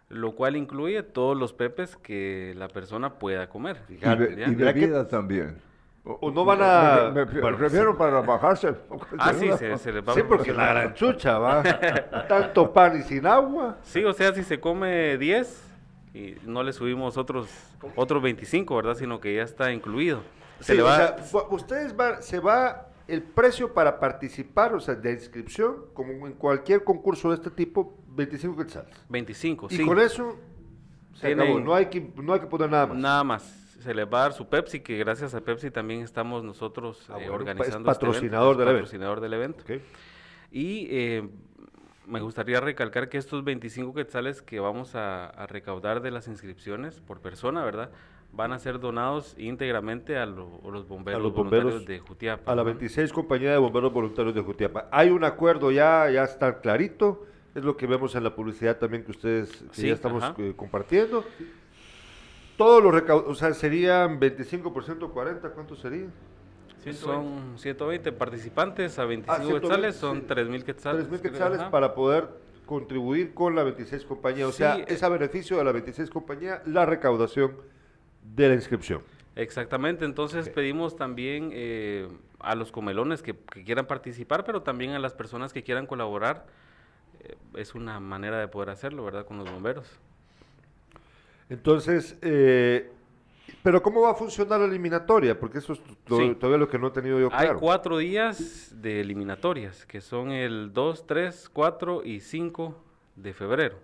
Lo 0.10 0.34
cual 0.36 0.56
incluye 0.56 1.04
todos 1.04 1.38
los 1.38 1.54
pepes 1.54 1.96
que 1.98 2.54
la 2.58 2.68
persona 2.68 3.20
pueda 3.20 3.48
comer. 3.50 3.82
Y, 3.90 3.98
¿ya? 3.98 4.14
y 4.14 4.18
Mira 4.56 4.74
que- 4.74 4.80
bebida 4.80 5.08
también. 5.08 5.58
O 6.06 6.30
no 6.32 6.44
van 6.44 6.60
a- 6.62 7.12
Me, 7.14 7.26
me- 7.26 7.32
me 7.34 7.42
bueno, 7.42 7.58
refiero 7.58 7.98
para 7.98 8.20
bajarse. 8.22 8.76
Ah, 9.18 9.34
sí, 9.34 9.50
se, 9.58 9.78
se 9.78 9.92
les 9.94 10.06
va 10.06 10.12
a 10.12 10.16
Sí, 10.16 10.22
porque 10.28 10.52
la 10.52 10.68
gran 10.74 10.94
chucha, 10.94 11.38
va. 11.38 11.64
Tanto 12.28 12.74
pan 12.74 13.00
y 13.00 13.04
sin 13.04 13.26
agua. 13.26 13.78
Sí, 13.84 14.04
o 14.04 14.12
sea, 14.12 14.34
si 14.34 14.44
se 14.44 14.60
come 14.60 15.18
10 15.18 15.64
y 16.14 16.36
no 16.46 16.62
le 16.62 16.74
subimos 16.74 17.16
otros 17.18 17.48
otros 17.96 18.22
25, 18.22 18.76
¿verdad? 18.76 18.96
Sino 18.96 19.22
que 19.22 19.34
ya 19.36 19.44
está 19.44 19.72
incluido. 19.72 20.22
Se 20.60 20.74
Sí, 20.74 20.78
le 20.78 20.82
o 20.84 20.86
va 20.86 20.98
sea, 20.98 21.18
fu- 21.20 21.56
ustedes 21.56 21.96
van, 21.96 22.22
se 22.22 22.40
va 22.40 22.90
el 23.08 23.22
precio 23.24 23.74
para 23.74 24.00
participar, 24.00 24.74
o 24.76 24.80
sea, 24.82 24.96
de 24.96 25.12
inscripción, 25.14 25.86
como 25.94 26.28
en 26.28 26.34
cualquier 26.34 26.84
concurso 26.84 27.30
de 27.30 27.36
este 27.36 27.50
tipo, 27.50 27.98
25 28.10 28.58
quetzales. 28.58 28.94
25, 29.10 29.68
Y 29.72 29.78
sí. 29.78 29.86
con 29.86 30.00
eso 30.00 30.38
se 31.14 31.28
Tienen- 31.28 31.46
acabó, 31.48 31.60
no 31.62 31.74
hay 31.74 31.86
que, 31.88 32.12
no 32.22 32.34
hay 32.34 32.40
que 32.42 32.48
poner 32.48 32.70
nada 32.70 32.88
más. 32.88 32.98
Nada 32.98 33.24
más. 33.24 33.63
Se 33.82 33.94
les 33.94 34.06
va 34.06 34.20
a 34.20 34.22
dar 34.24 34.34
su 34.34 34.48
Pepsi, 34.48 34.80
que 34.82 34.98
gracias 34.98 35.34
a 35.36 35.42
Pepsi 35.42 35.72
también 35.72 36.02
estamos 36.02 36.44
nosotros 36.44 37.06
Ah, 37.10 37.14
eh, 37.14 37.16
bueno, 37.22 37.34
organizando. 37.36 37.64
es 37.64 37.68
este 37.68 37.76
evento, 37.76 37.86
patrocinador 38.00 38.52
es 38.54 38.58
del 38.60 38.68
evento. 38.68 38.84
patrocinador 38.86 39.22
del 39.22 39.34
evento. 39.34 39.64
Y 40.52 40.88
eh, 40.92 41.30
me 42.08 42.22
gustaría 42.22 42.60
recalcar 42.60 43.10
que 43.10 43.18
estos 43.18 43.44
25 43.44 43.94
quetzales 43.94 44.42
que 44.42 44.60
vamos 44.60 44.96
a, 44.96 45.26
a 45.28 45.48
recaudar 45.48 46.02
de 46.02 46.12
las 46.12 46.28
inscripciones 46.28 47.00
por 47.02 47.22
persona, 47.22 47.64
¿verdad? 47.64 47.90
Van 48.32 48.52
a 48.52 48.60
ser 48.60 48.80
donados 48.80 49.36
íntegramente 49.38 50.18
a, 50.18 50.26
lo- 50.26 50.60
a 50.66 50.70
los 50.72 50.88
bomberos, 50.88 51.22
los 51.22 51.34
voluntarios 51.34 51.66
bomberos, 51.74 51.86
de 51.88 52.00
Jutiapa. 52.00 52.52
A 52.52 52.56
la 52.56 52.62
¿no? 52.64 52.66
26 52.66 53.14
Compañía 53.14 53.52
de 53.52 53.58
Bomberos 53.58 53.94
Voluntarios 53.94 54.34
de 54.34 54.42
Jutiapa. 54.42 54.88
Hay 54.92 55.10
un 55.10 55.24
acuerdo 55.24 55.72
ya, 55.72 56.10
ya 56.10 56.24
está 56.24 56.60
clarito. 56.62 57.26
Es 57.54 57.64
lo 57.64 57.78
que 57.78 57.86
vemos 57.86 58.16
en 58.16 58.24
la 58.24 58.34
publicidad 58.36 58.78
también 58.80 59.04
que 59.04 59.12
ustedes 59.12 59.52
que 59.52 59.82
Sí, 59.82 59.88
ya 59.88 59.94
estamos 59.94 60.24
ajá. 60.24 60.36
eh, 60.40 60.54
compartiendo. 60.56 61.24
Todos 62.64 62.82
los 62.82 62.94
recaudos, 62.94 63.28
o 63.30 63.36
sea, 63.36 63.54
serían 63.54 64.22
25%, 64.22 65.10
40, 65.12 65.50
¿cuánto 65.50 65.76
sería? 65.76 66.06
Son 66.94 67.56
120 67.58 68.14
participantes 68.14 68.98
a 69.00 69.04
25 69.04 69.34
Ah, 69.34 69.44
120, 69.46 69.68
quetzales, 69.68 69.96
son 69.98 70.22
sí. 70.22 70.26
3.000 70.30 70.64
quetzales. 70.64 71.00
3 71.02 71.12
mil 71.12 71.20
creo, 71.20 71.34
quetzales 71.34 71.60
ajá. 71.60 71.72
para 71.72 71.94
poder 71.94 72.30
contribuir 72.66 73.34
con 73.34 73.54
la 73.54 73.64
26 73.64 74.06
compañía. 74.06 74.48
O 74.48 74.54
sea, 74.54 74.76
Sí, 74.76 74.82
eh. 74.84 74.86
es 74.88 75.04
a 75.04 75.10
beneficio 75.10 75.58
de 75.58 75.64
la 75.66 75.74
26 75.74 76.10
compañía 76.10 76.62
la 76.66 76.86
recaudación 76.86 77.58
de 78.34 78.48
la 78.48 78.54
inscripción. 78.54 79.02
Exactamente, 79.36 80.06
entonces 80.06 80.48
Ok. 80.48 80.54
pedimos 80.54 80.96
también 80.96 81.50
eh, 81.52 82.08
a 82.40 82.56
los 82.56 82.72
comelones 82.72 83.22
que, 83.24 83.36
que 83.36 83.66
quieran 83.66 83.88
participar, 83.88 84.46
pero 84.46 84.62
también 84.62 84.92
a 84.92 85.00
las 85.00 85.14
personas 85.14 85.52
que 85.52 85.64
quieran 85.64 85.86
colaborar. 85.86 86.46
eh, 87.20 87.36
es 87.56 87.76
una 87.76 88.00
manera 88.00 88.40
de 88.40 88.48
poder 88.48 88.70
hacerlo, 88.70 89.04
¿verdad? 89.04 89.26
Con 89.26 89.38
los 89.38 89.52
bomberos. 89.52 90.00
Entonces, 91.50 92.18
eh, 92.22 92.90
pero 93.62 93.82
¿cómo 93.82 94.02
va 94.02 94.12
a 94.12 94.16
funcionar 94.16 94.60
la 94.60 94.66
eliminatoria? 94.66 95.40
Porque 95.40 95.60
eso 95.60 95.74
es 95.74 95.80
Sí. 95.80 96.36
todavía 96.40 96.58
lo 96.58 96.68
que 96.68 96.80
no 96.80 96.88
he 96.88 96.92
tenido 96.92 97.20
yo 97.20 97.30
Hay 97.32 97.46
claro. 97.46 97.60
cuatro 97.60 97.98
días 97.98 98.74
de 98.82 99.02
eliminatorias, 99.02 99.86
que 99.86 100.02
son 100.02 100.32
el 100.32 100.74
2, 100.74 101.06
3, 101.08 101.50
4 101.52 102.04
y 102.04 102.20
5 102.20 102.76
de 103.16 103.34
febrero. 103.34 103.78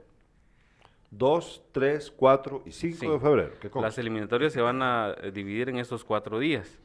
2, 1.11 1.63
3, 1.71 2.11
4 2.11 2.61
y 2.65 2.71
5 2.71 2.97
Sí. 2.99 3.07
de 3.07 3.19
febrero. 3.19 3.51
¿Qué 3.59 3.69
Las 3.81 3.97
eliminatorias 3.97 4.53
se 4.53 4.61
van 4.61 4.81
a 4.81 5.15
eh, 5.21 5.31
dividir 5.31 5.69
en 5.69 5.77
estos 5.77 6.03
cuatro 6.03 6.37
días. 6.39 6.77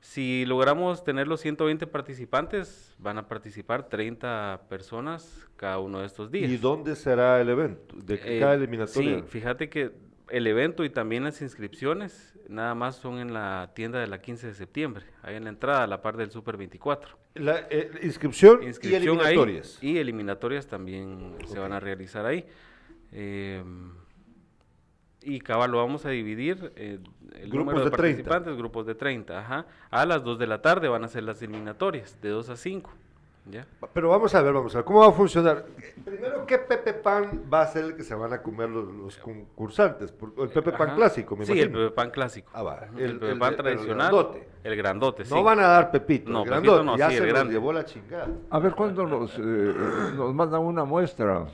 Si 0.00 0.44
logramos 0.46 1.02
tener 1.04 1.26
los 1.26 1.40
120 1.40 1.86
participantes, 1.88 2.94
van 2.98 3.18
a 3.18 3.26
participar 3.28 3.88
30 3.88 4.62
personas 4.68 5.48
cada 5.56 5.78
uno 5.80 6.00
de 6.00 6.06
estos 6.06 6.30
días. 6.30 6.50
¿Y 6.50 6.56
dónde 6.56 6.94
será 6.94 7.40
el 7.40 7.48
evento? 7.48 7.96
¿De 7.96 8.14
Eh, 8.24 8.38
cada 8.40 8.54
eliminatoria? 8.54 9.18
Sí, 9.18 9.24
fíjate 9.26 9.68
que 9.68 9.90
el 10.30 10.46
evento 10.46 10.84
y 10.84 10.90
también 10.90 11.24
las 11.24 11.42
inscripciones 11.42 12.38
nada 12.48 12.74
más 12.74 12.96
son 12.96 13.18
en 13.18 13.32
la 13.34 13.72
tienda 13.74 13.98
de 13.98 14.06
la 14.06 14.20
15 14.20 14.46
de 14.48 14.54
septiembre, 14.54 15.04
ahí 15.22 15.34
en 15.36 15.44
la 15.44 15.50
entrada, 15.50 15.84
a 15.84 15.86
la 15.86 16.00
par 16.00 16.16
del 16.16 16.30
Super 16.30 16.56
24. 16.56 17.16
La 17.34 17.66
eh, 17.70 17.90
inscripción, 18.02 18.62
Inscripción 18.62 19.16
y 19.16 19.20
ahí 19.20 19.26
eliminatorias. 19.34 19.78
y 19.82 19.98
eliminatorias 19.98 20.66
también 20.66 21.34
se 21.46 21.58
van 21.58 21.72
a 21.72 21.80
realizar 21.80 22.24
ahí. 22.24 22.46
Eh, 23.12 23.62
y 25.22 25.40
cabal, 25.40 25.70
lo 25.72 25.78
vamos 25.78 26.06
a 26.06 26.10
dividir, 26.10 26.72
eh, 26.76 26.98
el 27.34 27.50
Grupos 27.50 27.74
número 27.74 27.78
de, 27.80 27.84
de 27.84 27.90
30. 27.90 27.96
participantes, 27.96 28.56
grupos 28.56 28.86
de 28.86 28.94
30, 28.94 29.38
ajá. 29.38 29.66
A 29.90 30.06
las 30.06 30.22
2 30.24 30.38
de 30.38 30.46
la 30.46 30.62
tarde 30.62 30.88
van 30.88 31.04
a 31.04 31.08
ser 31.08 31.24
las 31.24 31.40
eliminatorias, 31.42 32.20
de 32.22 32.28
2 32.30 32.48
a 32.50 32.56
5, 32.56 32.90
¿ya? 33.50 33.66
Pero 33.92 34.10
vamos 34.10 34.34
a 34.34 34.42
ver, 34.42 34.52
vamos 34.52 34.74
a 34.74 34.78
ver, 34.78 34.84
¿cómo 34.84 35.00
va 35.00 35.08
a 35.08 35.12
funcionar? 35.12 35.64
Primero, 36.04 36.46
¿qué 36.46 36.58
Pepe 36.58 36.94
Pan 36.94 37.42
va 37.52 37.62
a 37.62 37.66
ser 37.66 37.84
el 37.84 37.96
que 37.96 38.02
se 38.04 38.14
van 38.14 38.32
a 38.32 38.42
comer 38.42 38.68
los, 38.70 38.92
los 38.94 39.16
concursantes? 39.18 40.14
El 40.38 40.48
Pepe 40.50 40.72
Pan 40.72 40.88
Ajá. 40.88 40.96
clásico, 40.96 41.36
me 41.36 41.44
Sí, 41.44 41.52
el 41.52 41.58
imagino. 41.58 41.78
Pepe 41.80 41.94
Pan 41.94 42.10
clásico. 42.10 42.50
Ah, 42.54 42.62
va, 42.62 42.88
el- 42.96 43.02
El, 43.02 43.18
Pepe 43.18 43.32
el 43.32 43.38
Pan 43.38 43.54
pero 43.56 43.68
el 43.68 43.74
tradicional. 43.76 43.96
grandote. 44.12 44.48
El 44.64 44.76
grandote, 44.76 45.24
sí. 45.24 45.34
No 45.34 45.42
van 45.42 45.60
a 45.60 45.66
dar 45.68 45.90
Pepito, 45.90 46.30
No, 46.30 46.42
el 46.44 46.48
Pepito 46.50 46.72
grandote, 46.74 46.84
no, 46.84 46.96
ya 46.96 47.10
sí, 47.10 47.16
se 47.16 47.22
el 47.24 47.28
grande. 47.28 47.52
llevó 47.52 47.72
la 47.72 47.84
chingada. 47.84 48.28
A 48.50 48.58
ver 48.58 48.72
cuándo 48.74 49.06
nos, 49.06 49.36
eh, 49.38 49.74
nos 50.16 50.34
mandan 50.34 50.60
una 50.62 50.84
muestra. 50.84 51.46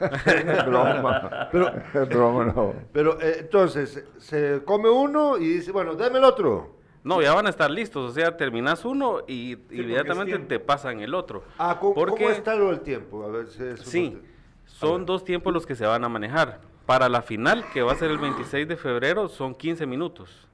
Es 0.00 0.66
broma. 0.66 1.48
Pero, 1.50 1.68
Es 1.94 2.08
broma, 2.10 2.44
no. 2.46 2.74
pero 2.92 3.20
eh, 3.20 3.36
entonces, 3.40 4.04
se 4.18 4.62
come 4.64 4.88
uno 4.90 5.38
y 5.38 5.46
dice, 5.48 5.72
bueno, 5.72 5.94
dame 5.94 6.18
el 6.18 6.24
otro. 6.24 6.76
No, 7.04 7.20
ya 7.20 7.34
van 7.34 7.46
a 7.46 7.50
estar 7.50 7.68
listos, 7.70 8.10
o 8.10 8.14
sea, 8.14 8.36
terminas 8.36 8.84
uno 8.84 9.22
y 9.26 9.58
inmediatamente 9.70 10.36
es 10.36 10.46
te 10.48 10.60
pasan 10.60 11.00
el 11.00 11.14
otro. 11.14 11.42
Ah, 11.58 11.78
¿cómo, 11.80 11.94
cómo 11.94 12.06
Porque- 12.06 12.30
está 12.30 12.54
lo 12.54 12.68
del 12.68 12.80
tiempo? 12.80 13.24
A 13.24 13.28
ver 13.28 13.46
si 13.48 13.62
eso 13.64 13.82
Sí, 13.84 14.18
son 14.66 15.04
dos 15.04 15.24
tiempos 15.24 15.52
los 15.52 15.66
que 15.66 15.74
se 15.74 15.84
van 15.84 16.04
a 16.04 16.08
manejar. 16.08 16.60
Para 16.86 17.08
la 17.08 17.22
final, 17.22 17.64
que 17.72 17.82
va 17.82 17.92
a 17.92 17.94
ser 17.96 18.10
el 18.10 18.18
26 18.18 18.68
de 18.68 18.76
febrero, 18.76 19.28
son 19.28 19.54
15 19.54 19.84
minutos. 19.86 20.48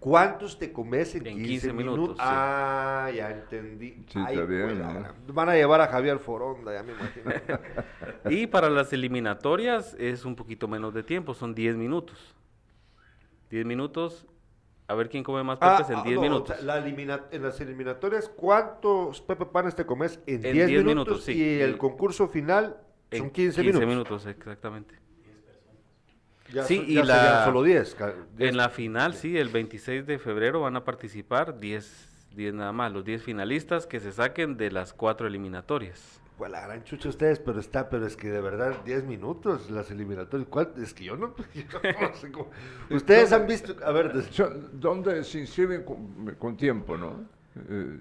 ¿Cuántos 0.00 0.58
te 0.58 0.72
comes 0.72 1.14
en, 1.16 1.26
En 1.26 1.36
15, 1.38 1.48
15 1.48 1.72
minutos? 1.72 1.98
minutos, 1.98 2.16
sí. 2.18 2.22
Ah, 2.24 3.10
ya 3.14 3.30
entendí. 3.32 4.04
Sí, 4.08 4.18
Ay, 4.24 4.34
está 4.36 4.46
bien, 4.46 4.78
¿no? 4.78 5.34
Van 5.34 5.48
a 5.48 5.54
llevar 5.54 5.80
a 5.80 5.88
Javier 5.88 6.18
Foronda, 6.20 6.72
ya 6.72 6.82
me 6.82 6.92
imagino. 6.92 7.32
Y 8.30 8.46
para 8.46 8.68
las 8.70 8.92
eliminatorias 8.92 9.94
es 9.98 10.24
un 10.24 10.36
poquito 10.36 10.68
menos 10.68 10.94
de 10.94 11.02
tiempo, 11.02 11.34
son 11.34 11.54
10 11.54 11.76
minutos. 11.76 12.34
10 13.50 13.64
minutos 13.66 14.26
a 14.86 14.94
ver 14.94 15.08
quién 15.08 15.22
come 15.24 15.42
más 15.42 15.58
Ah, 15.60 15.76
pepes 15.76 15.90
en 15.90 15.98
ah, 15.98 16.02
10 16.04 16.16
no, 16.16 16.22
minutos. 16.22 16.50
o 16.50 16.54
sea, 16.54 16.64
la 16.64 16.78
elimina- 16.78 17.24
en 17.30 17.42
las 17.42 17.60
eliminatorias, 17.60 18.28
¿cuántos 18.28 19.20
Pepe 19.20 19.46
Panes 19.46 19.74
te 19.74 19.84
comes 19.84 20.20
en 20.26 20.40
10 20.42 20.54
10 20.54 20.68
minutos? 20.68 20.86
minutos, 20.86 21.24
sí. 21.24 21.32
Y 21.32 21.60
el 21.60 21.76
concurso 21.76 22.28
final 22.28 22.76
En 23.10 23.18
son 23.18 23.30
15, 23.30 23.62
15 23.62 23.84
minutos. 23.86 24.26
exactamente. 24.26 24.94
Ya 26.52 26.64
Sí, 26.64 26.76
son- 26.76 26.90
y 26.90 26.94
ya 26.94 27.04
la- 27.04 27.44
solo 27.44 27.62
10. 27.62 27.94
ca- 27.94 28.14
10. 28.36 28.50
En 28.50 28.56
la 28.56 28.68
final, 28.70 29.14
sí, 29.14 29.36
el 29.36 29.48
26 29.48 30.06
de 30.06 30.18
febrero 30.18 30.60
van 30.60 30.76
a 30.76 30.84
participar 30.84 31.58
10, 31.60 32.08
10 32.34 32.54
nada 32.54 32.72
más, 32.72 32.92
los 32.92 33.04
10 33.04 33.22
finalistas 33.22 33.86
que 33.86 34.00
se 34.00 34.12
saquen 34.12 34.56
de 34.56 34.70
las 34.70 34.92
cuatro 34.94 35.26
eliminatorias. 35.26 36.20
Pues 36.38 36.52
la 36.52 36.60
gran 36.60 36.84
chucha 36.84 37.08
ustedes, 37.08 37.40
pero 37.40 37.58
está, 37.58 37.90
pero 37.90 38.06
es 38.06 38.16
que 38.16 38.28
de 38.30 38.40
verdad 38.40 38.72
10 38.84 39.02
minutos 39.04 39.70
las 39.70 39.90
eliminatorias. 39.90 40.48
¿Cuál? 40.48 40.72
Es 40.80 40.94
que 40.94 41.04
yo 41.04 41.16
no, 41.16 41.34
yo 41.54 41.64
no 42.00 42.14
sé 42.14 42.30
cómo- 42.30 42.50
Ustedes 42.90 43.32
han 43.32 43.46
visto, 43.46 43.74
a 43.84 43.90
ver, 43.92 44.12
des- 44.12 44.30
¿Dónde 44.72 45.24
se 45.24 45.40
inscriben 45.40 45.82
con, 45.82 46.36
con 46.38 46.56
tiempo, 46.56 46.96
no? 46.96 47.24
Eh, 47.68 47.98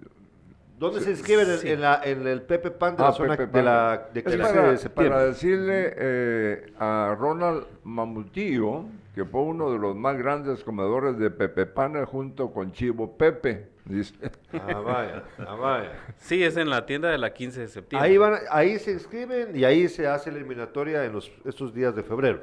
¿dónde 0.77 1.01
se 1.01 1.11
inscriben 1.11 1.49
en, 1.49 1.57
sí. 1.57 1.69
en 1.71 1.81
la, 1.81 2.01
en 2.03 2.25
el 2.27 2.41
Pepe 2.41 2.71
Pan 2.71 2.95
de 2.95 3.03
ah, 3.03 3.07
la 3.07 3.11
zona 3.13 3.35
Pepe 3.37 3.45
de 3.47 3.51
Pan. 3.51 3.65
la 3.65 4.07
de 4.13 4.19
Es 4.19 4.25
15 4.25 4.37
para, 4.37 4.71
de 4.71 4.77
septiembre? 4.77 5.13
para 5.15 5.25
decirle 5.27 5.93
eh, 5.97 6.71
a 6.79 7.15
Ronald 7.19 7.65
Mamutillo, 7.83 8.85
que 9.15 9.25
fue 9.25 9.41
uno 9.41 9.71
de 9.71 9.79
los 9.79 9.95
más 9.95 10.17
grandes 10.17 10.63
comedores 10.63 11.17
de 11.17 11.31
Pepe 11.31 11.65
Pana 11.65 12.05
junto 12.05 12.51
con 12.51 12.71
Chivo 12.71 13.17
Pepe, 13.17 13.67
dice. 13.85 14.13
Ah, 14.53 14.79
vaya, 14.79 15.23
ah, 15.39 15.55
vaya. 15.55 15.91
Sí, 16.17 16.43
es 16.43 16.55
en 16.57 16.69
la 16.69 16.85
tienda 16.85 17.09
de 17.09 17.17
la 17.17 17.33
15 17.33 17.61
de 17.61 17.67
septiembre. 17.67 18.07
Ahí 18.09 18.17
van, 18.17 18.35
ahí 18.51 18.77
se 18.79 18.91
inscriben 18.91 19.55
y 19.55 19.63
ahí 19.63 19.87
se 19.87 20.07
hace 20.07 20.31
la 20.31 20.37
eliminatoria 20.37 21.03
en 21.05 21.13
los, 21.13 21.31
estos 21.45 21.73
días 21.73 21.95
de 21.95 22.03
febrero. 22.03 22.41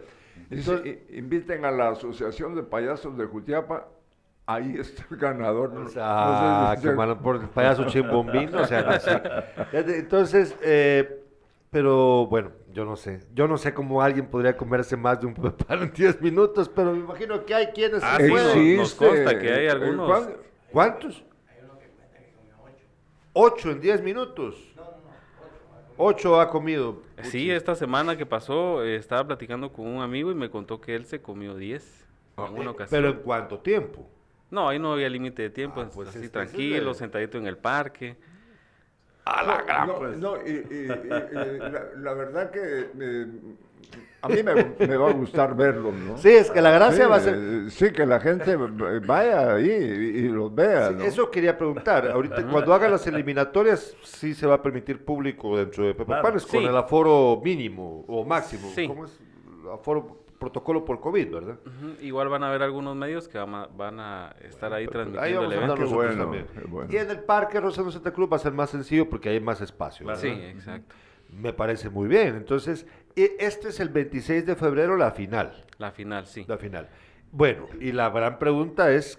Dice, 0.51 0.73
Entonces, 0.73 0.99
"I- 1.11 1.19
inviten 1.19 1.65
a 1.65 1.71
la 1.71 1.91
Asociación 1.91 2.57
de 2.57 2.65
Payasos 2.65 3.17
de 3.17 3.25
Jutiapa, 3.27 3.87
ahí 4.47 4.77
está 4.79 5.05
el 5.11 5.17
ganador. 5.17 5.73
no- 5.73 5.81
o 5.81 5.83
no 5.85 5.89
sé 5.89 5.95
sea, 5.95 6.75
si 6.77 6.83
que 6.89 6.93
malo 6.95 7.19
por 7.21 7.37
el 7.37 7.49
payaso 7.49 7.85
chimbombino, 7.87 8.61
o 8.63 8.67
sea, 8.67 8.83
no 8.83 8.99
sé. 9.01 9.23
Entonces, 9.99 10.57
eh, 10.63 11.21
pero 11.71 12.27
bueno, 12.27 12.51
yo 12.73 12.85
no 12.85 12.97
sé. 12.97 13.21
Yo 13.35 13.49
no 13.49 13.57
sé 13.59 13.73
cómo 13.75 14.01
alguien 14.03 14.27
podría 14.27 14.57
comerse 14.57 14.97
más 14.97 15.21
de 15.21 15.27
un 15.27 15.35
Pan 15.35 15.83
en 15.83 15.93
10 15.93 16.21
minutos, 16.21 16.69
pero 16.69 16.93
me 16.93 16.99
imagino 17.01 17.45
que 17.45 17.55
hay 17.55 17.67
quienes 17.69 18.03
Ah, 18.03 18.17
se 18.19 18.27
sí, 18.27 18.31
pueden. 18.31 18.77
nos- 18.77 18.95
consta 18.95 19.39
que 19.39 19.53
hay 19.53 19.67
eh, 19.67 19.71
algunos. 19.71 20.07
¿cuál? 20.07 20.37
¿Cuántos? 20.71 21.25
Ocho 23.33 23.71
en 23.71 23.81
10 23.81 24.01
minutos. 24.03 24.57
Ocho 25.97 26.41
ha 26.41 26.51
comido. 26.51 27.03
Sí, 27.23 27.51
esta 27.51 27.75
semana 27.77 28.17
que 28.17 28.27
pasó 28.27 28.83
eh, 28.85 28.97
estaba 28.97 29.25
platicando 29.27 29.73
con 29.73 29.87
un 29.87 30.03
amigo 30.03 30.31
y 30.31 30.35
me 30.35 30.51
contó 30.51 30.81
que 30.81 30.95
él 30.95 31.05
se 31.07 31.21
comió 31.23 31.55
10 31.57 32.07
en 32.37 32.59
una 32.59 32.71
ocasión. 32.73 33.01
Pero 33.01 33.13
en 33.13 33.23
cuánto 33.23 33.59
tiempo? 33.59 34.09
No, 34.55 34.69
ahí 34.69 34.79
no 34.79 34.93
había 34.93 35.09
límite 35.09 35.43
de 35.43 35.51
tiempo, 35.51 35.81
Ah, 35.81 35.87
es 35.89 35.95
pues 35.95 36.09
así 36.11 36.29
tranquilo, 36.29 36.95
sentadito 36.95 37.39
en 37.39 37.47
el 37.49 37.57
parque. 37.59 38.17
No, 39.87 40.01
no, 40.17 40.37
y, 40.47 40.51
y- 40.51 40.55
y- 40.71 40.85
y 40.85 41.59
la, 41.59 41.83
la 41.97 42.15
verdad 42.15 42.51
que 42.51 42.91
eh, 43.01 43.27
a 44.23 44.29
mí 44.29 44.43
me, 44.43 44.55
me 44.87 44.97
va 44.97 45.09
a 45.11 45.13
gustar 45.13 45.57
verlos, 45.57 45.95
¿no? 45.95 46.19
Sí, 46.19 46.29
es 46.29 46.51
que 46.51 46.61
la 46.61 46.71
gracia 46.71 47.05
Sí, 47.05 47.11
va 47.11 47.17
a 47.17 47.21
ser. 47.21 47.35
eh, 47.37 47.65
Sí, 47.71 47.91
que 47.91 48.07
la 48.07 48.21
gente 48.21 48.55
vaya 49.07 49.55
ahí 49.55 49.71
y, 49.71 50.19
y 50.25 50.29
los 50.29 50.55
vea, 50.55 50.91
Sí, 50.91 50.95
¿no? 50.99 51.05
Eso 51.05 51.31
quería 51.31 51.57
preguntar. 51.59 52.07
Ahorita, 52.11 52.47
cuando 52.47 52.73
hagan 52.75 52.91
las 52.93 53.07
eliminatorias, 53.07 53.97
sí 54.03 54.35
se 54.35 54.47
va 54.47 54.55
a 54.57 54.63
permitir 54.63 55.05
público 55.05 55.57
dentro 55.59 55.85
de 55.85 55.95
Pepe 55.95 56.05
Claro. 56.07 56.23
Panes 56.23 56.47
con 56.47 56.61
Sí. 56.61 56.67
el 56.67 56.77
aforo 56.77 57.41
mínimo 57.43 58.05
o 58.07 58.25
máximo. 58.25 58.71
Sí. 58.75 58.87
¿Cómo 58.87 59.07
es? 59.07 59.19
Aforo, 59.73 60.24
protocolo 60.39 60.85
por 60.85 61.01
COVID, 61.01 61.31
¿verdad? 61.33 61.59
Igual 62.01 62.29
van 62.29 62.43
a 62.43 62.49
haber 62.49 62.63
algunos 62.63 62.95
medios 62.97 63.29
que 63.29 63.39
van 63.39 63.55
a, 63.55 63.67
van 63.67 64.01
a 64.01 64.35
estar 64.43 64.73
ahí 64.73 64.83
Ahí 64.85 64.89
transmitiendo 64.89 65.41
vamos 65.41 65.53
el 65.55 65.59
a 65.59 65.63
andar 65.63 65.79
evento. 65.79 65.95
Bueno, 65.95 66.23
también. 66.23 66.47
qué 66.55 66.61
bueno. 66.67 66.91
Y 66.93 66.97
en 66.97 67.11
el 67.11 67.21
Parque 67.21 67.61
Rosendo 67.61 67.91
Santa 67.91 68.13
Cruz 68.13 68.29
va 68.33 68.37
a 68.37 68.41
ser 68.41 68.53
más 68.53 68.71
sencillo 68.71 69.09
porque 69.09 69.29
hay 69.31 69.41
más 69.41 69.61
espacio. 69.61 70.05
Claro. 70.05 70.21
Sí, 70.21 70.29
¿verdad? 70.29 70.49
exacto. 70.51 70.95
Me 71.31 71.53
parece 71.53 71.89
muy 71.91 72.07
bien. 72.09 72.37
Entonces, 72.37 72.87
e- 73.17 73.37
este 73.41 73.69
es 73.71 73.81
el 73.81 73.89
26 73.89 74.47
de 74.47 74.55
febrero, 74.57 74.97
la 74.97 75.11
final. 75.13 75.65
La 75.79 75.91
final, 75.91 76.27
sí. 76.27 76.45
La 76.47 76.59
final. 76.59 76.89
Bueno, 77.33 77.67
y 77.81 77.91
la 77.93 78.11
gran 78.11 78.39
pregunta 78.39 78.93
es, 78.93 79.19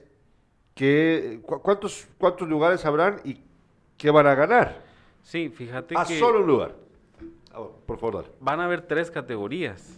¿qué, 0.74 1.40
cu- 1.46 1.62
cuántos, 1.62 2.08
¿cuántos 2.18 2.48
lugares 2.48 2.86
habrán 2.86 3.18
y 3.24 3.42
qué 3.98 4.10
van 4.12 4.28
a 4.28 4.36
ganar? 4.36 4.84
Sí, 5.24 5.50
fíjate 5.50 5.96
A 5.98 6.06
que 6.06 6.20
solo 6.20 6.42
un 6.42 6.48
lugar. 6.48 6.76
Ah, 7.56 7.68
por 7.86 7.98
favor, 7.98 8.24
dale. 8.24 8.36
van 8.42 8.60
a 8.60 8.66
haber 8.66 8.82
tres 8.82 9.10
categorías. 9.10 9.98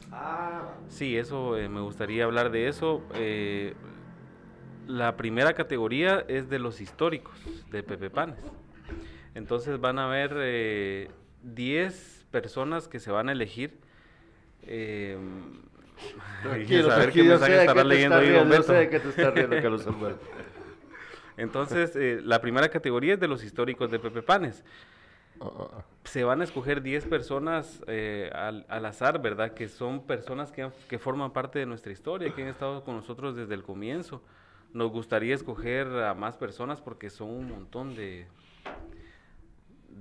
Sí, 0.89 1.17
eso 1.17 1.57
eh, 1.57 1.67
me 1.69 1.81
gustaría 1.81 2.23
hablar 2.23 2.51
de 2.51 2.67
eso. 2.67 3.01
Eh, 3.15 3.73
la 4.87 5.17
primera 5.17 5.53
categoría 5.53 6.23
es 6.27 6.49
de 6.49 6.59
los 6.59 6.81
históricos 6.81 7.35
de 7.71 7.83
Pepe 7.83 8.09
Panes. 8.09 8.39
Entonces 9.35 9.79
van 9.79 9.99
a 9.99 10.05
haber 10.05 10.33
eh, 10.37 11.11
10 11.43 12.27
personas 12.31 12.87
que 12.87 12.99
se 12.99 13.11
van 13.11 13.29
a 13.29 13.31
elegir. 13.31 13.79
Eh, 14.63 15.17
Tranquilo, 16.43 16.89
ver 16.89 17.11
qué 17.11 17.23
mensaje 17.23 17.59
estará 17.59 17.83
leyendo 17.83 18.17
ahí, 18.17 18.31
yo 18.31 18.63
sé 18.63 18.89
qué 18.89 18.99
te 18.99 19.09
estás 19.09 19.33
riendo, 19.33 19.55
Carlos 19.61 19.87
Alberto. 19.87 20.25
Entonces, 21.37 21.95
eh, 21.95 22.19
la 22.23 22.41
primera 22.41 22.69
categoría 22.69 23.13
es 23.13 23.19
de 23.19 23.27
los 23.27 23.43
históricos 23.43 23.91
de 23.91 23.99
Pepe 23.99 24.21
Panes. 24.21 24.63
Se 26.03 26.23
van 26.23 26.41
a 26.41 26.43
escoger 26.43 26.81
10 26.81 27.05
personas 27.05 27.83
eh, 27.87 28.29
al, 28.33 28.65
al 28.69 28.85
azar, 28.85 29.21
¿verdad? 29.21 29.53
Que 29.53 29.67
son 29.67 30.03
personas 30.03 30.51
que, 30.51 30.69
que 30.87 30.99
forman 30.99 31.31
parte 31.31 31.59
de 31.59 31.65
nuestra 31.65 31.91
historia, 31.91 32.33
que 32.33 32.43
han 32.43 32.47
estado 32.47 32.83
con 32.83 32.95
nosotros 32.95 33.35
desde 33.35 33.53
el 33.53 33.63
comienzo. 33.63 34.21
Nos 34.73 34.91
gustaría 34.91 35.35
escoger 35.35 35.87
a 35.87 36.13
más 36.13 36.37
personas 36.37 36.81
porque 36.81 37.09
son 37.09 37.29
un 37.29 37.49
montón 37.49 37.95
de, 37.95 38.27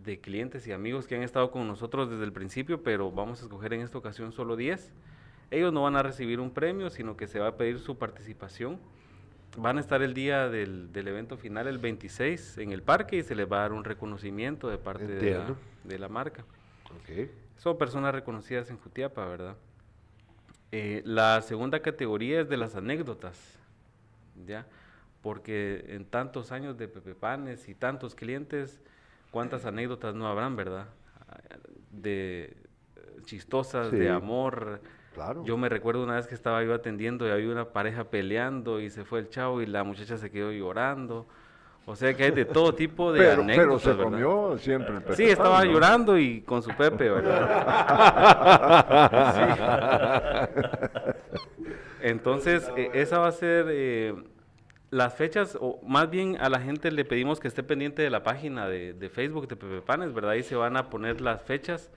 de 0.05 0.20
clientes 0.20 0.66
y 0.66 0.72
amigos 0.72 1.07
que 1.07 1.16
han 1.16 1.22
estado 1.22 1.51
con 1.51 1.66
nosotros 1.66 2.11
desde 2.11 2.24
el 2.24 2.32
principio, 2.32 2.82
pero 2.82 3.11
vamos 3.11 3.41
a 3.41 3.45
escoger 3.45 3.72
en 3.72 3.80
esta 3.80 3.99
ocasión 3.99 4.32
solo 4.32 4.57
10. 4.57 4.93
Ellos 5.51 5.72
no 5.72 5.82
van 5.82 5.97
a 5.97 6.03
recibir 6.03 6.41
un 6.41 6.51
premio, 6.51 6.91
sino 6.91 7.16
que 7.16 7.26
se 7.26 7.39
va 7.39 7.49
a 7.49 7.57
pedir 7.57 7.78
su 7.78 7.99
participación. 7.99 8.78
Van 9.57 9.79
a 9.79 9.81
estar 9.81 10.03
el 10.03 10.13
día 10.15 10.49
del, 10.49 10.93
del 10.93 11.09
evento 11.09 11.37
final, 11.39 11.67
el 11.67 11.79
26, 11.79 12.59
en 12.59 12.73
el 12.73 12.83
parque 12.83 13.17
y 13.17 13.23
se 13.23 13.35
les 13.35 13.51
va 13.51 13.59
a 13.59 13.61
dar 13.63 13.73
un 13.73 13.85
reconocimiento 13.85 14.69
de 14.69 14.79
parte 14.79 15.07
de 15.07 15.31
la, 15.39 15.55
de 15.85 15.99
la 15.99 16.09
marca. 16.09 16.45
Son 17.57 17.79
personas 17.79 18.15
reconocidas 18.15 18.69
en 18.71 18.79
Jutiapa, 18.79 19.27
¿verdad? 19.27 19.57
Eh, 20.73 21.03
la 21.05 21.41
segunda 21.43 21.81
categoría 21.81 22.41
es 22.43 22.49
de 22.49 22.57
las 22.59 22.75
anécdotas, 22.77 23.59
¿ya? 24.47 24.67
Porque 25.23 25.85
en 25.89 26.05
tantos 26.05 26.53
años 26.53 26.77
de 26.77 26.89
Pepe 26.89 27.15
Panes 27.15 27.69
y 27.69 27.75
tantos 27.75 28.15
clientes, 28.15 28.81
¿cuántas 29.31 29.65
anécdotas 29.65 30.15
no 30.15 30.27
habrán, 30.29 30.55
verdad? 30.57 30.89
De 31.91 32.45
eh, 32.97 33.17
chistosas, 33.25 33.91
Sí. 33.91 33.97
de 33.97 34.11
amor. 34.11 34.81
Claro. 35.17 35.43
Yo 35.47 35.57
me 35.57 35.71
recuerdo 35.71 36.05
una 36.05 36.17
vez 36.17 36.27
que 36.27 36.35
estaba 36.35 36.62
yo 36.62 36.75
atendiendo 36.75 37.27
y 37.27 37.31
había 37.31 37.51
una 37.51 37.71
pareja 37.71 38.05
peleando 38.05 38.81
y 38.81 38.91
se 38.91 39.03
fue 39.03 39.19
el 39.21 39.31
chavo 39.31 39.62
y 39.62 39.67
la 39.67 39.83
muchacha 39.83 40.19
se 40.19 40.31
quedó 40.31 40.53
llorando. 40.53 41.27
O 41.87 41.97
sea 41.97 42.12
que 42.12 42.25
hay 42.25 42.33
de 42.33 42.45
todo 42.45 42.75
tipo 42.75 43.14
de 43.14 43.21
pero, 43.21 43.41
anécdotas, 43.41 43.67
pero 43.67 43.79
se 43.79 43.89
¿verdad? 43.89 44.05
comió 44.05 44.59
siempre 44.59 44.95
el 44.97 45.17
Sí, 45.17 45.25
estaba 45.25 45.64
llorando 45.64 46.19
y 46.19 46.43
con 46.43 46.62
su 46.62 46.69
Pepe, 46.77 47.09
¿verdad? 47.09 47.49
Sí. 49.35 49.41
Entonces, 52.03 52.71
eh, 52.77 52.91
esa 52.93 53.19
va 53.19 53.29
a 53.29 53.33
ser 53.33 53.69
eh, 53.71 54.14
las 54.91 55.14
fechas, 55.14 55.57
o 55.59 55.81
más 55.87 56.11
bien 56.11 56.37
a 56.41 56.51
la 56.51 56.61
gente 56.61 56.91
le 56.91 57.07
pedimos 57.07 57.41
que 57.41 57.49
esté 57.49 57.62
pendiente 57.62 58.03
de 58.03 58.11
la 58.11 58.23
página 58.23 58.69
de, 58.69 58.93
de 58.93 59.09
Facebook 59.09 59.49
de 59.49 59.57
Pepe 59.57 59.81
Panes, 59.81 60.12
¿verdad? 60.12 60.33
Ahí 60.33 60.43
se 60.43 60.57
van 60.57 60.77
a 60.77 60.91
poner 60.91 61.23
las 61.23 61.41
fechas 61.41 61.91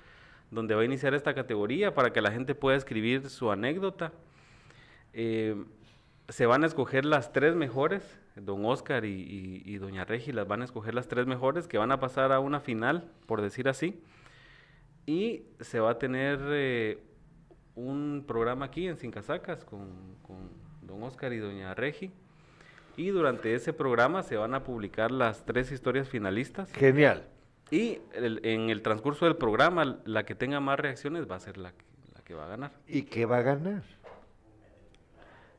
donde 0.51 0.75
va 0.75 0.81
a 0.81 0.85
iniciar 0.85 1.13
esta 1.13 1.33
categoría 1.33 1.93
para 1.93 2.11
que 2.11 2.21
la 2.21 2.31
gente 2.31 2.55
pueda 2.55 2.77
escribir 2.77 3.29
su 3.29 3.51
anécdota. 3.51 4.11
Eh, 5.13 5.55
se 6.29 6.45
van 6.45 6.63
a 6.63 6.67
escoger 6.67 7.05
las 7.05 7.33
tres 7.33 7.55
mejores, 7.55 8.19
don 8.35 8.65
Oscar 8.65 9.05
y, 9.05 9.77
doña 9.77 10.05
Regi 10.05 10.31
las 10.31 10.47
van 10.47 10.61
a 10.61 10.65
escoger 10.65 10.93
las 10.93 11.07
tres 11.07 11.25
mejores 11.25 11.67
que 11.67 11.77
van 11.77 11.91
a 11.91 11.99
pasar 11.99 12.31
a 12.31 12.39
una 12.39 12.59
final, 12.59 13.09
por 13.25 13.41
decir 13.41 13.67
así. 13.67 14.01
Y 15.05 15.43
se 15.59 15.79
va 15.79 15.91
a 15.91 15.97
tener 15.97 16.39
eh, 16.49 16.99
un 17.75 18.23
programa 18.27 18.65
aquí 18.65 18.87
en 18.87 18.97
Sin 18.97 19.09
Casacas 19.09 19.65
con, 19.65 20.17
con 20.21 20.37
don 20.81 21.01
Oscar 21.03 21.33
y 21.33 21.39
doña 21.39 21.73
Regi. 21.73 22.11
Y 22.95 23.09
durante 23.09 23.55
ese 23.55 23.73
programa 23.73 24.21
se 24.23 24.35
van 24.35 24.53
a 24.53 24.63
publicar 24.63 25.09
las 25.09 25.45
tres 25.45 25.71
historias 25.71 26.09
finalistas. 26.09 26.71
Genial. 26.73 27.25
Y 27.71 27.99
el- 28.13 28.39
en 28.45 28.69
el 28.69 28.81
transcurso 28.81 29.25
del 29.25 29.35
programa, 29.35 29.99
la 30.05 30.23
que 30.25 30.35
tenga 30.35 30.59
más 30.59 30.79
reacciones 30.79 31.29
va 31.29 31.35
a 31.35 31.39
ser 31.39 31.57
la 31.57 31.71
que, 31.71 31.85
la 32.15 32.21
que 32.23 32.33
va 32.33 32.45
a 32.45 32.47
ganar. 32.47 32.71
¿Y 32.87 33.03
qué 33.03 33.25
va 33.25 33.37
a 33.37 33.41
ganar? 33.41 33.83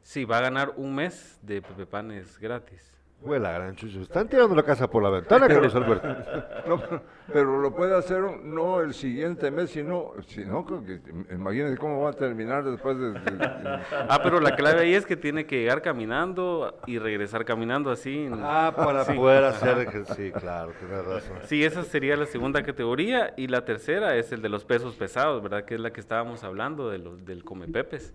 Sí, 0.02 0.24
va 0.24 0.38
a 0.38 0.40
ganar 0.42 0.72
un 0.76 0.94
mes 0.94 1.38
de 1.42 1.62
Pepe 1.62 1.86
Panes 1.86 2.38
gratis. 2.38 2.92
Fue 3.22 3.38
la 3.38 3.52
gran 3.52 3.76
chucha. 3.76 4.00
Están 4.00 4.28
tirando 4.28 4.54
la 4.54 4.62
casa 4.62 4.88
por 4.88 5.02
la 5.02 5.10
ventana, 5.10 5.46
Carlos 5.46 5.74
Alberto. 5.74 6.08
No, 6.66 6.78
pero, 6.80 7.02
pero 7.32 7.60
lo 7.60 7.74
puede 7.74 7.96
hacer 7.96 8.20
no 8.44 8.80
el 8.80 8.94
siguiente 8.94 9.50
mes, 9.50 9.70
sino, 9.70 10.12
sino 10.26 10.64
que, 10.64 11.00
imagínense 11.34 11.76
cómo 11.78 12.02
va 12.02 12.10
a 12.10 12.12
terminar 12.12 12.64
después 12.64 12.96
de... 12.98 13.12
de- 13.12 13.20
de- 13.20 13.78
Ah, 14.08 14.20
pero 14.22 14.40
la 14.40 14.54
clave 14.56 14.80
ahí 14.82 14.94
es 14.94 15.04
que 15.04 15.16
tiene 15.16 15.46
que 15.46 15.58
llegar 15.60 15.82
caminando 15.82 16.78
y 16.86 16.98
regresar 16.98 17.44
caminando 17.44 17.90
así. 17.90 18.28
Ah, 18.32 18.72
para 18.74 19.04
Sí. 19.04 19.12
poder 19.14 19.44
hacer. 19.44 19.86
que- 19.88 20.04
Sí, 20.14 20.32
claro, 20.32 20.72
tienes 20.78 21.04
razón. 21.04 21.38
Sí, 21.46 21.64
esa 21.64 21.82
sería 21.82 22.16
la 22.16 22.26
segunda 22.26 22.62
categoría 22.62 23.34
y 23.36 23.48
la 23.48 23.64
tercera 23.64 24.16
es 24.16 24.32
el 24.32 24.40
de 24.42 24.48
los 24.48 24.64
pesos 24.64 24.94
pesados, 24.96 25.42
¿verdad? 25.42 25.64
Que 25.64 25.74
es 25.74 25.80
la 25.80 25.92
que 25.92 26.00
estábamos 26.00 26.42
hablando 26.44 26.88
de 26.90 26.98
los, 26.98 27.24
del 27.24 27.44
Come 27.44 27.68
Pepes. 27.68 28.14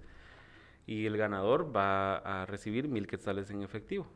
Y 0.88 1.06
el 1.08 1.18
ganador 1.18 1.76
va 1.76 2.18
a 2.18 2.45
recibir 2.45 2.88
mil 2.88 3.06
quetzales 3.08 3.49
en 3.51 3.62
efectivo. 3.64 4.08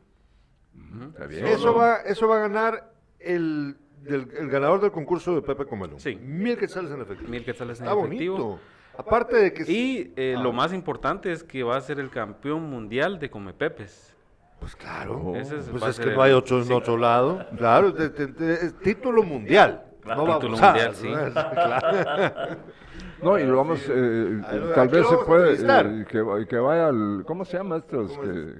Bien. 1.28 1.46
Eso 1.46 1.74
va, 1.74 1.96
eso 1.98 2.26
va 2.28 2.36
a 2.36 2.40
ganar 2.40 2.92
el, 3.18 3.76
del- 4.02 4.28
el 4.38 4.48
ganador 4.48 4.80
del 4.80 4.90
concurso 4.90 5.34
de 5.34 5.42
Pepe 5.42 5.66
Comelón. 5.66 6.00
Sí. 6.00 6.16
Mil 6.16 6.56
quetzales 6.56 6.90
en 6.90 7.00
efectivo. 7.02 7.30
Mil 7.30 7.44
quetzales 7.44 7.80
en 7.80 7.86
Está 7.86 7.98
efectivo. 7.98 8.36
bonito. 8.38 8.60
Aparte 8.96 9.36
de 9.36 9.52
que... 9.52 9.62
Y 9.70 10.12
eh, 10.16 10.34
Ah. 10.36 10.42
lo 10.42 10.52
más 10.52 10.72
importante 10.72 11.32
es 11.32 11.42
que 11.44 11.62
va 11.62 11.76
a 11.76 11.80
ser 11.80 12.00
el 12.00 12.10
campeón 12.10 12.62
mundial 12.68 13.18
de 13.18 13.30
Come 13.30 13.52
Pepes. 13.54 14.14
Pues 14.58 14.76
claro. 14.76 15.34
Ese 15.36 15.58
es- 15.58 15.68
pues 15.68 15.82
va 15.82 15.86
a 15.86 15.90
es 15.90 15.98
que 16.00 16.08
el- 16.10 16.14
no 16.16 16.22
hay 16.22 16.32
otro 16.32 16.58
en 16.58 16.64
sí. 16.64 16.72
otro 16.72 16.96
lado. 16.96 17.46
Claro, 17.56 17.94
te- 17.94 18.10
te- 18.10 18.26
te- 18.28 18.52
es 18.66 18.78
título 18.80 19.22
mundial. 19.22 19.84
No 20.04 20.34
Título 20.34 20.56
mundial, 20.56 20.94
sí. 20.94 21.08
¿no? 21.10 21.32
Claro. 21.52 22.56
No, 23.22 23.38
y 23.38 23.44
lo 23.44 23.54
vamos, 23.58 23.80
eh, 23.86 24.40
tal 24.74 24.88
vez 24.88 25.06
se 25.06 25.16
puede, 25.18 25.52
eh, 25.54 26.06
que, 26.08 26.46
que 26.48 26.56
vaya 26.58 26.88
al, 26.88 27.22
¿cómo 27.26 27.44
se 27.44 27.58
llama 27.58 27.76
estos? 27.76 28.12
¿Cómo 28.16 28.22
es? 28.22 28.30
Que, 28.30 28.54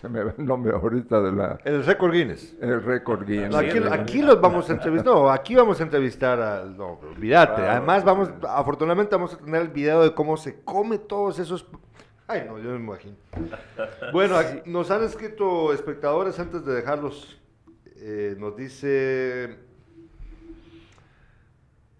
se 0.00 0.08
me 0.08 0.22
va 0.22 0.32
el 0.36 0.44
nombre 0.46 0.72
ahorita 0.72 1.20
de 1.20 1.32
la, 1.32 1.58
El 1.64 1.84
récord 1.84 2.12
Guinness. 2.12 2.54
el 2.60 2.82
récord 2.82 3.26
Guinness. 3.26 3.50
No, 3.50 3.58
aquí, 3.58 3.78
aquí 3.90 4.22
los 4.22 4.40
vamos 4.40 4.68
a 4.70 4.72
entrevistar. 4.74 5.12
No, 5.14 5.30
aquí 5.30 5.54
vamos 5.54 5.80
a 5.80 5.82
entrevistar 5.82 6.40
a. 6.40 6.64
No, 6.64 6.98
olvídate. 7.14 7.54
Claro. 7.56 7.70
Además, 7.72 8.04
vamos, 8.04 8.30
afortunadamente, 8.48 9.14
vamos 9.16 9.34
a 9.34 9.38
tener 9.38 9.62
el 9.62 9.68
video 9.68 10.02
de 10.02 10.14
cómo 10.14 10.36
se 10.36 10.62
come 10.62 10.98
todos 10.98 11.38
esos. 11.38 11.66
Ay, 12.26 12.44
no, 12.46 12.58
yo 12.58 12.70
me 12.70 12.76
imagino. 12.76 13.16
Bueno, 14.12 14.36
aquí 14.36 14.60
nos 14.70 14.90
han 14.90 15.02
escrito 15.02 15.72
espectadores 15.72 16.38
antes 16.38 16.64
de 16.64 16.74
dejarlos. 16.74 17.40
eh, 18.00 18.36
nos 18.38 18.56
dice. 18.56 19.56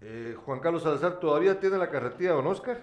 eh, 0.01 0.35
Juan 0.45 0.59
Carlos 0.59 0.83
Salazar, 0.83 1.19
¿todavía 1.19 1.59
tiene 1.59 1.77
la 1.77 1.89
carretilla, 1.89 2.31
don 2.33 2.47
Oscar? 2.47 2.77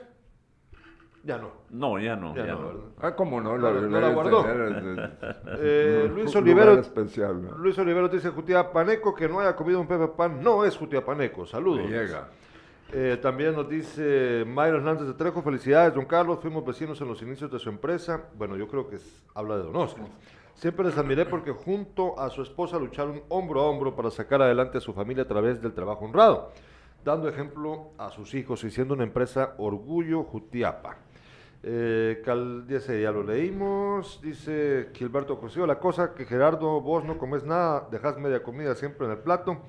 Ya 1.26 1.38
no. 1.38 1.50
No, 1.70 1.98
ya 1.98 2.14
no, 2.14 2.34
Ya 2.36 2.46
ya, 2.46 2.52
no, 2.52 2.60
no. 2.60 2.66
¿verdad? 2.68 2.82
Ah, 3.00 3.16
cómo 3.16 3.40
no, 3.40 3.58
No, 3.58 3.72
la, 3.72 3.80
no 3.80 4.00
la 4.00 4.08
guardó. 4.10 4.44
eh, 4.48 5.10
Eh, 5.58 6.10
Luis 6.14 6.34
Olivero, 6.36 6.74
especial. 6.78 7.42
¿no? 7.42 7.58
Luis 7.58 7.76
Olivero 7.78 8.08
dice 8.08 8.30
Jutiapaneco 8.30 9.12
que 9.14 9.28
no 9.28 9.40
haya 9.40 9.56
comido 9.56 9.80
un 9.80 9.88
pepe 9.88 10.06
pan. 10.08 10.40
No 10.42 10.64
es 10.64 10.76
Jutiapaneco. 10.76 11.44
Saludos. 11.44 11.82
Me 11.82 11.88
llega. 11.88 12.28
Eh, 12.92 13.18
también 13.20 13.56
nos 13.56 13.68
dice 13.68 14.44
Mayro 14.46 14.76
Hernández 14.76 15.08
de 15.08 15.14
Trejo, 15.14 15.42
felicidades, 15.42 15.92
don 15.92 16.04
Carlos, 16.04 16.38
fuimos 16.40 16.64
vecinos 16.64 17.00
en 17.00 17.08
los 17.08 17.20
inicios 17.20 17.50
de 17.50 17.58
su 17.58 17.68
empresa. 17.68 18.26
Bueno, 18.38 18.56
yo 18.56 18.68
creo 18.68 18.88
que 18.88 18.94
es- 18.96 19.24
habla 19.34 19.56
de 19.56 19.64
don 19.64 19.74
Oscar. 19.74 20.04
Siempre 20.54 20.84
les 20.86 20.96
admiré 20.96 21.26
porque 21.26 21.50
junto 21.50 22.18
a 22.18 22.30
su 22.30 22.42
esposa 22.42 22.78
lucharon 22.78 23.20
hombro 23.28 23.60
a 23.62 23.64
hombro 23.64 23.96
para 23.96 24.10
sacar 24.12 24.40
adelante 24.40 24.78
a 24.78 24.80
su 24.80 24.92
familia 24.94 25.24
a 25.24 25.26
través 25.26 25.60
del 25.60 25.72
trabajo 25.74 26.04
honrado, 26.04 26.52
dando 27.04 27.28
ejemplo 27.28 27.90
a 27.98 28.10
sus 28.10 28.32
hijos 28.34 28.62
y 28.62 28.70
siendo 28.70 28.94
una 28.94 29.02
empresa 29.02 29.54
Orgullo 29.58 30.22
Jutiapa. 30.22 30.96
Eh, 31.68 32.22
ya 32.24 33.10
lo 33.10 33.24
leímos, 33.24 34.20
dice 34.22 34.90
Gilberto 34.94 35.36
Cosío, 35.40 35.66
la 35.66 35.80
cosa 35.80 36.14
que 36.14 36.24
Gerardo, 36.24 36.80
vos 36.80 37.04
no 37.04 37.18
comes 37.18 37.42
nada, 37.42 37.88
dejas 37.90 38.16
media 38.18 38.40
comida 38.40 38.76
siempre 38.76 39.04
en 39.06 39.12
el 39.12 39.18
plato. 39.18 39.62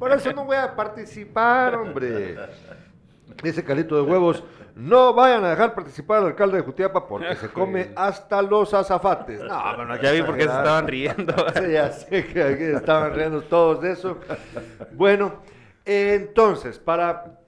Por 0.00 0.10
eso 0.10 0.32
no 0.32 0.44
voy 0.44 0.56
a 0.56 0.74
participar, 0.74 1.76
hombre. 1.76 2.36
Dice 3.40 3.62
Calito 3.62 3.94
de 3.94 4.02
Huevos, 4.02 4.42
no 4.74 5.14
vayan 5.14 5.44
a 5.44 5.50
dejar 5.50 5.76
participar 5.76 6.18
al 6.18 6.26
alcalde 6.26 6.56
de 6.56 6.64
Jutiapa 6.64 7.06
porque 7.06 7.36
se 7.36 7.48
come 7.50 7.92
hasta 7.96 8.42
los 8.42 8.74
azafates. 8.74 9.40
No, 9.40 9.76
bueno, 9.76 9.94
Ya 10.02 10.10
vi 10.10 10.22
por 10.22 10.34
qué 10.34 10.42
se 10.42 10.48
estaban 10.48 10.88
riendo. 10.88 11.34
Sí, 11.54 11.70
ya 11.70 11.92
sé 11.92 12.26
que 12.26 12.42
aquí 12.42 12.64
estaban 12.64 13.14
riendo 13.14 13.42
todos 13.42 13.80
de 13.80 13.92
eso. 13.92 14.18
Bueno, 14.90 15.34
entonces, 15.84 16.80
para 16.80 17.38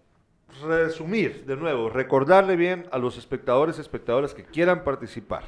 resumir 0.62 1.44
de 1.46 1.56
nuevo, 1.56 1.88
recordarle 1.90 2.56
bien 2.56 2.86
a 2.92 2.98
los 2.98 3.16
espectadores 3.18 3.78
y 3.78 3.80
espectadoras 3.80 4.34
que 4.34 4.44
quieran 4.44 4.84
participar. 4.84 5.44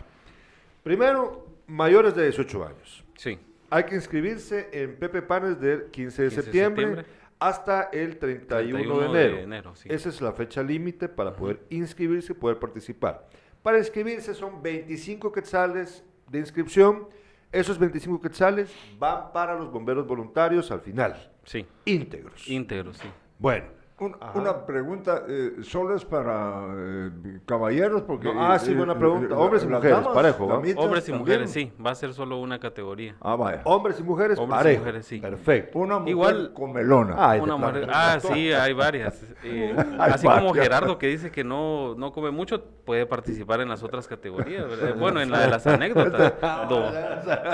Primero, 0.82 1.46
mayores 1.66 2.14
de 2.14 2.24
18 2.24 2.64
años. 2.66 3.04
Sí. 3.16 3.38
Hay 3.70 3.84
que 3.84 3.94
inscribirse 3.94 4.68
en 4.72 4.96
Pepe 4.96 5.22
Panes 5.22 5.60
del 5.60 5.84
15 5.90 5.90
de 5.90 5.92
15 5.92 6.22
de 6.22 6.30
septiembre, 6.30 6.84
septiembre. 6.86 7.06
hasta 7.38 7.84
el 7.92 8.18
31, 8.18 8.76
31 8.78 8.94
de 9.00 9.00
de 9.00 9.24
enero. 9.24 9.38
enero, 9.42 9.74
sí. 9.76 9.88
Esa 9.90 10.08
es 10.08 10.20
la 10.20 10.32
fecha 10.32 10.62
límite 10.62 11.08
para 11.08 11.32
poder 11.34 11.60
inscribirse 11.70 12.32
y 12.32 12.36
poder 12.36 12.58
participar. 12.58 13.26
Para 13.62 13.78
inscribirse 13.78 14.34
son 14.34 14.62
25 14.62 15.30
quetzales 15.32 16.04
de 16.28 16.38
inscripción. 16.40 17.08
Esos 17.52 17.78
25 17.78 18.20
quetzales 18.20 18.74
van 18.98 19.32
para 19.32 19.54
los 19.54 19.70
bomberos 19.70 20.06
voluntarios 20.06 20.70
al 20.70 20.80
final, 20.80 21.30
Sí. 21.44 21.66
íntegros. 21.84 22.48
Íntegro, 22.48 22.92
sí. 22.94 23.08
bueno, 23.38 23.66
Un- 24.02 24.16
una 24.34 24.66
pregunta, 24.66 25.22
eh, 25.28 25.58
¿solo 25.62 25.94
es 25.94 26.04
para 26.04 26.64
eh, 26.76 27.10
caballeros? 27.46 28.02
Porque, 28.02 28.32
No, 28.32 28.44
ah, 28.44 28.58
sí, 28.58 28.72
eh, 28.72 28.74
buena 28.74 28.94
eh, 28.94 28.96
pregunta. 28.96 29.28
la- 29.34 29.38
Hombres 29.40 29.62
y 29.62 29.68
mujeres, 29.68 29.96
damas, 29.98 30.14
parejo, 30.14 30.44
Hombres 30.46 30.72
y 30.72 30.74
también. 30.76 31.18
mujeres, 31.18 31.50
sí. 31.52 31.72
Va 31.84 31.90
a 31.92 31.94
ser 31.94 32.12
solo 32.12 32.38
una 32.40 32.58
categoría. 32.58 33.14
Ah, 33.20 33.36
vaya. 33.36 33.60
hombres 33.64 34.00
y 34.00 34.02
mujeres, 34.02 34.38
Hombres 34.38 34.74
y 34.74 34.78
mujeres, 34.78 35.06
sí. 35.06 35.20
Perfecto. 35.20 35.78
Una 35.78 35.98
mujer 36.00 36.10
Igual- 36.12 36.52
comelona. 36.52 37.14
Ay, 37.16 37.38
de 37.38 37.44
Una 37.44 37.56
mujer- 37.56 37.88
ah, 37.92 38.18
sí, 38.20 38.52
hay 38.52 38.72
varias. 38.72 39.22
Eh, 39.44 39.74
Hay 39.98 40.12
así 40.12 40.26
como. 40.26 40.52
Gerardo 40.52 40.98
que 40.98 41.06
dice 41.06 41.30
que 41.30 41.44
no, 41.44 41.94
no 41.94 42.12
come 42.12 42.30
mucho, 42.32 42.64
puede 42.84 43.06
participar 43.06 43.60
en 43.60 43.68
las 43.68 43.82
otras 43.82 44.08
categorías. 44.08 44.68
¿verdad? 44.68 44.96
Bueno, 44.98 45.20
en 45.20 45.30
la 45.30 45.40
de 45.40 45.48
las 45.48 45.66
anécdotas. 45.66 46.32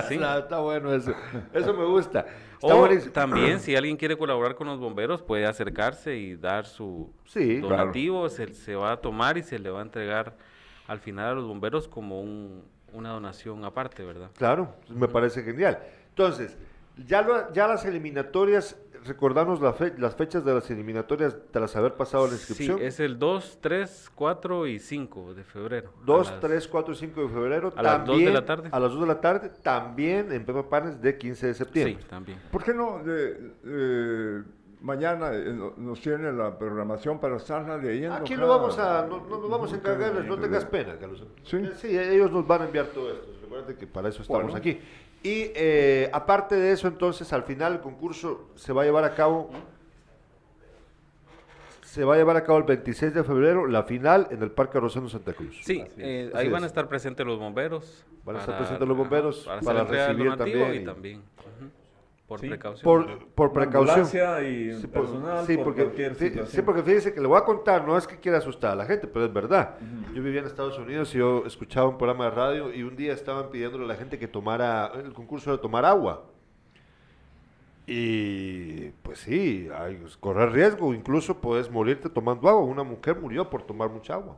Sí. 0.09 0.15
Está, 0.15 0.39
está 0.39 0.59
bueno 0.61 0.93
eso. 0.95 1.13
Eso 1.53 1.75
me 1.75 1.85
gusta. 1.85 2.25
O 2.61 2.77
buenísimo. 2.79 3.13
también, 3.13 3.61
si 3.61 3.77
alguien 3.77 3.97
quiere 3.97 4.17
colaborar 4.17 4.55
con 4.55 4.67
los 4.67 4.79
bomberos, 4.81 5.23
puede 5.23 5.47
acercarse 5.47 6.17
y 6.17 6.35
dar 6.37 6.67
su 6.67 7.13
Sí, 7.27 7.59
donativo. 7.61 8.29
Se, 8.29 8.53
se 8.55 8.75
va 8.75 8.93
a 8.93 8.97
tomar 9.01 9.39
y 9.39 9.43
se 9.43 9.59
le 9.59 9.71
va 9.71 9.79
a 9.81 9.83
entregar 9.83 10.37
al 10.87 10.99
final 11.01 11.27
a 11.31 11.35
los 11.35 11.47
bomberos 11.47 11.87
como 11.89 12.21
un- 12.21 12.65
una 12.93 13.11
donación 13.11 13.65
aparte, 13.65 14.03
¿verdad? 14.05 14.31
Claro, 14.37 14.75
me 14.89 15.07
parece 15.09 15.43
genial. 15.43 15.79
Entonces, 16.09 16.57
ya, 17.07 17.23
lo- 17.23 17.53
ya 17.53 17.69
las 17.69 17.85
eliminatorias, 17.85 18.77
recordarnos 19.05 19.61
la 19.61 19.73
fe- 19.73 19.95
las 19.99 20.15
fechas 20.17 20.45
de 20.45 20.55
las 20.55 20.71
eliminatorias 20.71 21.37
tras 21.51 21.75
haber 21.77 21.95
pasado 21.95 22.25
la 22.27 22.33
Sí, 22.33 22.37
inscripción. 22.37 22.79
es 22.83 23.01
el 23.01 23.19
2, 23.19 23.59
3, 23.61 24.11
4 24.15 24.67
y 24.67 24.79
5 24.79 25.35
de 25.35 25.45
febrero. 25.45 25.91
a 26.01 26.05
2, 26.05 26.31
las- 26.31 26.41
3, 26.41 26.69
4 26.69 26.95
y 26.95 26.97
5 26.97 27.23
de 27.23 27.29
febrero. 27.29 27.73
a 27.77 27.83
las 27.83 27.99
dos 27.99 28.07
de 28.07 28.25
también- 28.25 28.35
la 28.35 28.45
tarde. 28.45 28.69
A 28.73 28.81
las 28.81 28.91
2 28.93 29.01
de 29.01 29.07
la 29.07 29.21
tarde, 29.21 29.51
también 29.63 30.33
en 30.33 30.45
Pepe 30.45 30.63
Panes 30.65 31.01
de 31.01 31.17
15 31.19 31.47
de 31.49 31.55
Sí, 31.55 31.59
septiembre. 31.59 32.05
también. 32.09 32.39
¿Por 32.51 32.63
qué 32.65 32.75
no 32.75 32.99
de- 33.05 33.53
eh, 33.65 34.43
mañana 34.81 35.33
eh, 35.35 35.53
no- 35.53 35.75
nos 35.77 36.01
tiene 36.01 36.33
la 36.33 36.57
programación 36.59 37.19
para 37.19 37.37
estarla 37.37 37.77
leyendo? 37.79 38.15
Aquí 38.15 38.35
cada- 38.35 38.47
lo 38.47 38.49
vamos 38.49 38.79
a, 38.79 39.07
no, 39.09 39.21
no 39.27 39.39
nos 39.39 39.51
vamos 39.51 39.73
a 39.73 39.77
encargarles, 39.77 40.25
no 40.27 40.39
tengas 40.39 40.65
pena, 40.65 40.97
Carlos. 40.99 41.25
Sí. 41.45 41.57
Eh, 41.57 41.73
Sí, 41.77 41.99
ellos 41.99 42.31
nos 42.31 42.47
van 42.47 42.63
a 42.63 42.65
enviar 42.67 42.87
todo 42.87 43.11
esto. 43.13 43.27
Recuerden 43.43 43.77
que 43.77 43.87
para 43.87 44.09
eso 44.09 44.23
estamos 44.23 44.43
Bueno. 44.45 44.57
aquí. 44.59 44.79
Y 45.23 45.51
eh, 45.55 46.11
aparte 46.13 46.55
de 46.57 46.73
eso, 46.73 46.87
entonces, 46.89 47.33
al 47.33 47.43
final 47.43 47.75
el 47.75 47.81
concurso 47.81 48.49
se 48.55 48.73
va 48.73 48.83
a 48.83 48.85
llevar 48.85 49.05
a 49.05 49.15
cabo. 49.15 49.51
Se 51.83 52.05
va 52.05 52.15
a 52.15 52.19
llevar 52.19 52.37
a 52.37 52.45
cabo 52.45 52.59
el 52.59 52.65
26 52.65 53.15
de 53.15 53.25
febrero, 53.25 53.67
la 53.67 53.83
final 53.83 54.29
en 54.31 54.43
el 54.43 54.51
Parque 54.51 54.79
Rosendo 54.79 55.09
Santa 55.09 55.33
Cruz. 55.33 55.59
Sí, 55.65 55.83
eh, 55.97 56.31
ahí 56.35 56.49
van 56.49 56.63
a 56.63 56.67
es. 56.67 56.71
estar 56.71 56.87
presentes 56.89 57.27
los 57.27 57.39
bomberos. 57.39 58.05
Van 58.25 58.37
a 58.37 58.41
estar 58.41 58.59
presentes 58.59 58.87
los 58.87 58.97
bomberos 58.97 59.49
para, 59.65 59.85
recibir 59.85 60.31
donativo 60.31 60.37
también 60.37 60.75
y 60.75 60.77
y- 60.77 60.85
también. 60.85 61.23
Por 62.29 62.41
Sí. 62.41 62.49
precaución. 62.49 62.85
Por, 62.85 63.27
por 63.29 63.53
precaución. 63.55 64.05
y 64.45 64.75
Sí, 64.75 64.87
por- 64.87 65.03
personal 65.07 65.47
sí, 65.47 65.57
por 65.57 65.65
porque, 65.65 65.83
cualquier 65.85 66.15
sí, 66.15 66.27
situación. 66.29 66.47
sí, 66.55 66.63
porque 66.63 66.83
fíjese 66.83 67.15
que 67.15 67.21
le 67.23 67.27
voy 67.27 67.39
a 67.39 67.45
contar, 67.45 67.87
no 67.87 67.97
es 67.97 68.07
que 68.07 68.17
quiera 68.19 68.37
asustar 68.39 68.73
a 68.73 68.75
la 68.77 68.85
gente, 68.85 69.07
pero 69.07 69.25
es 69.25 69.33
verdad. 69.33 69.77
Yo 70.15 70.23
vivía 70.23 70.41
en 70.41 70.47
Estados 70.47 70.79
Unidos 70.79 71.15
y 71.15 71.19
yo 71.19 71.45
escuchaba 71.47 71.89
un 71.89 71.97
programa 71.97 72.27
de 72.27 72.31
radio 72.33 72.73
y 72.75 72.83
un 72.83 72.95
día 72.97 73.15
estaban 73.15 73.49
pidiéndole 73.51 73.85
a 73.85 73.89
la 73.89 73.95
gente 73.97 74.19
que 74.19 74.29
tomara, 74.29 74.93
el 75.03 75.15
concurso 75.15 75.51
de 75.51 75.57
tomar 75.59 75.87
agua. 75.87 76.27
Y 77.87 78.91
pues 79.03 79.21
sí, 79.21 79.69
hay 79.75 79.99
correr 80.21 80.53
riesgo, 80.53 80.93
incluso 80.93 81.39
puedes 81.41 81.71
morirte 81.71 82.11
tomando 82.11 82.47
agua. 82.49 82.63
Una 82.63 82.83
mujer 82.83 83.19
murió 83.19 83.49
por 83.49 83.63
tomar 83.63 83.89
mucha 83.89 84.13
agua. 84.15 84.37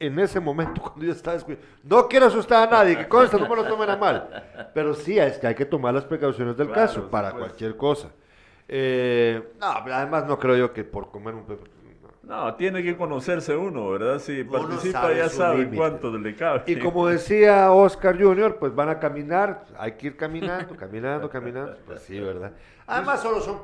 En 0.00 0.18
ese 0.18 0.40
momento, 0.40 0.80
cuando 0.82 1.04
yo 1.04 1.12
estaba 1.12 1.36
escuchando, 1.36 1.66
no 1.84 2.08
quiero 2.08 2.26
asustar 2.26 2.66
a 2.66 2.70
nadie, 2.70 2.96
que 2.96 3.06
consta, 3.06 3.36
no 3.36 3.48
me 3.48 3.54
lo 3.54 3.64
tomen 3.66 3.90
a 3.90 3.96
mal. 3.96 4.44
Pero 4.74 4.94
sí, 4.94 5.18
es 5.18 5.38
que 5.38 5.46
hay 5.46 5.54
que 5.54 5.66
tomar 5.66 5.92
las 5.94 6.04
precauciones 6.06 6.56
del 6.56 6.68
Claro, 6.68 6.80
caso 6.86 7.10
para 7.10 7.32
cualquier 7.32 7.76
cosa. 7.76 8.10
Eh, 8.66 9.52
no, 9.60 9.74
pero 9.82 9.96
además 9.96 10.26
no 10.26 10.38
creo 10.38 10.56
yo 10.56 10.72
que 10.72 10.84
por 10.84 11.10
comer 11.10 11.34
un 11.34 11.44
pepe. 11.44 11.68
no. 12.22 12.44
No, 12.44 12.54
tiene 12.54 12.84
que 12.84 12.96
conocerse 12.96 13.56
uno, 13.56 13.90
¿verdad? 13.90 14.20
Si 14.20 14.42
Uno 14.42 14.52
participa 14.52 15.00
sabe 15.00 15.16
ya 15.16 15.28
sabe 15.28 15.68
cuánto 15.70 16.16
le 16.16 16.36
cabe. 16.36 16.62
Y 16.66 16.76
como 16.78 17.08
decía 17.08 17.72
Oscar 17.72 18.16
Junior, 18.22 18.56
pues 18.58 18.72
van 18.72 18.88
a 18.88 19.00
caminar, 19.00 19.64
hay 19.76 19.92
que 19.92 20.06
ir 20.08 20.16
caminando, 20.16 20.76
caminando, 20.76 21.28
caminando. 21.28 21.76
Pues 21.84 22.02
sí, 22.02 22.20
¿verdad? 22.20 22.52
Además 22.86 23.20
solo 23.20 23.40
son 23.40 23.58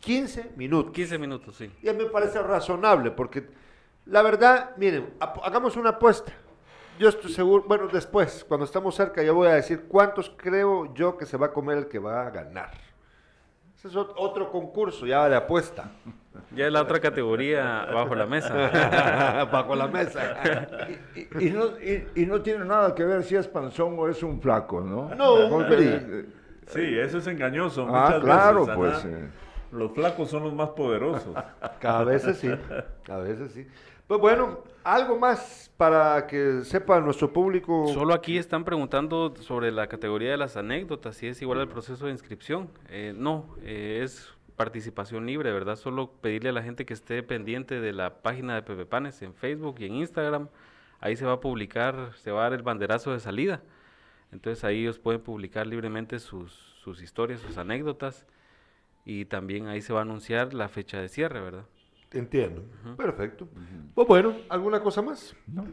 15 0.00 0.50
minutos. 0.56 0.92
15 0.92 1.18
minutos, 1.18 1.54
sí. 1.54 1.70
Y 1.80 1.88
a 1.88 1.92
mí 1.92 2.02
me 2.02 2.10
parece 2.10 2.42
razonable, 2.42 3.12
porque 3.12 3.46
la 4.06 4.22
verdad, 4.22 4.70
miren, 4.76 5.14
hagamos 5.20 5.76
una 5.76 5.90
apuesta. 5.90 6.32
Yo 6.98 7.08
estoy 7.08 7.32
seguro, 7.32 7.64
bueno, 7.66 7.88
después, 7.88 8.44
cuando 8.46 8.64
estamos 8.66 8.94
cerca, 8.94 9.22
yo 9.22 9.34
voy 9.34 9.48
a 9.48 9.54
decir 9.54 9.84
cuántos 9.88 10.30
creo 10.36 10.92
yo 10.94 11.16
que 11.16 11.24
se 11.26 11.36
va 11.36 11.46
a 11.46 11.52
comer 11.52 11.78
el 11.78 11.88
que 11.88 11.98
va 11.98 12.26
a 12.26 12.30
ganar. 12.30 12.70
Ese 13.76 13.88
es 13.88 13.94
ot- 13.94 14.12
otro 14.16 14.50
concurso 14.52 15.06
ya 15.06 15.28
de 15.28 15.36
apuesta. 15.36 15.90
Ya 16.56 16.66
es 16.66 16.72
la 16.72 16.80
otra 16.82 16.98
categoría 16.98 17.86
bajo 17.92 18.14
la 18.14 18.24
mesa. 18.24 18.54
Bajo 19.52 19.74
la 19.74 19.86
mesa. 19.86 20.78
Y, 21.14 21.46
y 21.46 21.50
no, 21.50 21.66
y, 21.78 22.08
y 22.14 22.24
no 22.26 22.40
tiene 22.40 22.64
nada 22.64 22.94
que 22.94 23.04
ver 23.04 23.22
si 23.22 23.36
es 23.36 23.46
panzón 23.48 23.96
o 23.98 24.08
es 24.08 24.22
un 24.22 24.40
flaco, 24.40 24.80
¿no? 24.80 25.14
No, 25.14 25.50
Porque, 25.50 25.76
eh, 25.78 26.26
Sí, 26.68 26.98
eso 26.98 27.18
es 27.18 27.26
engañoso. 27.26 27.86
Ah, 27.88 28.04
muchas 28.06 28.20
claro, 28.24 28.60
veces, 28.60 28.74
pues, 28.76 29.04
eh. 29.04 29.28
Los 29.72 29.92
flacos 29.92 30.30
son 30.30 30.44
los 30.44 30.54
más 30.54 30.70
poderosos. 30.70 31.34
A 31.82 32.04
veces 32.04 32.38
sí, 32.38 32.48
a 33.10 33.16
veces 33.18 33.52
sí. 33.52 33.66
Pues 34.12 34.20
bueno, 34.20 34.58
algo 34.84 35.18
más 35.18 35.72
para 35.78 36.26
que 36.26 36.64
sepa 36.64 37.00
nuestro 37.00 37.32
público. 37.32 37.88
Solo 37.94 38.12
aquí 38.12 38.36
están 38.36 38.62
preguntando 38.62 39.34
sobre 39.36 39.72
la 39.72 39.86
categoría 39.86 40.32
de 40.32 40.36
las 40.36 40.58
anécdotas, 40.58 41.16
si 41.16 41.28
es 41.28 41.40
igual 41.40 41.60
al 41.60 41.68
proceso 41.68 42.04
de 42.04 42.12
inscripción. 42.12 42.68
Eh, 42.90 43.14
no, 43.16 43.56
eh, 43.62 44.00
es 44.04 44.30
participación 44.54 45.24
libre, 45.24 45.50
¿verdad? 45.50 45.76
Solo 45.76 46.10
pedirle 46.20 46.50
a 46.50 46.52
la 46.52 46.62
gente 46.62 46.84
que 46.84 46.92
esté 46.92 47.22
pendiente 47.22 47.80
de 47.80 47.94
la 47.94 48.20
página 48.20 48.54
de 48.54 48.60
Pepe 48.60 48.84
Panes 48.84 49.22
en 49.22 49.32
Facebook 49.32 49.76
y 49.78 49.86
en 49.86 49.94
Instagram. 49.94 50.50
Ahí 51.00 51.16
se 51.16 51.24
va 51.24 51.32
a 51.32 51.40
publicar, 51.40 52.10
se 52.16 52.32
va 52.32 52.40
a 52.40 52.42
dar 52.42 52.52
el 52.52 52.62
banderazo 52.62 53.12
de 53.12 53.20
salida. 53.20 53.62
Entonces 54.30 54.62
ahí 54.62 54.82
ellos 54.82 54.98
pueden 54.98 55.22
publicar 55.22 55.66
libremente 55.66 56.18
sus, 56.18 56.52
sus 56.84 57.00
historias, 57.00 57.40
sus 57.40 57.56
anécdotas. 57.56 58.26
Y 59.06 59.24
también 59.24 59.68
ahí 59.68 59.80
se 59.80 59.94
va 59.94 60.00
a 60.00 60.02
anunciar 60.02 60.52
la 60.52 60.68
fecha 60.68 61.00
de 61.00 61.08
cierre, 61.08 61.40
¿verdad? 61.40 61.64
Entiendo. 62.12 62.62
Perfecto. 62.96 63.48
Pues 63.94 64.06
bueno, 64.08 64.34
¿alguna 64.48 64.80
cosa 64.80 65.02
más? 65.02 65.34
No. 65.46 65.64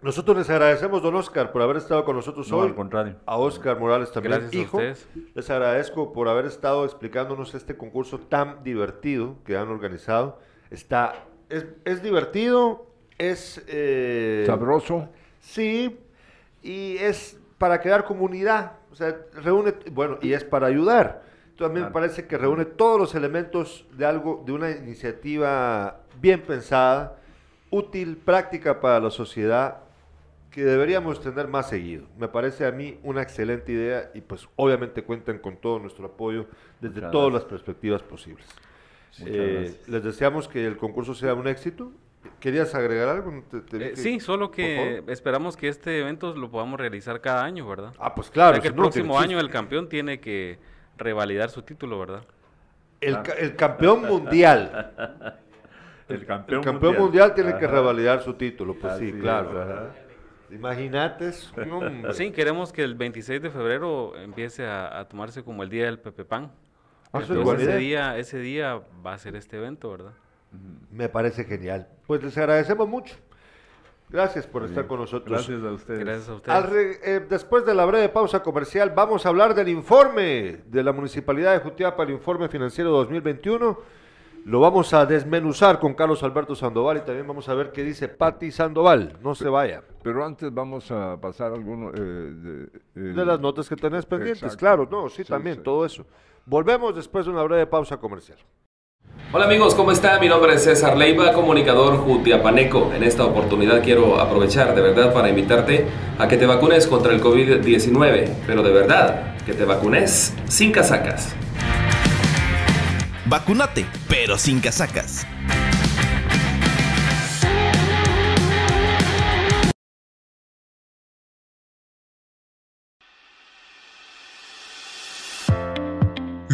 Nosotros 0.00 0.36
les 0.36 0.48
agradecemos, 0.48 1.02
don 1.02 1.14
Oscar, 1.16 1.50
por 1.50 1.60
haber 1.60 1.76
estado 1.78 2.04
con 2.04 2.14
nosotros 2.14 2.48
No, 2.50 2.58
hoy. 2.58 2.68
al 2.68 2.74
contrario. 2.76 3.16
A 3.26 3.36
Oscar 3.36 3.80
Morales 3.80 4.12
también, 4.12 4.32
Gracias 4.36 4.52
a 4.52 4.56
hijo. 4.56 4.76
ustedes. 4.76 5.08
Les 5.34 5.50
agradezco 5.50 6.12
por 6.12 6.28
haber 6.28 6.46
estado 6.46 6.84
explicándonos 6.84 7.54
este 7.54 7.76
concurso 7.76 8.18
tan 8.20 8.62
divertido 8.62 9.36
que 9.44 9.56
han 9.56 9.68
organizado. 9.68 10.38
Está, 10.70 11.24
es, 11.48 11.66
es 11.84 12.00
divertido, 12.02 12.86
es... 13.18 13.64
eh, 13.66 14.44
Sabroso. 14.46 15.08
Sí, 15.40 15.98
y 16.62 16.96
es 16.98 17.40
para 17.58 17.80
crear 17.80 18.04
comunidad, 18.04 18.74
o 18.92 18.94
sea, 18.94 19.16
reúne, 19.42 19.74
bueno, 19.90 20.18
y 20.22 20.32
es 20.32 20.44
para 20.44 20.68
ayudar. 20.68 21.24
Mí 21.58 21.80
me 21.80 21.90
parece 21.90 22.26
que 22.26 22.38
reúne 22.38 22.64
todos 22.64 23.00
los 23.00 23.14
elementos 23.14 23.86
de 23.92 24.06
algo, 24.06 24.42
de 24.46 24.52
una 24.52 24.70
iniciativa 24.70 26.00
bien 26.20 26.42
pensada, 26.42 27.16
útil, 27.70 28.16
práctica 28.16 28.80
para 28.80 29.00
la 29.00 29.10
sociedad, 29.10 29.78
que 30.50 30.64
deberíamos 30.64 31.20
tener 31.20 31.48
más 31.48 31.68
seguido. 31.68 32.04
Me 32.18 32.28
parece 32.28 32.64
a 32.66 32.72
mí 32.72 32.98
una 33.02 33.22
excelente 33.22 33.72
idea 33.72 34.10
y 34.14 34.20
pues 34.20 34.48
obviamente 34.56 35.02
cuentan 35.02 35.38
con 35.38 35.56
todo 35.56 35.78
nuestro 35.78 36.06
apoyo 36.06 36.46
desde 36.80 36.96
Muchas 36.96 37.10
todas 37.12 37.30
gracias. 37.30 37.42
las 37.42 37.50
perspectivas 37.52 38.02
posibles. 38.02 38.46
Eh, 39.26 39.74
les 39.88 40.04
deseamos 40.04 40.48
que 40.48 40.64
el 40.66 40.76
concurso 40.76 41.14
sea 41.14 41.34
un 41.34 41.48
éxito. 41.48 41.90
¿Querías 42.40 42.74
agregar 42.74 43.08
algo? 43.08 43.42
Te- 43.50 43.60
te 43.60 43.76
Eh, 43.76 43.90
que- 43.90 43.96
sí, 43.96 44.20
solo 44.20 44.50
que 44.50 45.02
esperamos 45.08 45.56
que 45.56 45.68
este 45.68 46.00
evento 46.00 46.34
lo 46.34 46.50
podamos 46.50 46.78
realizar 46.78 47.20
cada 47.20 47.44
año, 47.44 47.66
¿verdad? 47.68 47.92
Ah, 47.98 48.14
pues 48.14 48.30
claro. 48.30 48.52
O 48.52 48.54
sea 48.54 48.62
que 48.62 48.68
el 48.68 48.76
no, 48.76 48.82
próximo 48.82 49.18
año 49.18 49.38
el 49.40 49.50
campeón 49.50 49.88
tiene 49.88 50.20
que 50.20 50.58
revalidar 50.98 51.50
su 51.50 51.62
título, 51.62 51.98
¿verdad? 51.98 52.22
El, 53.00 53.18
el 53.38 53.56
campeón 53.56 54.02
mundial. 54.02 54.92
El 56.08 56.24
campeón, 56.24 56.60
El 56.60 56.64
campeón 56.64 56.96
mundial, 56.96 57.34
tiene 57.34 57.58
que 57.58 57.66
revalidar 57.66 58.22
su 58.22 58.32
título. 58.32 58.74
Pues 58.74 58.94
Así 58.94 59.12
sí, 59.12 59.18
claro. 59.18 59.90
Imagínate. 60.50 61.28
es 61.28 61.52
un 61.54 61.70
hombre. 61.70 62.14
Sí, 62.14 62.30
queremos 62.30 62.72
que 62.72 62.82
el 62.82 62.94
26 62.94 63.42
de 63.42 63.50
febrero 63.50 64.16
empiece 64.16 64.64
a, 64.64 65.00
a 65.00 65.06
tomarse 65.06 65.44
como 65.44 65.62
el 65.62 65.68
día 65.68 65.84
del 65.84 65.98
Pepe 65.98 66.24
Pan. 66.24 66.50
Ah, 67.12 67.20
eso 67.20 67.34
Entonces, 67.34 67.68
ese 67.68 67.76
día, 67.76 68.16
ese 68.16 68.38
día 68.38 68.80
va 69.04 69.14
a 69.14 69.18
ser 69.18 69.36
este 69.36 69.58
evento, 69.58 69.90
¿verdad? 69.90 70.12
Me 70.90 71.08
parece 71.08 71.44
genial. 71.44 71.88
Pues 72.06 72.22
les 72.22 72.36
agradecemos 72.38 72.88
mucho. 72.88 73.14
Gracias 74.10 74.46
por 74.46 74.64
estar 74.64 74.86
con 74.86 75.00
nosotros. 75.00 75.30
Gracias 75.46 75.62
a 75.62 75.72
ustedes. 75.72 76.00
Gracias 76.00 76.28
a 76.30 76.34
ustedes. 76.34 76.56
Al 76.56 76.64
re- 76.70 76.98
eh, 77.04 77.20
después 77.28 77.66
de 77.66 77.74
la 77.74 77.84
breve 77.84 78.08
pausa 78.08 78.42
comercial, 78.42 78.92
vamos 78.96 79.26
a 79.26 79.28
hablar 79.28 79.54
del 79.54 79.68
informe 79.68 80.62
de 80.66 80.82
la 80.82 80.92
Municipalidad 80.92 81.52
de 81.52 81.58
Jutiapa, 81.60 82.02
el 82.04 82.10
informe 82.10 82.48
financiero 82.48 82.90
2021. 82.90 83.78
Lo 84.46 84.60
vamos 84.60 84.94
a 84.94 85.04
desmenuzar 85.04 85.78
con 85.78 85.92
Carlos 85.92 86.22
Alberto 86.22 86.54
Sandoval 86.54 86.96
y 86.96 87.00
también 87.00 87.26
vamos 87.26 87.48
a 87.50 87.54
ver 87.54 87.70
qué 87.70 87.82
dice 87.84 88.08
Patti 88.08 88.50
Sandoval. 88.50 89.18
No 89.22 89.34
se 89.34 89.48
vaya. 89.48 89.82
Pero 90.02 90.24
antes 90.24 90.54
vamos 90.54 90.90
a 90.90 91.20
pasar 91.20 91.52
algunos 91.52 91.92
eh, 91.94 92.00
de, 92.00 92.62
eh, 92.64 93.00
De 93.14 93.26
las 93.26 93.38
notas 93.40 93.68
que 93.68 93.76
tenés 93.76 94.06
pendientes, 94.06 94.42
Exacto. 94.42 94.58
claro, 94.58 94.88
no, 94.90 95.10
sí, 95.10 95.22
Sí, 95.22 95.28
también, 95.28 95.56
sí. 95.56 95.62
todo 95.62 95.84
eso. 95.84 96.06
Volvemos 96.46 96.94
después 96.96 97.26
de 97.26 97.32
una 97.32 97.42
breve 97.42 97.66
pausa 97.66 97.98
comercial. 97.98 98.38
Hola 99.30 99.44
amigos, 99.44 99.74
¿cómo 99.74 99.92
están? 99.92 100.20
Mi 100.20 100.28
nombre 100.28 100.54
es 100.54 100.64
César 100.64 100.96
Leiva, 100.96 101.34
comunicador 101.34 101.98
jutiapaneco. 101.98 102.94
En 102.94 103.02
esta 103.02 103.26
oportunidad 103.26 103.82
quiero 103.82 104.18
aprovechar 104.18 104.74
de 104.74 104.80
verdad 104.80 105.12
para 105.12 105.28
invitarte 105.28 105.86
a 106.18 106.26
que 106.26 106.38
te 106.38 106.46
vacunes 106.46 106.86
contra 106.86 107.12
el 107.12 107.22
COVID-19, 107.22 108.26
pero 108.46 108.62
de 108.62 108.72
verdad, 108.72 109.36
que 109.44 109.52
te 109.52 109.66
vacunes 109.66 110.32
sin 110.48 110.72
casacas. 110.72 111.34
Vacunate, 113.26 113.84
pero 114.08 114.38
sin 114.38 114.60
casacas. 114.60 115.26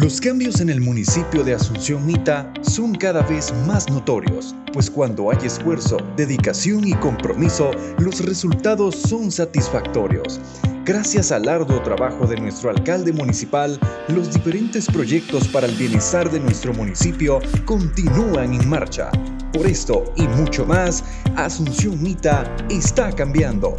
Los 0.05 0.21
cambios 0.21 0.61
en 0.61 0.69
el 0.69 0.81
municipio 0.81 1.43
de 1.43 1.55
Asunción 1.55 2.05
Mita 2.05 2.53
son 2.61 2.93
cada 2.93 3.23
vez 3.23 3.51
más 3.65 3.89
notorios, 3.89 4.53
pues 4.71 4.87
cuando 4.87 5.31
hay 5.31 5.37
esfuerzo, 5.43 5.97
dedicación 6.15 6.87
y 6.87 6.93
compromiso, 6.93 7.71
los 7.97 8.23
resultados 8.23 8.97
son 8.97 9.31
satisfactorios. 9.31 10.39
Gracias 10.85 11.31
al 11.31 11.49
arduo 11.49 11.81
trabajo 11.81 12.27
de 12.27 12.37
nuestro 12.39 12.69
alcalde 12.69 13.13
municipal, 13.13 13.79
los 14.09 14.31
diferentes 14.31 14.85
proyectos 14.85 15.47
para 15.47 15.65
el 15.65 15.73
bienestar 15.73 16.29
de 16.29 16.39
nuestro 16.39 16.71
municipio 16.71 17.39
continúan 17.65 18.53
en 18.53 18.69
marcha. 18.69 19.09
Por 19.53 19.65
esto 19.65 20.13
y 20.17 20.27
mucho 20.27 20.67
más, 20.67 21.03
Asunción 21.35 21.99
Mita 22.03 22.55
está 22.69 23.11
cambiando. 23.11 23.75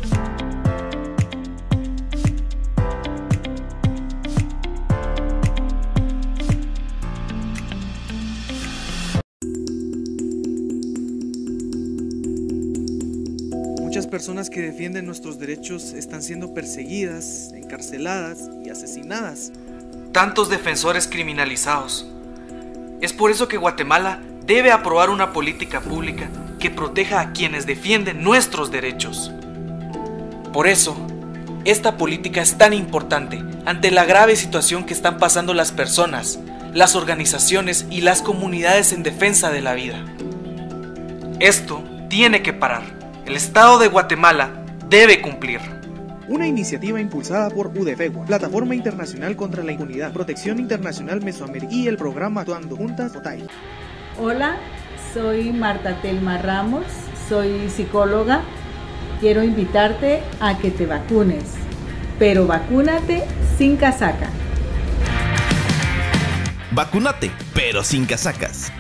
Personas 14.17 14.49
que 14.49 14.63
defienden 14.63 15.05
nuestros 15.05 15.39
derechos 15.39 15.93
están 15.93 16.23
siendo 16.23 16.55
perseguidas, 16.55 17.53
encarceladas 17.53 18.49
y 18.65 18.71
asesinadas. 18.71 19.53
tantos 20.11 20.49
defensores 20.49 21.07
criminalizados. 21.07 22.07
Es 23.03 23.13
por 23.13 23.31
eso 23.31 23.47
que 23.47 23.59
Guatemala 23.59 24.23
debe 24.47 24.73
aprobar 24.73 25.11
una 25.11 25.35
política 25.35 25.83
pública 25.83 26.31
que 26.59 26.71
proteja 26.71 27.21
a 27.21 27.33
quienes 27.35 27.67
defienden 27.67 28.23
nuestros 28.23 28.71
derechos. 28.71 29.31
Por 30.55 30.67
eso, 30.67 30.97
esta 31.67 31.99
política 31.99 32.41
es 32.41 32.57
tan 32.57 32.73
importante 32.73 33.45
ante 33.67 33.91
la 33.91 34.07
grave 34.07 34.35
situación 34.37 34.87
que 34.87 34.95
están 34.95 35.19
pasando 35.19 35.53
las 35.53 35.73
personas, 35.73 36.39
las 36.73 36.97
organizaciones 36.97 37.85
y 37.91 38.01
las 38.01 38.23
comunidades 38.23 38.95
en 38.95 39.03
defensa 39.03 39.51
de 39.51 39.61
la 39.61 39.75
vida. 39.75 40.03
Esto 41.39 41.85
tiene 42.09 42.43
que 42.43 42.55
parar. 42.55 42.96
El 43.27 43.35
Estado 43.35 43.81
de 43.81 43.89
Guatemala 43.89 44.65
debe 44.89 45.21
cumplir. 45.21 45.59
Una 46.29 46.47
iniciativa 46.47 47.01
impulsada 47.01 47.51
por 47.51 47.77
UDFEGUA, 47.77 48.25
Plataforma 48.25 48.77
Internacional 48.77 49.35
contra 49.35 49.65
la 49.65 49.73
Impunidad, 49.73 50.13
Protección 50.13 50.61
Internacional 50.61 51.21
Mesoamericana 51.23 51.75
y 51.75 51.89
el 51.89 51.97
programa 51.97 52.43
Actuando 52.43 52.77
Juntas 52.77 53.17
OTAI. 53.17 53.49
Hola, 54.21 54.59
soy 55.13 55.51
Marta 55.53 56.01
Telma 56.03 56.39
Ramos, 56.39 56.85
soy 57.29 57.69
psicóloga. 57.69 58.43
Quiero 59.19 59.43
invitarte 59.43 60.23
a 60.39 60.57
que 60.59 60.71
te 60.71 60.87
vacunes, 60.87 61.55
pero 62.21 62.47
vacúnate 62.47 63.25
sin 63.59 63.77
casaca. 63.77 64.31
Vacunate, 66.71 67.33
pero 67.53 67.83
sin 67.83 68.07
casacas. 68.07 68.71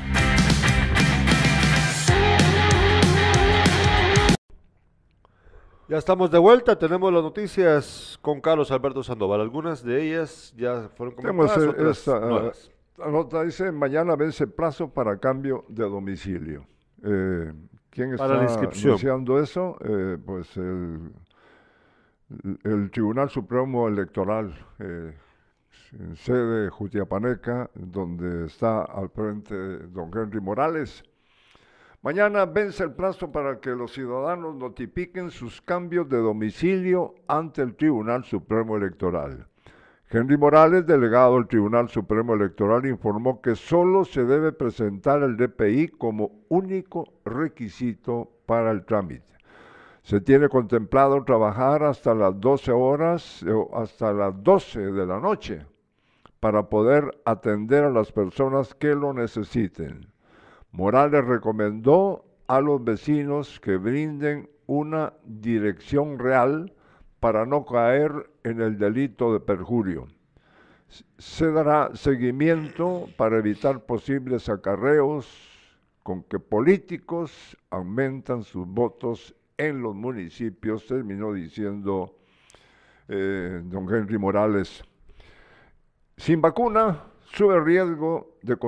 Ya 5.89 5.99
estamos 5.99 6.33
de 6.33 6.39
vuelta, 6.39 6.77
tenemos 6.77 7.13
las 7.13 7.23
noticias 7.23 8.19
con 8.21 8.41
Carlos 8.41 8.73
Alberto 8.73 9.05
Sandoval. 9.05 9.41
Algunas 9.41 9.85
de 9.85 10.03
ellas 10.03 10.53
ya 10.57 10.89
fueron 10.97 11.15
comentadas, 11.15 11.59
otras 11.59 11.99
esta, 11.99 12.19
nuevas. 12.19 12.73
la 12.97 13.09
nota 13.09 13.45
dice, 13.45 13.71
mañana 13.71 14.17
vence 14.17 14.49
plazo 14.49 14.89
para 14.89 15.17
cambio 15.19 15.65
de 15.69 15.85
domicilio. 15.85 16.67
Eh, 17.05 17.53
¿Quién 17.91 18.11
está 18.11 18.27
Para 18.27 18.39
la 18.39 18.45
inscripción. 18.51 18.91
anunciando 18.91 19.39
eso? 19.39 19.77
Eh, 19.85 20.19
pues 20.27 20.57
el, 20.57 21.13
el 22.65 22.91
Tribunal 22.91 23.31
Supremo 23.31 23.87
Electoral 23.87 24.59
eh, 24.81 25.15
en 25.93 26.17
sede 26.17 26.69
Jutiapaneca, 26.69 27.71
donde 27.75 28.47
está 28.47 28.83
al 28.83 29.09
frente 29.11 29.55
don 29.55 30.11
Henry 30.13 30.41
Morales. 30.41 31.05
Mañana 32.07 32.47
vence 32.47 32.85
el 32.85 32.93
plazo 32.93 33.33
para 33.33 33.59
que 33.59 33.71
los 33.71 33.93
ciudadanos 33.93 34.55
notifiquen 34.55 35.33
sus 35.33 35.61
cambios 35.61 36.09
de 36.09 36.19
domicilio 36.19 37.17
ante 37.27 37.63
el 37.63 37.75
Tribunal 37.75 38.23
Supremo 38.23 38.77
Electoral. 38.77 39.49
Henry 40.09 40.37
Morales, 40.37 40.87
delegado 40.87 41.35
del 41.35 41.49
Tribunal 41.49 41.89
Supremo 41.89 42.35
Electoral, 42.35 42.87
informó 42.87 43.43
que 43.43 43.57
solo 43.57 44.05
se 44.05 44.23
debe 44.23 44.53
presentar 44.53 45.25
el 45.25 45.37
DPI 45.37 45.89
como 45.99 46.31
único 46.49 47.13
requisito 47.25 48.31
para 48.47 48.71
el 48.71 48.85
trámite. 48.85 49.33
Se 50.03 50.21
tiene 50.21 50.49
contemplado 50.49 51.25
trabajar 51.25 51.83
hasta 51.83 52.15
las 52.15 52.39
12 52.39 52.71
horas 52.71 53.43
o 53.43 53.77
hasta 53.77 54.13
las 54.13 54.45
12 54.45 54.93
de 54.93 55.07
la 55.07 55.19
noche 55.19 55.67
para 56.39 56.69
poder 56.69 57.21
atender 57.25 57.83
a 57.83 57.91
las 57.91 58.13
personas 58.13 58.77
que 58.77 58.95
lo 58.95 59.13
necesiten. 59.13 60.07
Morales 60.77 61.25
recomendó 61.25 62.27
a 62.49 62.61
los 62.61 62.85
vecinos 62.85 63.59
que 63.61 63.79
brinden 63.79 64.51
una 64.67 65.15
dirección 65.25 66.19
real 66.19 66.71
para 67.19 67.47
no 67.47 67.65
caer 67.65 68.29
en 68.45 68.61
el 68.61 68.77
delito 68.77 69.33
de 69.33 69.41
perjurio. 69.41 70.07
Se 71.17 71.51
dará 71.51 71.93
seguimiento 71.95 73.09
para 73.17 73.39
evitar 73.39 73.87
posibles 73.87 74.51
acarreos 74.51 75.27
con 76.03 76.23
que 76.25 76.39
políticos 76.39 77.57
aumentan 77.71 78.43
sus 78.43 78.67
votos 78.67 79.35
en 79.57 79.81
los 79.81 79.95
municipios, 79.95 80.87
terminó 80.87 81.33
diciendo 81.33 82.19
eh, 83.09 83.63
don 83.65 83.93
Henry 83.93 84.19
Morales. 84.19 84.85
Sin 86.19 86.43
vacuna 86.43 87.03
sube 87.33 87.59
riesgo 87.61 88.37
de, 88.43 88.59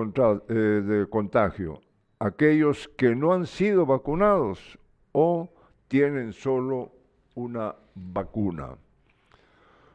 eh, 0.48 0.54
de 0.54 1.06
contagio. 1.10 1.82
Aquellos 2.20 2.88
que 2.96 3.14
no 3.14 3.32
han 3.32 3.46
sido 3.46 3.86
vacunados 3.86 4.78
o 5.12 5.48
tienen 5.86 6.32
solo 6.32 6.92
una 7.34 7.74
vacuna. 7.94 8.76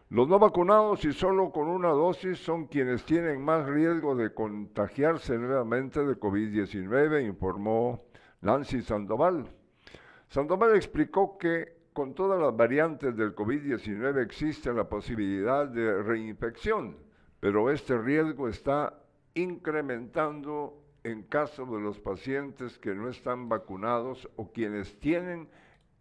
Los 0.10 0.28
no 0.28 0.38
vacunados 0.38 1.04
y 1.06 1.12
solo 1.12 1.52
con 1.52 1.68
una 1.68 1.90
dosis 1.90 2.38
son 2.38 2.68
quienes 2.68 3.04
tienen 3.04 3.42
más 3.42 3.66
riesgo 3.66 4.16
de 4.16 4.34
contagiarse 4.34 5.38
nuevamente 5.38 6.06
de 6.06 6.20
COVID-19, 6.20 7.26
informó 7.26 8.04
Nancy 8.42 8.84
Sandoval. 8.84 9.48
Sandoval 10.30 10.76
explicó 10.76 11.38
que 11.38 11.78
con 11.94 12.14
todas 12.14 12.40
las 12.40 12.56
variantes 12.56 13.16
del 13.16 13.36
COVID-19 13.36 14.22
existe 14.24 14.72
la 14.72 14.88
posibilidad 14.88 15.68
de 15.68 16.04
reinfección, 16.04 16.96
pero 17.40 17.72
este 17.72 17.98
riesgo 17.98 18.48
está 18.48 19.00
incrementando 19.34 20.83
en 21.04 21.24
caso 21.24 21.66
de 21.66 21.82
los 21.82 22.00
pacientes 22.00 22.78
que 22.80 22.96
no 22.96 23.10
están 23.10 23.50
vacunados 23.50 24.30
o 24.36 24.52
quienes 24.52 24.98
tienen 25.00 25.50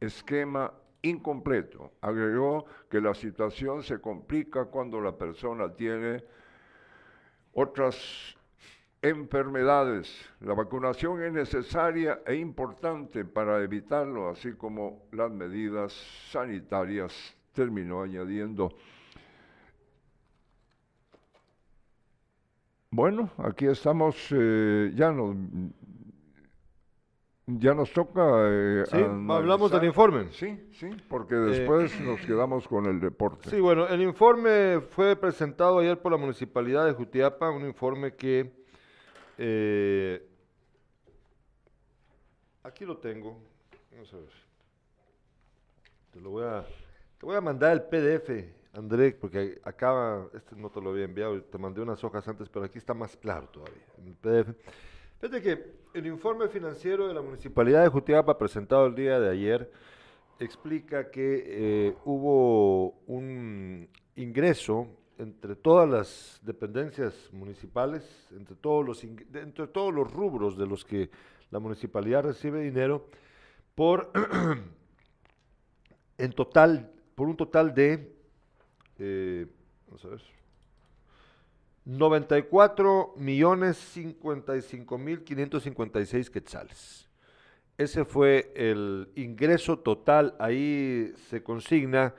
esquema 0.00 0.72
incompleto. 1.02 1.92
Agregó 2.00 2.66
que 2.88 3.00
la 3.00 3.14
situación 3.14 3.82
se 3.82 4.00
complica 4.00 4.66
cuando 4.66 5.00
la 5.00 5.16
persona 5.16 5.74
tiene 5.74 6.24
otras 7.52 8.36
enfermedades. 9.02 10.14
La 10.40 10.54
vacunación 10.54 11.22
es 11.22 11.32
necesaria 11.32 12.20
e 12.24 12.36
importante 12.36 13.24
para 13.24 13.60
evitarlo, 13.62 14.28
así 14.28 14.52
como 14.52 15.06
las 15.10 15.30
medidas 15.30 15.92
sanitarias, 16.30 17.36
terminó 17.52 18.02
añadiendo. 18.02 18.72
Bueno, 22.94 23.30
aquí 23.38 23.64
estamos, 23.64 24.14
eh, 24.32 24.92
ya 24.94 25.10
nos, 25.12 25.34
ya 27.46 27.72
nos 27.72 27.90
toca... 27.90 28.20
eh, 28.44 28.84
Sí, 28.86 28.98
hablamos 28.98 29.72
del 29.72 29.84
informe. 29.84 30.30
Sí, 30.32 30.68
sí, 30.72 30.90
porque 31.08 31.36
después 31.36 31.98
nos 32.02 32.20
quedamos 32.20 32.68
con 32.68 32.84
el 32.84 33.00
deporte. 33.00 33.48
Sí, 33.48 33.60
bueno, 33.60 33.88
el 33.88 34.02
informe 34.02 34.82
fue 34.90 35.16
presentado 35.16 35.78
ayer 35.78 36.02
por 36.02 36.12
la 36.12 36.18
Municipalidad 36.18 36.84
de 36.84 36.92
Jutiapa, 36.92 37.50
un 37.50 37.64
informe 37.64 38.14
que 38.14 38.52
eh, 39.38 40.28
aquí 42.62 42.84
lo 42.84 42.98
tengo. 42.98 43.42
Vamos 43.90 44.12
a 44.12 44.18
ver. 44.18 44.32
Te 46.10 46.20
lo 46.20 46.28
voy 46.28 46.44
a, 46.44 46.62
te 47.18 47.24
voy 47.24 47.36
a 47.36 47.40
mandar 47.40 47.72
el 47.72 47.82
PDF, 47.84 48.28
André, 48.74 49.12
porque 49.12 49.60
acá, 49.64 50.26
este 50.34 50.56
no 50.56 50.70
te 50.70 50.80
lo 50.80 50.90
había 50.90 51.04
enviado, 51.04 51.40
te 51.42 51.58
mandé 51.58 51.82
unas 51.82 52.02
hojas 52.02 52.26
antes, 52.26 52.48
pero 52.48 52.64
aquí 52.64 52.78
está 52.78 52.94
más 52.94 53.16
claro 53.16 53.48
todavía, 53.48 53.84
en 53.98 54.08
el 54.08 54.14
PDF. 54.14 54.56
Fíjate 55.20 55.42
que 55.42 55.72
el 55.92 56.06
informe 56.06 56.48
financiero 56.48 57.06
de 57.06 57.14
la 57.14 57.20
Municipalidad 57.20 57.82
de 57.82 57.90
Jutiapa, 57.90 58.38
presentado 58.38 58.86
el 58.86 58.94
día 58.94 59.20
de 59.20 59.30
ayer, 59.30 59.70
explica 60.40 61.10
que 61.10 61.44
eh, 61.46 61.96
hubo 62.04 62.94
un 63.06 63.88
ingreso 64.16 64.88
entre 65.18 65.54
todas 65.54 65.88
las 65.88 66.40
dependencias 66.42 67.14
municipales, 67.32 68.28
entre 68.32 68.56
todos 68.56 68.84
los, 68.84 69.04
entre 69.04 69.66
todos 69.68 69.92
los 69.92 70.10
rubros 70.10 70.56
de 70.56 70.66
los 70.66 70.84
que 70.84 71.10
la 71.50 71.58
municipalidad 71.58 72.24
recibe 72.24 72.62
dinero, 72.62 73.06
por 73.74 74.10
en 76.18 76.32
total, 76.32 76.90
por 77.14 77.28
un 77.28 77.36
total 77.36 77.74
de, 77.74 78.21
eh, 79.04 79.46
vamos 79.88 80.04
a 80.04 80.08
ver, 80.08 80.20
94 81.84 83.14
millones 83.16 83.76
55 83.76 84.98
mil 84.98 85.24
556 85.24 86.30
quetzales. 86.30 87.08
Ese 87.76 88.04
fue 88.04 88.52
el 88.54 89.08
ingreso 89.16 89.80
total. 89.80 90.36
Ahí 90.38 91.12
se 91.28 91.42
consigna 91.42 92.14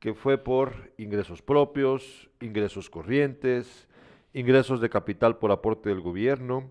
que 0.00 0.14
fue 0.14 0.36
por 0.36 0.92
ingresos 0.98 1.40
propios, 1.40 2.28
ingresos 2.40 2.90
corrientes, 2.90 3.86
ingresos 4.32 4.80
de 4.80 4.90
capital 4.90 5.38
por 5.38 5.52
aporte 5.52 5.88
del 5.88 6.00
gobierno, 6.00 6.68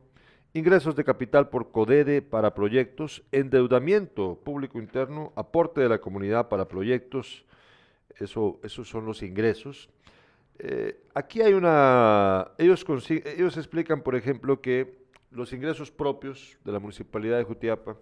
ingresos 0.53 0.97
de 0.97 1.05
capital 1.05 1.47
por 1.47 1.71
CODEDE 1.71 2.21
para 2.21 2.53
proyectos, 2.53 3.23
endeudamiento 3.31 4.41
público 4.43 4.77
interno, 4.77 5.31
aporte 5.37 5.79
de 5.79 5.87
la 5.87 5.99
comunidad 5.99 6.49
para 6.49 6.67
proyectos. 6.67 7.45
Eso, 8.19 8.59
esos 8.63 8.87
son 8.87 9.05
los 9.05 9.23
ingresos. 9.23 9.89
Eh, 10.59 11.01
aquí 11.13 11.41
hay 11.41 11.53
una, 11.53 12.51
ellos, 12.57 12.85
ellos 13.09 13.57
explican, 13.57 14.01
por 14.01 14.15
ejemplo, 14.15 14.61
que 14.61 15.03
los 15.31 15.51
ingresos 15.51 15.91
propios 15.91 16.57
de 16.63 16.71
la 16.71 16.79
Municipalidad 16.79 17.37
de 17.37 17.43
Jutiapa, 17.43 17.97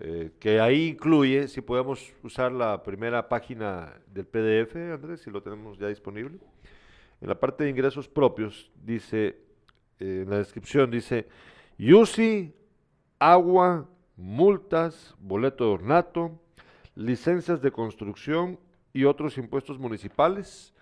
eh, 0.00 0.30
que 0.38 0.60
ahí 0.60 0.88
incluye, 0.88 1.48
si 1.48 1.60
podemos 1.60 2.12
usar 2.22 2.52
la 2.52 2.82
primera 2.82 3.28
página 3.28 3.92
del 4.06 4.26
PDF, 4.26 4.76
Andrés, 4.94 5.20
si 5.20 5.30
lo 5.30 5.42
tenemos 5.42 5.78
ya 5.78 5.88
disponible. 5.88 6.38
En 7.20 7.28
la 7.28 7.38
parte 7.38 7.64
de 7.64 7.70
ingresos 7.70 8.08
propios, 8.08 8.70
dice, 8.82 9.40
eh, 9.98 10.22
en 10.22 10.30
la 10.30 10.38
descripción 10.38 10.90
dice, 10.90 11.28
UCI, 11.78 12.54
agua, 13.18 13.88
multas, 14.16 15.14
boleto 15.18 15.64
de 15.64 15.70
ornato, 15.70 16.40
licencias 16.94 17.60
de 17.60 17.70
construcción 17.72 18.58
y 18.92 19.04
otros 19.04 19.38
impuestos 19.38 19.78
municipales. 19.78 20.72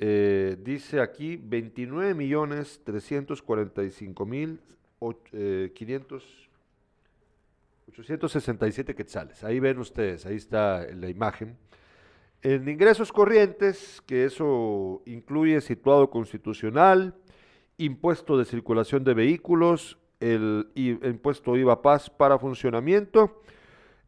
Eh, 0.00 0.56
dice 0.62 1.00
aquí 1.00 1.36
29 1.36 2.14
millones 2.14 2.80
345 2.84 4.24
mil 4.26 4.60
och- 5.00 5.28
eh, 5.32 5.72
500 5.74 6.48
867 7.90 8.94
quetzales. 8.94 9.42
Ahí 9.44 9.60
ven 9.60 9.78
ustedes, 9.78 10.26
ahí 10.26 10.36
está 10.36 10.86
la 10.94 11.08
imagen. 11.08 11.56
En 12.42 12.68
ingresos 12.68 13.10
corrientes, 13.10 14.00
que 14.06 14.24
eso 14.24 15.02
incluye 15.06 15.60
situado 15.60 16.08
constitucional, 16.10 17.14
impuesto 17.78 18.36
de 18.38 18.44
circulación 18.44 19.02
de 19.04 19.14
vehículos, 19.14 19.98
el, 20.20 20.68
impuesto 20.74 21.56
IVA 21.56 21.82
Paz 21.82 22.10
para 22.10 22.38
funcionamiento, 22.38 23.42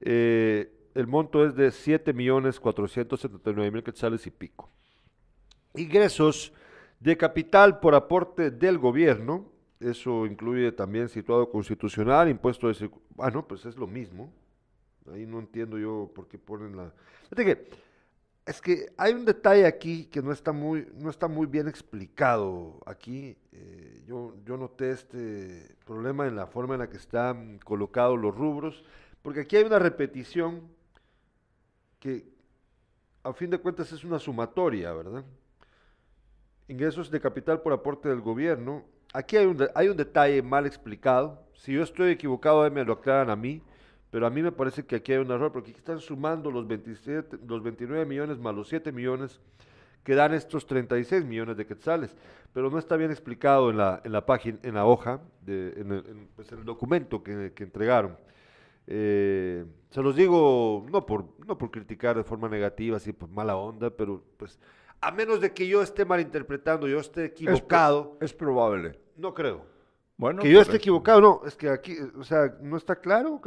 eh, 0.00 0.70
el 0.94 1.06
monto 1.06 1.44
es 1.46 1.54
de 1.54 1.70
7 1.70 2.12
millones 2.12 2.58
479 2.60 3.70
mil 3.70 3.82
quetzales 3.82 4.26
y 4.26 4.30
pico. 4.30 4.68
Ingresos 5.74 6.52
de 6.98 7.16
capital 7.16 7.80
por 7.80 7.94
aporte 7.94 8.50
del 8.50 8.78
gobierno, 8.78 9.46
eso 9.78 10.26
incluye 10.26 10.72
también 10.72 11.08
situado 11.08 11.48
constitucional, 11.50 12.28
impuesto 12.28 12.68
de 12.68 12.74
circu- 12.74 13.00
bueno, 13.14 13.46
pues 13.46 13.64
es 13.66 13.76
lo 13.76 13.86
mismo, 13.86 14.32
Ahí 15.12 15.26
no 15.26 15.40
entiendo 15.40 15.76
yo 15.78 16.10
por 16.14 16.28
qué 16.28 16.38
ponen 16.38 16.76
la... 16.76 16.92
Que 17.34 17.68
es 18.46 18.60
que 18.60 18.92
hay 18.96 19.12
un 19.12 19.24
detalle 19.24 19.66
aquí 19.66 20.04
que 20.06 20.22
no 20.22 20.30
está 20.30 20.52
muy, 20.52 20.86
no 20.94 21.10
está 21.10 21.26
muy 21.26 21.46
bien 21.46 21.66
explicado 21.66 22.78
aquí. 22.86 23.36
Eh, 23.50 24.04
yo, 24.06 24.36
yo 24.44 24.56
noté 24.56 24.90
este 24.90 25.74
problema 25.84 26.26
en 26.28 26.36
la 26.36 26.46
forma 26.46 26.74
en 26.74 26.80
la 26.80 26.90
que 26.90 26.98
están 26.98 27.58
colocados 27.64 28.20
los 28.20 28.36
rubros, 28.36 28.84
porque 29.22 29.40
aquí 29.40 29.56
hay 29.56 29.64
una 29.64 29.78
repetición 29.80 30.62
que 32.00 32.24
a 33.22 33.32
fin 33.32 33.50
de 33.50 33.58
cuentas 33.58 33.92
es 33.92 34.02
una 34.02 34.18
sumatoria, 34.18 34.92
¿verdad? 34.92 35.24
Ingresos 36.66 37.10
de 37.10 37.20
capital 37.20 37.60
por 37.60 37.72
aporte 37.72 38.08
del 38.08 38.20
gobierno. 38.20 38.84
Aquí 39.12 39.36
hay 39.36 39.46
un, 39.46 39.68
hay 39.74 39.88
un 39.88 39.96
detalle 39.96 40.42
mal 40.42 40.66
explicado. 40.66 41.44
Si 41.52 41.72
yo 41.72 41.82
estoy 41.82 42.12
equivocado, 42.12 42.62
ahí 42.62 42.70
me 42.70 42.84
lo 42.84 42.94
aclaran 42.94 43.28
a 43.28 43.36
mí. 43.36 43.62
Pero 44.10 44.26
a 44.26 44.30
mí 44.30 44.42
me 44.42 44.50
parece 44.50 44.84
que 44.84 44.96
aquí 44.96 45.12
hay 45.12 45.18
un 45.18 45.30
error, 45.30 45.52
porque 45.52 45.70
aquí 45.70 45.78
están 45.78 46.00
sumando 46.00 46.50
los, 46.50 46.66
27, 46.66 47.38
los 47.46 47.62
29 47.62 48.04
millones 48.06 48.38
más 48.38 48.54
los 48.54 48.68
7 48.68 48.90
millones 48.90 49.38
que 50.02 50.14
dan 50.14 50.34
estos 50.34 50.66
36 50.66 51.24
millones 51.24 51.56
de 51.56 51.66
quetzales. 51.66 52.16
Pero 52.52 52.70
no 52.70 52.78
está 52.78 52.96
bien 52.96 53.10
explicado 53.10 53.70
en 53.70 53.76
la, 53.76 54.00
en 54.02 54.10
la 54.10 54.24
página, 54.26 54.58
en 54.62 54.74
la 54.74 54.86
hoja, 54.86 55.20
en, 55.46 55.92
el, 55.92 56.28
pues, 56.34 56.50
el 56.50 56.64
documento 56.64 57.22
que 57.22 57.52
entregaron. 57.58 58.16
Eh, 58.86 59.64
se 59.90 60.02
los 60.02 60.16
digo 60.16 60.86
no 60.90 61.06
por, 61.06 61.26
no 61.46 61.56
por 61.58 61.70
criticar 61.70 62.16
de 62.16 62.24
forma 62.24 62.48
negativa, 62.48 62.96
así 62.96 63.12
por 63.12 63.28
mala 63.30 63.56
onda, 63.56 63.90
pero 63.90 64.22
pues 64.36 64.58
a 65.00 65.10
menos 65.12 65.40
de 65.40 65.52
que 65.52 65.66
yo 65.68 65.82
esté 65.82 66.04
malinterpretando, 66.04 66.86
yo 66.88 66.98
esté 67.00 67.24
Es, 67.24 67.30
equivocado, 67.32 68.16
es 68.20 68.32
probable. 68.34 68.98
no 69.16 69.32
creo. 69.34 69.64
Bueno, 70.16 70.42
que 70.42 70.50
yo 70.50 70.58
por 70.58 70.62
esté 70.62 70.76
eso. 70.76 70.76
equivocado, 70.76 71.20
no, 71.20 71.40
es 71.46 71.56
que 71.56 71.68
aquí, 71.70 71.96
o 72.18 72.24
sea, 72.24 72.54
no 72.60 72.76
está 72.76 72.96
claro. 72.96 73.40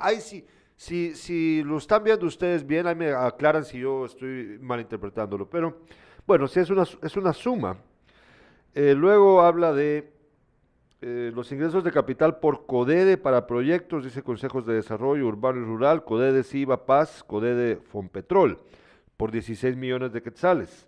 Ahí 0.00 0.20
sí, 0.20 0.46
si, 0.76 1.14
si 1.14 1.62
lo 1.64 1.76
están 1.76 2.02
viendo 2.04 2.26
ustedes 2.26 2.66
bien, 2.66 2.86
ahí 2.86 2.94
me 2.94 3.10
aclaran 3.12 3.64
si 3.64 3.78
yo 3.80 4.06
estoy 4.06 4.58
malinterpretándolo. 4.60 5.48
Pero 5.50 5.80
bueno, 6.26 6.48
sí 6.48 6.60
es 6.60 6.70
una, 6.70 6.84
es 7.02 7.16
una 7.16 7.32
suma. 7.34 7.76
Eh, 8.74 8.94
luego 8.94 9.42
habla 9.42 9.72
de 9.74 10.11
eh, 11.04 11.32
los 11.34 11.50
ingresos 11.50 11.82
de 11.82 11.90
capital 11.90 12.38
por 12.38 12.64
CODEDE 12.64 13.18
para 13.18 13.48
proyectos, 13.48 14.04
dice 14.04 14.22
Consejos 14.22 14.64
de 14.64 14.74
Desarrollo 14.74 15.26
Urbano 15.26 15.60
y 15.60 15.64
Rural, 15.64 16.04
CODEDE 16.04 16.44
Siva 16.44 16.86
Paz, 16.86 17.24
CODEDE 17.24 17.76
Fonpetrol, 17.76 18.60
por 19.16 19.32
16 19.32 19.76
millones 19.76 20.12
de 20.12 20.22
quetzales. 20.22 20.86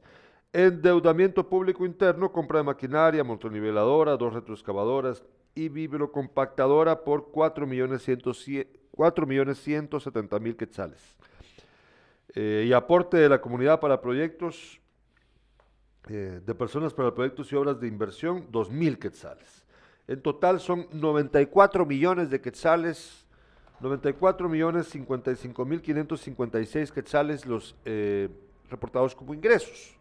Endeudamiento 0.53 1.49
público 1.49 1.85
interno, 1.85 2.31
compra 2.31 2.61
de 2.61 2.65
maquinaria, 2.65 3.25
montoniveladora, 3.25 4.17
dos 4.17 4.33
retroexcavadoras 4.33 5.25
y 5.57 5.89
compactadora 6.13 7.03
por 7.03 7.33
4 7.33 7.67
millones 7.67 8.09
4 8.93 9.27
millones 9.27 9.59
170 9.59 10.39
mil 10.39 10.57
quetzales. 10.57 11.17
Eh, 12.37 12.67
y 12.69 12.73
aporte 12.73 13.17
de 13.17 13.29
la 13.29 13.41
comunidad 13.41 13.81
para 13.81 14.01
proyectos 14.01 14.81
eh, 16.09 16.41
de 16.45 16.55
personas 16.55 16.95
para 16.95 17.13
proyectos 17.13 17.51
y 17.51 17.57
obras 17.57 17.81
de 17.81 17.89
inversión, 17.89 18.47
2 18.53 18.71
mil 18.71 18.97
quetzales. 18.97 19.64
En 20.07 20.21
total 20.21 20.61
son 20.61 20.87
94 20.93 21.87
millones 21.87 22.29
de 22.29 22.41
quetzales, 22.41 23.27
94 23.81 24.49
millones 24.49 24.89
55 24.89 25.65
mil 25.65 25.81
556 25.81 26.93
quetzales 26.93 27.47
los 27.47 27.75
eh, 27.85 28.29
reportados 28.71 29.15
como 29.15 29.33
ingresos. 29.33 29.97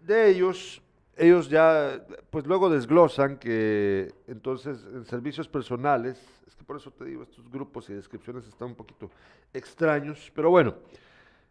De 0.00 0.28
ellos, 0.30 0.82
ellos 1.16 1.48
ya, 1.48 2.04
pues 2.30 2.46
luego 2.46 2.68
desglosan 2.68 3.38
que 3.38 4.12
entonces 4.26 4.84
en 4.92 5.04
servicios 5.06 5.48
personales, 5.48 6.20
es 6.46 6.54
que 6.56 6.64
por 6.64 6.76
eso 6.76 6.90
te 6.90 7.04
digo, 7.04 7.22
estos 7.22 7.48
grupos 7.50 7.88
y 7.88 7.94
descripciones 7.94 8.46
están 8.46 8.68
un 8.68 8.74
poquito 8.74 9.10
extraños, 9.52 10.30
pero 10.34 10.50
bueno, 10.50 10.74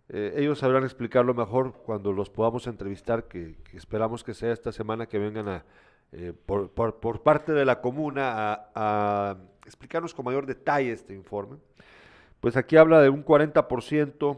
eh, 0.09 0.33
ellos 0.37 0.59
sabrán 0.59 0.83
explicarlo 0.83 1.33
mejor 1.33 1.73
cuando 1.73 2.11
los 2.11 2.29
podamos 2.29 2.67
entrevistar, 2.67 3.27
que, 3.27 3.55
esperamos 3.73 4.23
que 4.23 4.33
sea 4.33 4.51
esta 4.51 4.71
semana 4.71 5.07
que 5.07 5.17
vengan 5.17 5.47
a, 5.47 5.65
eh, 6.11 6.33
por, 6.45 6.69
por- 6.71 7.21
parte 7.23 7.53
de 7.53 7.65
la 7.65 7.81
comuna 7.81 8.67
a, 8.75 9.37
explicarnos 9.65 10.13
con 10.13 10.25
mayor 10.25 10.45
detalle 10.45 10.91
este 10.91 11.13
informe. 11.13 11.57
Pues 12.41 12.57
aquí 12.57 12.75
habla 12.75 13.01
de 13.01 13.09
un 13.09 13.23
40% 13.23 14.37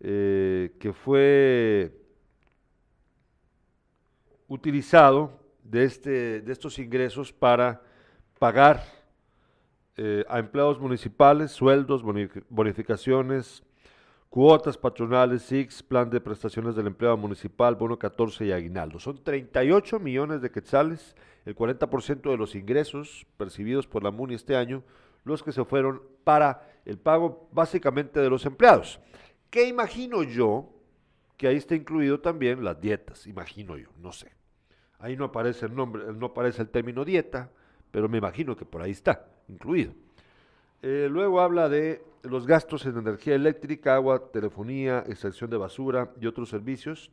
eh, 0.00 0.74
que 0.80 0.92
fue 0.94 1.92
utilizado 4.48 5.38
de, 5.62 5.84
este, 5.84 6.40
de 6.40 6.52
estos 6.52 6.78
ingresos 6.78 7.32
para 7.32 7.82
pagar 8.38 8.82
a 10.28 10.38
empleados 10.40 10.80
municipales, 10.80 11.52
sueldos, 11.52 12.02
bonifi- 12.02 12.42
bonificaciones, 12.48 13.62
cuotas 14.32 14.78
patronales, 14.78 15.42
SIX, 15.42 15.82
plan 15.82 16.08
de 16.08 16.18
prestaciones 16.18 16.74
del 16.74 16.86
empleado 16.86 17.18
municipal, 17.18 17.74
bono 17.74 17.98
14 17.98 18.46
y 18.46 18.52
aguinaldo. 18.52 18.98
Son 18.98 19.22
38 19.22 20.00
millones 20.00 20.40
de 20.40 20.50
quetzales, 20.50 21.14
el 21.44 21.54
40% 21.54 22.30
de 22.30 22.38
los 22.38 22.54
ingresos 22.54 23.26
percibidos 23.36 23.86
por 23.86 24.02
la 24.02 24.10
MUNI 24.10 24.36
este 24.36 24.56
año, 24.56 24.84
los 25.24 25.42
que 25.42 25.52
se 25.52 25.62
fueron 25.66 26.00
para 26.24 26.66
el 26.86 26.96
pago 26.96 27.50
básicamente 27.52 28.20
de 28.20 28.30
los 28.30 28.46
empleados. 28.46 29.00
¿Qué 29.50 29.68
imagino 29.68 30.22
yo? 30.22 30.66
Que 31.36 31.48
ahí 31.48 31.56
está 31.56 31.74
incluido 31.74 32.20
también 32.20 32.64
las 32.64 32.80
dietas, 32.80 33.26
imagino 33.26 33.76
yo, 33.76 33.90
no 33.98 34.12
sé. 34.12 34.32
Ahí 34.98 35.14
no 35.14 35.26
aparece 35.26 35.66
el 35.66 35.74
nombre, 35.74 36.04
no 36.10 36.26
aparece 36.28 36.62
el 36.62 36.70
término 36.70 37.04
dieta, 37.04 37.50
pero 37.90 38.08
me 38.08 38.16
imagino 38.16 38.56
que 38.56 38.64
por 38.64 38.80
ahí 38.80 38.92
está 38.92 39.26
incluido. 39.46 39.92
Eh, 40.80 41.08
luego 41.10 41.42
habla 41.42 41.68
de 41.68 42.02
los 42.22 42.46
gastos 42.46 42.86
en 42.86 42.96
energía 42.96 43.34
eléctrica, 43.34 43.94
agua, 43.94 44.30
telefonía, 44.32 45.04
extracción 45.08 45.50
de 45.50 45.56
basura 45.56 46.12
y 46.20 46.26
otros 46.26 46.48
servicios. 46.48 47.10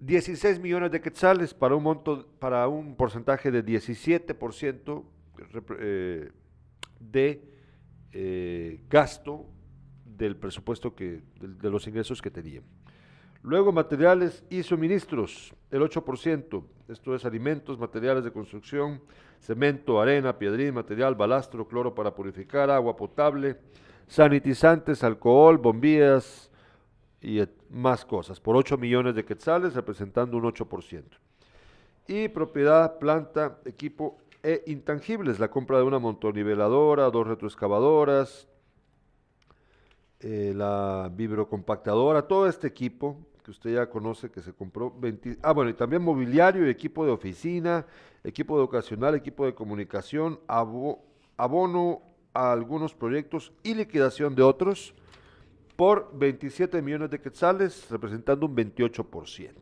16 0.00 0.60
millones 0.60 0.92
de 0.92 1.00
quetzales 1.00 1.52
para 1.54 1.74
un 1.74 1.82
monto, 1.82 2.28
para 2.38 2.68
un 2.68 2.94
porcentaje 2.94 3.50
de 3.50 3.64
17% 3.64 5.04
repre- 5.52 5.76
eh, 5.80 6.30
de 7.00 7.42
eh, 8.12 8.80
gasto 8.88 9.46
del 10.04 10.36
presupuesto 10.36 10.94
que, 10.94 11.22
de, 11.40 11.48
de 11.48 11.70
los 11.70 11.86
ingresos 11.88 12.22
que 12.22 12.30
tenían. 12.30 12.62
Luego 13.42 13.72
materiales 13.72 14.44
y 14.50 14.62
suministros, 14.62 15.54
el 15.70 15.80
8%, 15.82 16.64
esto 16.88 17.14
es 17.14 17.24
alimentos, 17.24 17.78
materiales 17.78 18.24
de 18.24 18.32
construcción, 18.32 19.00
cemento, 19.40 20.00
arena, 20.00 20.38
piedrín, 20.38 20.74
material, 20.74 21.14
balastro, 21.14 21.66
cloro 21.66 21.94
para 21.94 22.14
purificar, 22.14 22.70
agua 22.70 22.96
potable, 22.96 23.56
sanitizantes, 24.08 25.04
alcohol, 25.04 25.58
bombillas 25.58 26.50
y 27.20 27.40
más 27.70 28.04
cosas, 28.04 28.40
por 28.40 28.56
8 28.56 28.76
millones 28.78 29.14
de 29.14 29.24
quetzales, 29.24 29.74
representando 29.74 30.36
un 30.36 30.44
8%. 30.44 31.04
Y 32.06 32.28
propiedad, 32.28 32.98
planta, 32.98 33.58
equipo 33.66 34.18
e 34.42 34.62
intangibles, 34.66 35.38
la 35.38 35.48
compra 35.48 35.78
de 35.78 35.84
una 35.84 35.98
montoniveladora, 35.98 37.10
dos 37.10 37.26
retroexcavadoras, 37.26 38.48
eh, 40.20 40.52
la 40.56 41.10
vibrocompactadora, 41.14 42.22
todo 42.22 42.48
este 42.48 42.66
equipo 42.66 43.16
que 43.44 43.50
usted 43.50 43.74
ya 43.74 43.88
conoce 43.88 44.30
que 44.30 44.40
se 44.40 44.52
compró, 44.52 44.90
20 44.90 45.38
ah 45.42 45.52
bueno, 45.52 45.70
y 45.70 45.74
también 45.74 46.02
mobiliario 46.02 46.66
y 46.66 46.70
equipo 46.70 47.04
de 47.04 47.12
oficina, 47.12 47.86
equipo 48.24 48.58
educacional, 48.58 49.14
equipo 49.14 49.46
de 49.46 49.54
comunicación, 49.54 50.40
abo- 50.48 51.00
abono 51.36 52.02
a 52.34 52.52
algunos 52.52 52.94
proyectos 52.94 53.52
y 53.62 53.74
liquidación 53.74 54.34
de 54.34 54.42
otros 54.42 54.94
por 55.76 56.10
27 56.12 56.82
millones 56.82 57.10
de 57.10 57.20
quetzales, 57.20 57.88
representando 57.90 58.46
un 58.46 58.56
28%. 58.56 59.52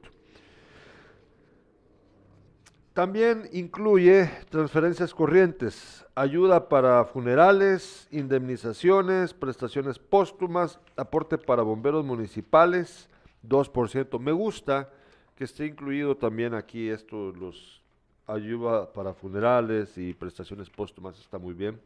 También 2.95 3.51
incluye 3.53 4.31
transferencias 4.49 5.12
corrientes, 5.12 6.07
ayuda 6.14 6.71
para 6.71 7.05
funerales, 7.05 8.09
indemnizaciones, 8.11 9.35
prestaciones 9.35 9.99
póstumas, 9.99 10.79
aporte 10.97 11.37
para 11.37 11.62
bomberos 11.62 12.07
municipales, 12.07 13.11
2%. 13.47 14.19
Me 14.19 14.33
gusta 14.33 14.89
que 15.35 15.45
esté 15.45 15.67
incluido 15.67 16.17
también 16.17 16.55
aquí 16.55 16.89
esto, 16.89 17.33
los 17.33 17.83
ayuda 18.27 18.91
para 18.91 19.12
funerales 19.12 19.99
y 19.99 20.14
prestaciones 20.14 20.71
póstumas, 20.71 21.19
está 21.21 21.39
muy 21.39 21.53
bien. 21.53 21.79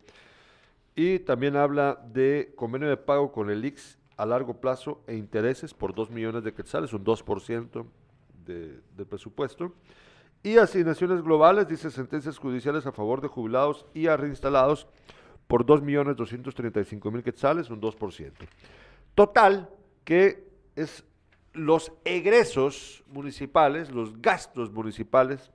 Y 1.03 1.19
también 1.21 1.57
habla 1.57 1.99
de 2.13 2.53
convenio 2.57 2.87
de 2.87 2.99
pago 2.99 3.33
con 3.33 3.49
el 3.49 3.65
IX 3.65 3.99
a 4.19 4.27
largo 4.27 4.61
plazo 4.61 5.03
e 5.07 5.17
intereses 5.17 5.73
por 5.73 5.95
2 5.95 6.11
millones 6.11 6.45
de 6.45 6.53
quetzales, 6.53 6.93
un 6.93 7.03
2% 7.03 7.87
de, 8.45 8.81
del 8.95 9.07
presupuesto. 9.07 9.73
Y 10.43 10.59
asignaciones 10.59 11.23
globales, 11.23 11.67
dice 11.67 11.91
sentencias 11.91 12.37
judiciales 12.37 12.85
a 12.85 12.93
favor 12.93 13.23
de 13.23 13.29
jubilados 13.29 13.87
y 13.95 14.09
a 14.09 14.19
reinstalados 14.19 14.89
por 15.47 15.65
2.235.000 15.65 17.23
quetzales, 17.23 17.71
un 17.71 17.81
2%. 17.81 18.33
Total, 19.15 19.71
que 20.05 20.51
es 20.77 21.03
los 21.55 21.95
egresos 22.05 23.05
municipales, 23.07 23.91
los 23.91 24.21
gastos 24.21 24.71
municipales 24.71 25.51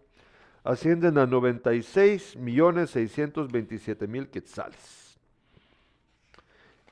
ascienden 0.63 1.19
a 1.19 1.27
96 1.27 2.35
millones 2.35 2.89
627 2.89 4.07
mil 4.07 4.27
quetzales. 4.29 5.04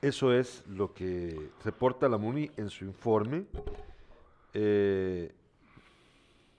Eso 0.04 0.34
es 0.34 0.66
lo 0.68 0.94
que 0.94 1.50
reporta 1.64 2.10
la 2.10 2.18
MUNI 2.18 2.52
en 2.58 2.70
su 2.70 2.84
informe. 2.84 3.46
Eh, 4.54 5.32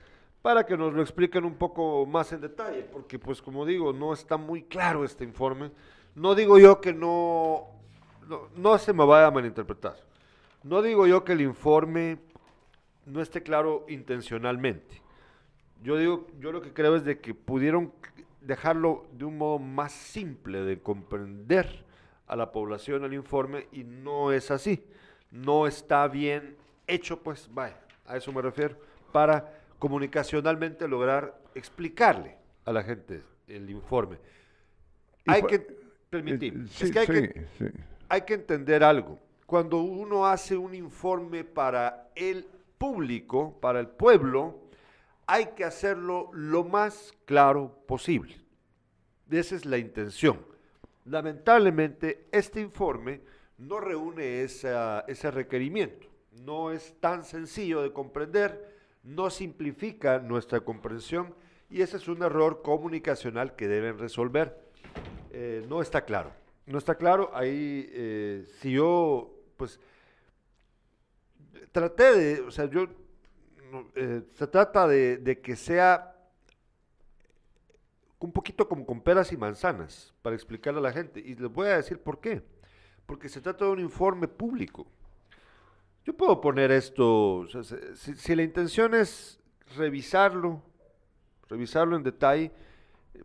para 0.42 0.66
que 0.66 0.76
nos 0.76 0.92
lo 0.92 1.02
expliquen 1.02 1.44
un 1.44 1.54
poco 1.54 2.04
más 2.04 2.32
en 2.32 2.40
detalle, 2.40 2.82
porque 2.92 3.18
pues 3.18 3.40
como 3.40 3.64
digo, 3.64 3.92
no 3.92 4.12
está 4.12 4.36
muy 4.36 4.64
claro 4.64 5.04
este 5.04 5.22
informe. 5.22 5.70
No 6.14 6.34
digo 6.34 6.58
yo 6.58 6.80
que 6.80 6.92
no, 6.92 7.66
no, 8.28 8.48
no 8.56 8.78
se 8.78 8.92
me 8.92 9.04
vaya 9.04 9.26
a 9.26 9.30
malinterpretar. 9.30 9.96
No 10.62 10.80
digo 10.80 11.06
yo 11.06 11.24
que 11.24 11.32
el 11.32 11.40
informe 11.40 12.18
no 13.06 13.20
esté 13.20 13.42
claro 13.42 13.84
intencionalmente. 13.88 15.02
Yo 15.82 15.96
digo, 15.98 16.26
yo 16.38 16.52
lo 16.52 16.62
que 16.62 16.72
creo 16.72 16.96
es 16.96 17.04
de 17.04 17.20
que 17.20 17.34
pudieron 17.34 17.92
dejarlo 18.40 19.06
de 19.12 19.24
un 19.24 19.38
modo 19.38 19.58
más 19.58 19.92
simple 19.92 20.60
de 20.60 20.80
comprender 20.80 21.84
a 22.26 22.36
la 22.36 22.52
población 22.52 23.04
el 23.04 23.14
informe 23.14 23.68
y 23.72 23.84
no 23.84 24.32
es 24.32 24.50
así. 24.50 24.84
No 25.30 25.66
está 25.66 26.06
bien 26.08 26.56
hecho, 26.86 27.22
pues, 27.22 27.48
vaya, 27.52 27.78
a 28.06 28.16
eso 28.16 28.32
me 28.32 28.40
refiero, 28.40 28.76
para 29.12 29.58
comunicacionalmente 29.78 30.88
lograr 30.88 31.38
explicarle 31.54 32.36
a 32.64 32.72
la 32.72 32.82
gente 32.82 33.22
el 33.46 33.68
informe. 33.68 34.18
Hay 35.26 35.42
que, 35.42 35.83
Eh, 36.18 36.64
es 36.64 36.70
sí, 36.70 36.90
que 36.90 36.98
hay 37.00 37.06
sí, 37.06 37.12
que 37.12 37.46
sí. 37.58 37.64
hay 38.08 38.22
que 38.22 38.34
entender 38.34 38.82
algo. 38.84 39.18
Cuando 39.46 39.78
uno 39.82 40.26
hace 40.26 40.56
un 40.56 40.74
informe 40.74 41.44
para 41.44 42.10
el 42.14 42.46
público, 42.78 43.58
para 43.60 43.80
el 43.80 43.88
pueblo, 43.88 44.58
hay 45.26 45.46
que 45.56 45.64
hacerlo 45.64 46.30
lo 46.32 46.64
más 46.64 47.12
claro 47.24 47.78
posible. 47.86 48.36
Esa 49.30 49.54
es 49.56 49.64
la 49.64 49.78
intención. 49.78 50.38
Lamentablemente, 51.06 52.26
este 52.32 52.60
informe 52.60 53.20
no 53.58 53.80
reúne 53.80 54.42
esa- 54.42 55.04
ese 55.06 55.30
requerimiento. 55.30 56.06
No 56.44 56.70
es 56.70 56.94
tan 57.00 57.24
sencillo 57.24 57.82
de 57.82 57.92
comprender, 57.92 58.74
no 59.02 59.30
simplifica 59.30 60.18
nuestra 60.18 60.60
comprensión 60.60 61.34
y 61.70 61.82
ese 61.82 61.96
es 61.98 62.08
un 62.08 62.22
error 62.22 62.62
comunicacional 62.62 63.54
que 63.54 63.68
deben 63.68 63.98
resolver. 63.98 64.58
Eh, 65.36 65.66
no 65.68 65.82
está 65.82 66.04
claro. 66.04 66.32
No 66.66 66.78
está 66.78 66.94
claro. 66.94 67.30
Ahí, 67.34 67.88
eh, 67.92 68.46
si 68.60 68.72
yo, 68.72 69.30
pues, 69.56 69.78
traté 71.72 72.12
de, 72.16 72.40
o 72.42 72.50
sea, 72.50 72.66
yo, 72.66 72.86
eh, 73.96 74.22
se 74.34 74.46
trata 74.46 74.86
de, 74.86 75.40
que 75.42 75.56
sea 75.56 76.10
un 78.20 78.32
poquito 78.32 78.66
como 78.68 78.86
con 78.86 79.00
peras 79.02 79.32
y 79.32 79.36
manzanas 79.36 80.14
para 80.22 80.34
explicarle 80.36 80.78
a 80.80 80.82
la 80.82 80.92
gente. 80.92 81.20
Y 81.20 81.34
les 81.34 81.50
voy 81.50 81.66
a 81.68 81.76
decir 81.76 81.98
por 81.98 82.20
qué. 82.20 82.42
Porque 83.06 83.28
se 83.28 83.40
trata 83.40 83.64
de 83.66 83.72
un 83.72 83.80
informe 83.80 84.28
público. 84.28 84.86
Yo 86.06 86.14
puedo 86.16 86.40
poner 86.40 86.70
esto, 86.70 87.36
o 87.38 87.46
sea, 87.48 87.62
se- 87.64 87.96
si, 88.16 88.34
la 88.34 88.42
intención 88.42 88.94
es 88.94 89.40
revisarlo, 89.76 90.62
revisarlo 91.48 91.96
en 91.96 92.02
detalle, 92.02 92.52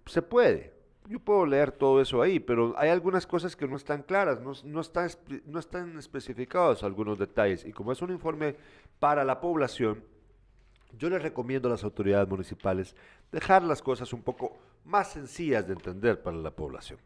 se 0.05 0.21
puede. 0.21 0.73
Yo 1.09 1.19
puedo 1.19 1.43
leer 1.43 1.71
todo 1.71 1.99
eso 1.99 2.21
ahí, 2.21 2.39
pero 2.39 2.75
hay 2.77 2.89
algunas 2.89 3.25
cosas 3.25 3.55
que 3.55 3.67
no 3.67 3.77
están 3.77 4.03
claras, 4.03 4.41
no, 4.41 4.51
no, 4.63 4.79
están, 4.79 5.09
no 5.47 5.57
están 5.57 5.97
especificados 5.97 6.83
algunos 6.83 7.17
detalles. 7.17 7.65
Y 7.65 7.71
como 7.71 7.91
es 7.91 7.99
un 8.03 8.11
informe 8.11 8.55
para 8.99 9.23
la 9.23 9.41
población, 9.41 10.03
yo 10.99 11.09
les 11.09 11.23
recomiendo 11.23 11.67
a 11.67 11.71
las 11.71 11.83
autoridades 11.83 12.29
municipales 12.29 12.95
dejar 13.31 13.63
las 13.63 13.81
cosas 13.81 14.13
un 14.13 14.21
poco 14.21 14.55
más 14.85 15.11
sencillas 15.11 15.65
de 15.65 15.73
entender 15.73 16.21
para 16.21 16.37
la 16.37 16.51
población. 16.51 16.99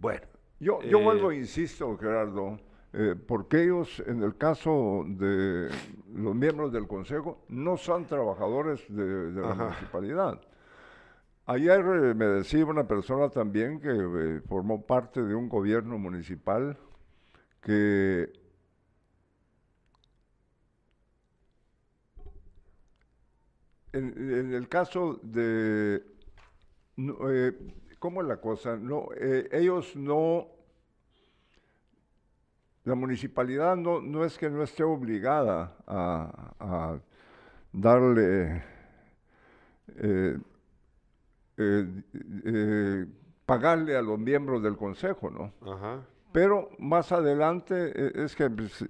Bueno. 0.00 0.22
Yo, 0.58 0.80
yo 0.80 1.00
eh, 1.00 1.04
vuelvo, 1.04 1.30
insisto, 1.30 1.94
Gerardo, 1.98 2.58
eh, 2.94 3.16
porque 3.28 3.64
ellos, 3.64 4.02
en 4.06 4.22
el 4.22 4.38
caso 4.38 5.04
de 5.06 5.68
los 6.14 6.34
miembros 6.34 6.72
del 6.72 6.86
Consejo, 6.86 7.44
no 7.48 7.76
son 7.76 8.06
trabajadores 8.06 8.82
de, 8.88 9.32
de 9.32 9.40
la 9.42 9.52
municipalidad. 9.52 10.40
Ayer 11.48 11.78
eh, 11.80 12.14
me 12.14 12.26
decía 12.26 12.66
una 12.66 12.88
persona 12.88 13.28
también 13.30 13.80
que 13.80 13.90
eh, 13.90 14.40
formó 14.48 14.84
parte 14.84 15.22
de 15.22 15.32
un 15.34 15.48
gobierno 15.48 15.96
municipal 15.96 16.76
que 17.60 18.32
en, 23.92 24.52
el 24.54 24.68
caso 24.68 25.20
de 25.22 26.02
no, 26.96 27.30
eh, 27.30 27.56
¿Cómo 28.00 28.22
es 28.22 28.28
la 28.28 28.38
cosa? 28.38 28.76
No, 28.76 29.08
ellos 29.52 29.94
no, 29.96 30.48
la 32.84 32.94
municipalidad 32.94 33.76
no, 33.76 34.00
no 34.00 34.24
es 34.24 34.36
que 34.36 34.50
no 34.50 34.62
esté 34.62 34.82
obligada 34.84 35.76
a 35.86 36.98
darle, 37.72 38.62
eh, 41.58 41.86
eh, 42.44 43.06
pagarle 43.44 43.96
a 43.96 44.02
los 44.02 44.18
miembros 44.18 44.62
del 44.62 44.76
consejo, 44.76 45.30
¿no? 45.30 45.52
Ajá. 45.70 46.02
Pero 46.32 46.68
más 46.78 47.12
adelante, 47.12 47.92
eh, 47.94 48.12
es 48.16 48.36
que, 48.36 48.50
pues, 48.50 48.84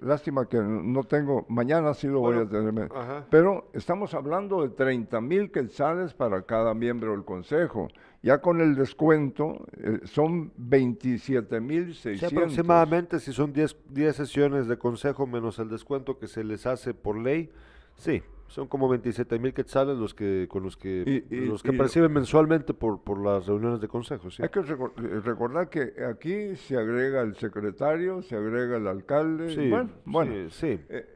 lástima 0.00 0.48
que 0.48 0.58
no 0.58 1.04
tengo, 1.04 1.46
mañana 1.48 1.94
sí 1.94 2.08
lo 2.08 2.18
voy 2.20 2.38
a 2.38 2.48
tener. 2.48 2.90
ajá. 2.92 3.26
Pero 3.30 3.70
estamos 3.74 4.12
hablando 4.14 4.62
de 4.62 4.70
30 4.70 5.20
mil 5.20 5.52
quetzales 5.52 6.14
para 6.14 6.42
cada 6.42 6.74
miembro 6.74 7.12
del 7.12 7.24
consejo. 7.24 7.86
Ya 8.22 8.40
con 8.40 8.60
el 8.60 8.74
descuento 8.74 9.64
eh, 9.76 10.00
son 10.04 10.52
27 10.56 11.60
mil 11.60 11.94
Sí, 11.94 12.16
600. 12.18 12.32
aproximadamente, 12.36 13.20
si 13.20 13.32
son 13.32 13.52
10 13.52 13.76
10 13.90 14.16
sesiones 14.16 14.66
de 14.66 14.76
consejo 14.76 15.26
menos 15.28 15.58
el 15.60 15.68
descuento 15.68 16.18
que 16.18 16.26
se 16.26 16.42
les 16.42 16.66
hace 16.66 16.92
por 16.92 17.16
ley, 17.16 17.50
sí, 17.94 18.20
son 18.50 18.66
como 18.68 18.88
27 18.88 19.38
mil 19.38 19.54
quetzales 19.54 19.96
los 19.96 20.12
que, 20.12 20.46
con 20.50 20.62
los 20.64 20.76
que, 20.76 21.24
Y- 21.30 21.34
y- 21.36 21.44
los 21.46 21.62
que 21.62 21.72
perciben 21.72 22.12
mensualmente 22.12 22.74
por, 22.74 23.02
por 23.02 23.22
las 23.24 23.46
reuniones 23.46 23.80
de 23.80 23.88
consejo, 23.88 24.30
sí. 24.30 24.42
Hay 24.42 24.48
que 24.48 24.60
eh, 24.60 25.20
recordar 25.24 25.68
que 25.70 25.92
aquí 26.04 26.56
se 26.56 26.76
agrega 26.76 27.22
el 27.22 27.36
secretario, 27.36 28.22
se 28.22 28.36
agrega 28.36 28.76
el 28.76 28.86
alcalde. 28.88 29.54
Sí, 29.54 29.70
bueno, 29.70 29.90
bueno. 30.04 30.32
sí, 30.50 30.50
sí. 30.50 30.80
Eh, 30.88 31.06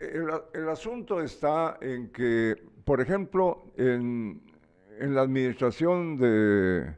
el, 0.00 0.26
el 0.52 0.68
asunto 0.68 1.20
está 1.20 1.78
en 1.80 2.10
que, 2.12 2.56
por 2.84 3.00
ejemplo, 3.00 3.72
en, 3.76 4.42
en 4.98 5.14
la 5.14 5.22
administración 5.22 6.16
de, 6.18 6.80
de 6.84 6.94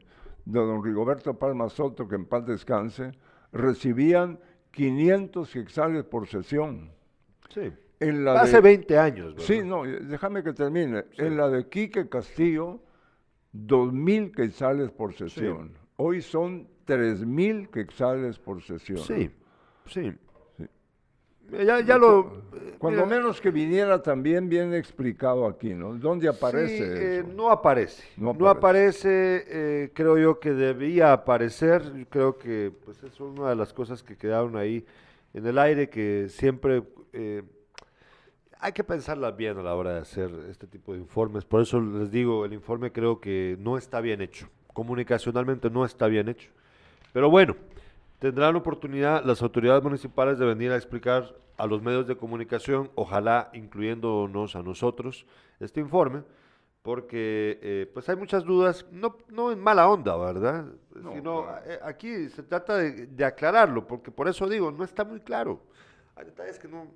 don 0.59 0.83
Rigoberto 0.83 1.33
Palma 1.39 1.69
Soto, 1.69 2.07
que 2.07 2.15
en 2.15 2.25
paz 2.25 2.45
descanse, 2.45 3.11
recibían 3.53 4.39
500 4.71 5.49
quetzales 5.53 6.03
por 6.03 6.27
sesión. 6.27 6.91
Sí. 7.49 7.71
En 7.99 8.25
la 8.25 8.41
Hace 8.41 8.55
de- 8.57 8.61
20 8.61 8.97
años. 8.97 9.27
¿verdad? 9.35 9.43
Sí, 9.47 9.61
no, 9.63 9.85
eh, 9.85 9.99
déjame 10.01 10.43
que 10.43 10.53
termine. 10.53 11.05
En 11.17 11.37
la 11.37 11.49
de 11.49 11.67
Quique 11.69 12.09
Castillo, 12.09 12.79
2.000 13.53 14.31
quetzales 14.31 14.91
por 14.91 15.13
sesión. 15.13 15.73
Hoy 15.97 16.21
son 16.21 16.67
3.000 16.85 17.69
quetzales 17.69 18.37
por 18.37 18.61
sesión. 18.61 18.99
Sí, 18.99 19.31
sí. 19.87 20.13
Ya, 21.51 21.79
ya 21.79 21.97
lo... 21.97 22.41
Cuando 22.79 23.05
mira, 23.05 23.17
menos 23.17 23.39
que 23.39 23.51
viniera 23.51 24.01
también 24.01 24.49
bien 24.49 24.73
explicado 24.73 25.45
aquí, 25.45 25.73
¿no? 25.75 25.93
¿Dónde 25.93 26.27
aparece 26.27 26.83
eh, 26.83 27.19
eso? 27.19 27.27
no 27.35 27.51
aparece. 27.51 28.03
No 28.17 28.33
No, 28.33 28.49
aparece, 28.49 29.45
eh, 29.47 29.91
creo 29.93 30.17
yo 30.17 30.39
que 30.39 30.51
debía 30.53 31.13
aparecer. 31.13 31.83
Yo 31.95 32.05
Creo 32.09 32.37
que 32.37 32.71
pues, 32.83 33.01
es 33.03 33.19
una 33.19 33.49
de 33.49 33.55
las 33.55 33.73
cosas 33.73 34.01
que 34.01 34.17
quedaron 34.17 34.57
ahí 34.57 34.85
en 35.33 35.45
el 35.45 35.57
aire 35.59 35.87
que 35.87 36.27
siempre 36.29 36.83
eh, 37.13 37.43
hay 38.59 38.71
que 38.71 38.83
pensarlas 38.83 39.35
bien 39.35 39.57
a 39.57 39.63
la 39.63 39.75
hora 39.75 39.93
de 39.93 39.99
hacer 39.99 40.31
este 40.49 40.67
tipo 40.67 40.93
de 40.93 40.99
informes. 40.99 41.45
Por 41.45 41.61
eso 41.61 41.79
les 41.79 42.11
digo, 42.11 42.45
el 42.45 42.53
informe 42.53 42.91
creo 42.91 43.19
que 43.19 43.57
no 43.59 43.77
está 43.77 44.01
bien 44.01 44.21
hecho. 44.21 44.49
Comunicacionalmente 44.73 45.69
no 45.69 45.85
está 45.85 46.07
bien 46.07 46.29
hecho. 46.29 46.49
Pero 47.13 47.29
bueno, 47.29 47.55
tendrán 48.19 48.55
oportunidad 48.55 49.23
las 49.23 49.41
autoridades 49.41 49.83
municipales 49.83 50.39
de 50.39 50.45
venir 50.45 50.71
a 50.71 50.75
explicar 50.75 51.35
a 51.57 51.67
los 51.67 51.81
medios 51.81 52.07
de 52.07 52.17
comunicación, 52.17 52.91
ojalá 52.95 53.49
incluyéndonos 53.53 54.55
a 54.55 54.63
nosotros, 54.63 55.25
este 55.59 55.79
informe, 55.79 56.23
porque 56.81 57.59
eh, 57.61 57.89
pues 57.93 58.09
hay 58.09 58.15
muchas 58.17 58.43
dudas, 58.43 58.85
no, 58.91 59.17
no 59.29 59.51
en 59.51 59.59
mala 59.59 59.87
onda, 59.87 60.17
¿verdad? 60.17 60.65
Sino 61.13 61.45
eh, 61.65 61.79
aquí 61.81 62.29
se 62.29 62.43
trata 62.43 62.77
de, 62.77 63.07
de 63.07 63.25
aclararlo, 63.25 63.87
porque 63.87 64.11
por 64.11 64.27
eso 64.27 64.47
digo, 64.47 64.71
no 64.71 64.83
está 64.83 65.05
muy 65.05 65.21
claro. 65.21 65.61
Hay 66.15 66.25
detalles 66.25 66.59
que 66.59 66.67
no, 66.67 66.87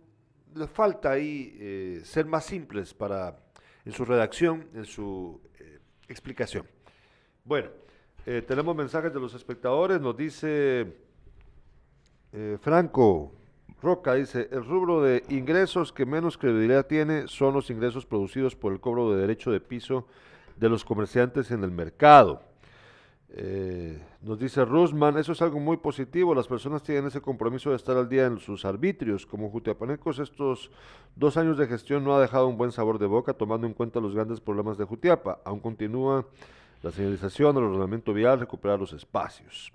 le 0.55 0.67
falta 0.67 1.11
ahí 1.11 1.55
eh, 1.59 2.01
ser 2.03 2.25
más 2.25 2.45
simples 2.45 2.93
para, 2.93 3.37
en 3.85 3.91
su 3.91 4.05
redacción, 4.05 4.67
en 4.73 4.85
su 4.85 5.41
eh, 5.59 5.79
explicación. 6.07 6.65
Bueno, 7.43 7.69
eh, 8.25 8.43
tenemos 8.47 8.75
mensajes 8.75 9.13
de 9.13 9.19
los 9.19 9.33
espectadores, 9.33 9.99
nos 10.01 10.15
dice 10.15 10.95
Franco 12.61 13.33
Roca, 13.81 14.13
dice, 14.13 14.49
el 14.51 14.63
rubro 14.63 15.01
de 15.01 15.23
ingresos 15.29 15.91
que 15.91 16.05
menos 16.05 16.37
credibilidad 16.37 16.85
tiene 16.85 17.27
son 17.27 17.55
los 17.55 17.71
ingresos 17.71 18.05
producidos 18.05 18.55
por 18.55 18.71
el 18.71 18.79
cobro 18.79 19.11
de 19.11 19.21
derecho 19.21 19.51
de 19.51 19.59
piso 19.59 20.05
de 20.55 20.69
los 20.69 20.85
comerciantes 20.85 21.49
en 21.49 21.63
el 21.63 21.71
mercado. 21.71 22.43
Nos 24.21 24.37
dice 24.37 24.65
Rusman, 24.65 25.17
eso 25.17 25.31
es 25.31 25.41
algo 25.41 25.59
muy 25.59 25.77
positivo, 25.77 26.35
las 26.35 26.47
personas 26.47 26.83
tienen 26.83 27.07
ese 27.07 27.21
compromiso 27.21 27.69
de 27.69 27.77
estar 27.77 27.95
al 27.95 28.09
día 28.09 28.25
en 28.25 28.37
sus 28.39 28.65
arbitrios. 28.65 29.25
Como 29.25 29.49
Jutiapanecos, 29.49 30.19
estos 30.19 30.71
dos 31.15 31.37
años 31.37 31.57
de 31.57 31.67
gestión 31.67 32.03
no 32.03 32.13
ha 32.15 32.21
dejado 32.21 32.47
un 32.47 32.57
buen 32.57 32.73
sabor 32.73 32.99
de 32.99 33.05
boca, 33.05 33.33
tomando 33.33 33.65
en 33.65 33.73
cuenta 33.73 34.01
los 34.01 34.13
grandes 34.13 34.41
problemas 34.41 34.77
de 34.77 34.83
Jutiapa. 34.83 35.39
Aún 35.45 35.61
continúa 35.61 36.25
la 36.81 36.91
señalización, 36.91 37.55
el 37.57 37.63
ordenamiento 37.63 38.13
vial, 38.13 38.41
recuperar 38.41 38.77
los 38.77 38.91
espacios. 38.91 39.71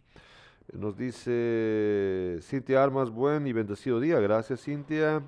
Nos 0.72 0.96
dice 0.96 2.38
Cintia 2.42 2.82
Armas, 2.82 3.10
buen 3.10 3.46
y 3.46 3.52
bendecido 3.52 3.98
día. 3.98 4.20
Gracias, 4.20 4.62
Cintia. 4.62 5.22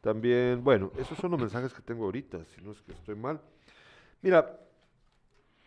También, 0.00 0.62
bueno, 0.62 0.92
esos 0.98 1.18
son 1.18 1.32
los 1.32 1.40
mensajes 1.40 1.74
que 1.74 1.82
tengo 1.82 2.04
ahorita, 2.04 2.44
si 2.54 2.60
no 2.62 2.70
es 2.70 2.80
que 2.82 2.92
estoy 2.92 3.16
mal. 3.16 3.40
Mira, 4.22 4.60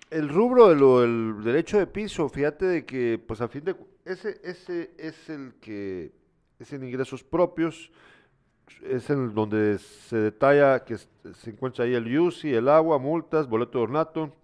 el 0.10 0.30
rubro 0.30 0.70
de 0.70 0.76
lo 0.76 1.02
del 1.02 1.44
derecho 1.44 1.78
de 1.78 1.88
piso, 1.88 2.30
fíjate 2.30 2.66
de 2.66 2.86
que, 2.86 3.20
pues 3.26 3.42
a 3.42 3.48
fin 3.48 3.64
de 3.64 3.76
ese, 4.06 4.40
ese 4.44 4.92
es 4.98 5.30
el 5.30 5.54
que 5.62 6.12
es 6.58 6.74
en 6.74 6.84
ingresos 6.84 7.24
propios, 7.24 7.92
es 8.84 9.10
en 9.10 9.34
donde 9.34 9.78
se 9.78 10.18
detalla 10.18 10.84
que 10.84 10.98
se 10.98 11.50
encuentra 11.50 11.86
ahí 11.86 11.94
el 11.94 12.20
UCI, 12.20 12.54
el 12.54 12.70
agua, 12.70 12.98
multas, 12.98 13.48
boleto 13.48 13.78
de 13.78 13.84
ornato, 13.84 14.36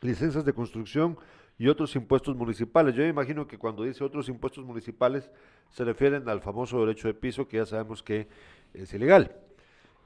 licencias 0.00 0.44
de 0.44 0.52
construcción 0.52 1.18
y 1.58 1.68
otros 1.68 1.94
impuestos 1.96 2.36
municipales. 2.36 2.94
Yo 2.94 3.04
imagino 3.04 3.46
que 3.46 3.58
cuando 3.58 3.84
dice 3.84 4.04
otros 4.04 4.28
impuestos 4.28 4.64
municipales 4.64 5.30
se 5.70 5.84
refieren 5.84 6.28
al 6.28 6.40
famoso 6.40 6.80
derecho 6.80 7.08
de 7.08 7.14
piso 7.14 7.48
que 7.48 7.58
ya 7.58 7.66
sabemos 7.66 8.02
que 8.02 8.28
es 8.74 8.92
ilegal. 8.94 9.34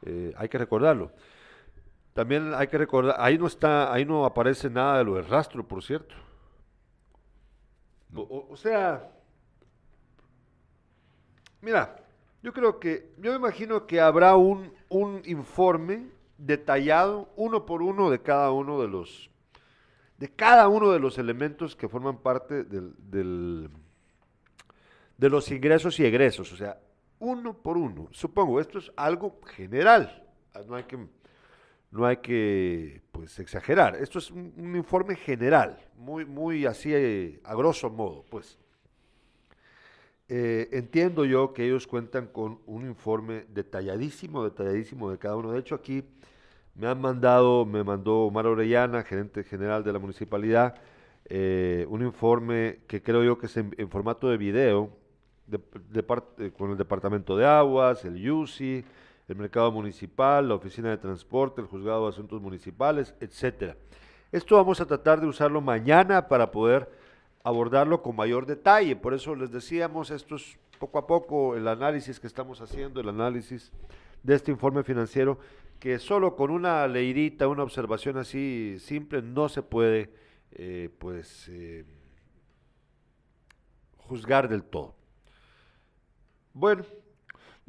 Eh, 0.03 0.33
hay 0.37 0.49
que 0.49 0.59
recordarlo. 0.59 1.13
También 2.21 2.53
hay 2.53 2.67
que 2.69 2.77
recordar, 2.77 3.17
ahí 3.19 3.39
no 3.39 3.47
está, 3.47 3.91
ahí 3.91 4.05
no 4.05 4.27
aparece 4.27 4.69
nada 4.69 4.99
de 4.99 5.05
lo 5.05 5.15
del 5.15 5.25
rastro, 5.27 5.67
por 5.67 5.83
cierto. 5.83 6.15
O, 8.15 8.55
sea, 8.59 9.11
mira, 11.63 11.97
yo 12.43 12.53
creo 12.53 12.79
que, 12.79 13.15
yo 13.17 13.31
me 13.31 13.39
imagino 13.39 13.87
que 13.87 14.03
habrá 14.03 14.37
un, 14.37 14.71
un 14.91 15.23
informe 15.25 16.09
detallado, 16.37 17.31
uno 17.37 17.65
por 17.65 17.81
uno, 17.81 18.11
de 18.11 18.21
cada 18.21 18.51
uno 18.53 18.83
de 18.83 18.89
los, 18.89 19.31
de 20.19 20.29
cada 20.29 20.69
uno 20.69 20.91
de 20.93 20.99
los 21.01 21.17
elementos 21.17 21.75
que 21.75 21.89
forman 21.89 22.19
parte 22.19 22.65
del, 22.65 22.93
del- 22.99 23.71
de 25.17 25.31
los 25.31 25.51
ingresos 25.51 25.99
y 25.99 26.05
egresos, 26.05 26.53
o 26.53 26.57
sea, 26.59 26.79
uno 27.19 27.55
por 27.55 27.79
uno. 27.79 28.09
Supongo, 28.11 28.61
esto 28.61 28.79
es 28.79 28.93
algo 28.95 29.41
general, 29.47 30.23
ah, 30.53 30.61
no 30.69 30.75
hay 30.75 30.85
que, 30.85 30.99
no 31.91 32.07
hay 32.07 32.19
que 32.19 33.03
pues, 33.13 33.39
exagerar. 33.39 33.97
Esto 33.97 34.19
es 34.19 34.31
un, 34.31 34.77
informe 34.77 35.17
general, 35.17 35.79
muy, 35.97 36.25
muy 36.25 36.67
así 36.67 36.95
eh, 36.95 37.41
a 37.45 37.55
grosso 37.55 37.91
modo, 37.91 38.25
pues. 38.29 38.59
Eh, 40.33 40.69
entiendo 40.73 41.25
yo 41.25 41.53
que 41.53 41.67
ellos 41.67 41.89
cuentan 41.89 42.29
con 42.29 42.61
un 42.67 42.87
informe 42.87 43.47
detalladísimo, 43.49 44.45
detalladísimo 44.45 45.11
de 45.11 45.19
cada 45.19 45.35
uno. 45.35 45.51
De 45.51 45.59
hecho, 45.59 45.75
aquí 45.75 46.05
me 46.77 46.87
han 46.87 47.01
mandado, 47.01 47.67
me 47.67 47.83
mandó 47.83 48.21
Omar 48.21 48.47
Orellana, 48.47 49.03
gerente 49.03 49.43
general 49.43 49.83
de 49.83 49.93
la 49.93 49.99
municipalidad, 49.99 50.77
eh, 51.25 51.85
un 51.89 52.03
informe 52.03 52.81
que 52.87 53.03
creo 53.03 53.25
yo 53.25 53.39
que 53.39 53.47
es 53.47 53.57
en, 53.57 53.89
formato 53.89 54.29
de 54.29 54.37
video, 54.37 54.97
con 56.57 56.71
el 56.71 56.77
Departamento 56.77 57.37
de 57.37 57.45
Aguas, 57.45 58.05
el 58.05 58.31
UCI, 58.31 58.85
el 59.31 59.37
Mercado 59.37 59.71
Municipal, 59.71 60.49
la 60.49 60.57
Oficina 60.57 60.91
de 60.91 60.99
Transporte, 60.99 61.61
el 61.61 61.69
Juzgado 61.69 62.03
de 62.03 62.09
Asuntos 62.09 62.43
Municipales, 62.43 63.15
etcétera. 63.21 63.77
Esto 64.33 64.57
vamos 64.57 64.81
a 64.81 64.87
tratar 64.87 65.21
de 65.21 65.29
usarlo 65.29 65.61
mañana 65.61 66.27
para 66.27 66.51
poder 66.51 66.91
abordarlo 67.45 68.03
con 68.03 68.17
mayor 68.17 68.45
detalle. 68.45 68.97
Por 68.97 69.15
eso 69.15 69.37
les 69.37 69.53
decíamos, 69.53 70.11
esto 70.11 70.35
es 70.35 70.59
poco 70.81 70.99
a 70.99 71.07
poco 71.07 71.55
el 71.55 71.69
análisis 71.69 72.19
que 72.19 72.27
estamos 72.27 72.61
haciendo, 72.61 73.01
el 73.01 73.09
análisis 73.09 73.71
de 74.25 74.35
este 74.35 74.51
informe 74.51 74.83
financiero, 74.83 75.39
que 75.79 76.01
solo 76.01 76.35
con 76.35 76.51
una 76.51 76.89
leidita, 76.89 77.47
una 77.47 77.63
observación 77.63 78.17
así 78.17 78.79
simple, 78.81 79.23
no 79.23 79.49
se 79.49 79.63
puede, 79.63 80.11
eh, 80.51 80.91
pues, 80.99 81.49
eh, 81.51 81.85
juzgar 83.97 84.49
del 84.49 84.65
todo. 84.65 84.97
Bueno. 86.53 86.83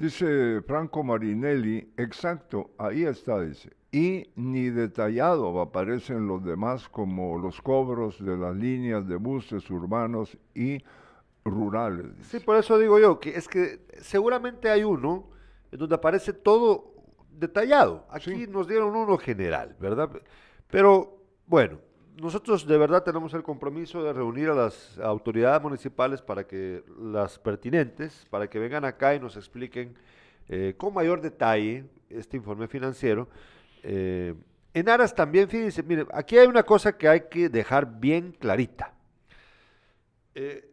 Dice 0.01 0.63
Franco 0.63 1.03
Marinelli, 1.03 1.93
exacto, 1.95 2.71
ahí 2.79 3.03
está, 3.03 3.39
dice. 3.41 3.69
Y 3.91 4.31
ni 4.35 4.71
detallado 4.71 5.61
aparecen 5.61 6.25
los 6.25 6.43
demás 6.43 6.89
como 6.89 7.37
los 7.37 7.61
cobros 7.61 8.17
de 8.25 8.35
las 8.35 8.55
líneas 8.55 9.07
de 9.07 9.17
buses 9.17 9.69
urbanos 9.69 10.35
y 10.55 10.83
rurales. 11.45 12.07
Sí, 12.23 12.39
por 12.39 12.57
eso 12.57 12.79
digo 12.79 12.97
yo, 12.97 13.19
que 13.19 13.37
es 13.37 13.47
que 13.47 13.85
seguramente 13.99 14.71
hay 14.71 14.83
uno 14.83 15.29
en 15.71 15.77
donde 15.77 15.93
aparece 15.93 16.33
todo 16.33 16.95
detallado. 17.29 18.07
Aquí 18.09 18.47
nos 18.47 18.67
dieron 18.67 18.95
uno 18.95 19.19
general, 19.19 19.75
¿verdad? 19.79 20.09
Pero 20.67 21.15
bueno, 21.45 21.77
nosotros 22.17 22.65
de 22.65 22.77
verdad 22.77 23.03
tenemos 23.03 23.33
el 23.33 23.43
compromiso 23.43 24.03
de 24.03 24.13
reunir 24.13 24.49
a 24.49 24.55
las 24.55 24.97
autoridades 24.99 25.61
municipales 25.61 26.21
para 26.21 26.45
que 26.45 26.83
las 26.99 27.39
pertinentes, 27.39 28.25
para 28.29 28.49
que 28.49 28.59
vengan 28.59 28.85
acá 28.85 29.15
y 29.15 29.19
nos 29.19 29.37
expliquen 29.37 29.95
eh, 30.49 30.73
con 30.77 30.93
mayor 30.93 31.21
detalle 31.21 31.85
este 32.09 32.37
informe 32.37 32.67
financiero. 32.67 33.29
Eh, 33.83 34.35
en 34.73 34.89
aras 34.89 35.13
también, 35.13 35.49
fíjense, 35.49 35.83
miren, 35.83 36.07
aquí 36.13 36.37
hay 36.37 36.47
una 36.47 36.63
cosa 36.63 36.97
que 36.97 37.07
hay 37.07 37.21
que 37.29 37.49
dejar 37.49 37.99
bien 37.99 38.31
clarita. 38.31 38.93
Eh, 40.35 40.69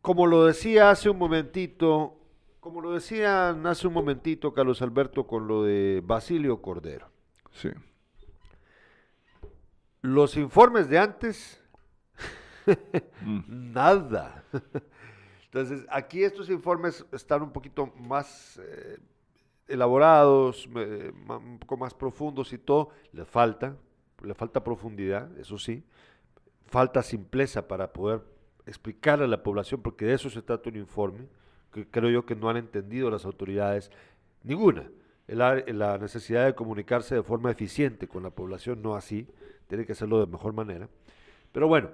como 0.00 0.26
lo 0.26 0.46
decía 0.46 0.90
hace 0.90 1.10
un 1.10 1.18
momentito, 1.18 2.20
como 2.60 2.80
lo 2.80 2.92
decían 2.92 3.66
hace 3.66 3.86
un 3.86 3.94
momentito 3.94 4.52
Carlos 4.52 4.82
Alberto 4.82 5.26
con 5.26 5.46
lo 5.46 5.64
de 5.64 6.02
Basilio 6.04 6.60
Cordero. 6.62 7.10
Sí. 7.52 7.70
Los 10.02 10.36
informes 10.36 10.88
de 10.88 10.98
antes, 10.98 11.60
nada. 13.48 14.44
Entonces, 15.44 15.84
aquí 15.90 16.22
estos 16.22 16.50
informes 16.50 17.04
están 17.12 17.42
un 17.42 17.52
poquito 17.52 17.86
más, 17.96 18.60
eh, 18.62 18.98
elaborados, 19.66 20.68
eh, 20.76 21.12
un 21.28 21.58
poco 21.58 21.76
más 21.76 21.94
profundos 21.94 22.52
y 22.52 22.58
todo, 22.58 22.90
le 23.12 23.24
falta, 23.24 23.76
le 24.22 24.34
falta 24.34 24.62
profundidad, 24.62 25.36
eso 25.38 25.58
sí, 25.58 25.82
falta 26.66 27.02
simpleza 27.02 27.66
para 27.66 27.92
poder 27.92 28.20
explicarle 28.66 29.24
a 29.24 29.28
la 29.28 29.42
población, 29.42 29.80
porque 29.82 30.04
de 30.04 30.14
eso 30.14 30.30
se 30.30 30.42
trata 30.42 30.68
un 30.70 30.76
informe, 30.76 31.26
que 31.72 31.86
creo 31.88 32.10
yo 32.10 32.26
que 32.26 32.36
no 32.36 32.48
han 32.50 32.56
entendido 32.58 33.10
las 33.10 33.24
autoridades, 33.24 33.90
ninguna, 34.42 34.90
el 35.26 35.40
ar- 35.42 35.64
la 35.74 35.98
necesidad 35.98 36.44
de 36.46 36.54
comunicarse 36.54 37.14
de 37.14 37.22
forma 37.22 37.50
eficiente 37.50 38.06
con 38.06 38.22
la 38.22 38.30
población, 38.30 38.82
no 38.82 38.94
así, 38.94 39.26
tiene 39.68 39.86
que 39.86 39.92
hacerlo 39.92 40.18
de 40.18 40.26
mejor 40.26 40.52
manera. 40.52 40.88
Pero 41.52 41.68
bueno, 41.68 41.90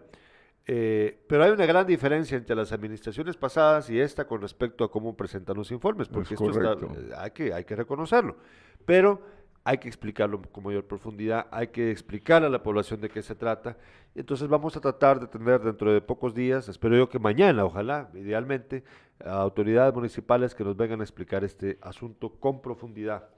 eh, 0.67 1.23
pero 1.29 1.45
hay 1.45 1.51
una 1.51 1.67
gran 1.67 1.87
diferencia 1.87 2.39
entre 2.39 2.57
las 2.57 2.73
administraciones 2.73 3.37
pasadas 3.37 3.91
y 3.91 4.01
esta 4.01 4.27
con 4.27 4.41
respecto 4.41 4.83
a 4.85 4.91
cómo 4.91 5.15
presentan 5.15 5.57
los 5.59 5.71
informes, 5.71 6.09
porque 6.09 6.35
Es 6.35 6.41
esto 6.41 6.51
está- 6.51 6.87
eh, 7.01 7.11
hay, 7.19 7.31
que, 7.33 7.53
hay 7.53 7.65
que 7.65 7.77
reconocerlo. 7.77 8.37
Pero 8.87 9.21
hay 9.67 9.79
que 9.79 9.89
explicarlo 9.89 10.41
con 10.43 10.65
mayor 10.65 10.85
profundidad, 10.87 11.47
hay 11.51 11.69
que 11.69 11.91
explicar 11.91 12.45
a 12.45 12.49
la 12.51 12.63
población 12.63 13.01
de 13.01 13.09
qué 13.11 13.23
se 13.23 13.35
trata. 13.35 13.77
Entonces 14.15 14.47
vamos 14.49 14.77
a 14.77 14.81
tratar 14.81 15.19
de 15.21 15.27
tener 15.27 15.61
dentro 15.61 15.93
de 15.93 16.01
pocos 16.01 16.35
días, 16.35 16.69
espero 16.69 16.97
yo 16.97 17.09
que 17.09 17.19
mañana, 17.19 17.65
ojalá, 17.65 18.11
idealmente, 18.15 18.85
a 19.25 19.33
autoridades 19.33 19.93
municipales 19.95 20.55
que 20.55 20.65
nos 20.65 20.77
vengan 20.77 21.01
a 21.01 21.05
explicar 21.05 21.45
este 21.45 21.79
asunto 21.81 22.31
con 22.39 22.61
profundidad. 22.63 23.29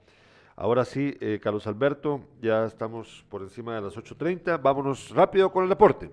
Ahora 0.59 0.85
sí, 0.85 1.15
eh, 1.21 1.39
Carlos 1.39 1.67
Alberto, 1.67 2.19
ya 2.41 2.65
estamos 2.65 3.23
por 3.29 3.43
encima 3.43 3.75
de 3.75 3.81
las 3.81 3.95
8.30, 3.95 4.59
vámonos 4.59 5.11
rápido 5.11 5.51
con 5.51 5.61
el 5.63 5.69
deporte. 5.69 6.09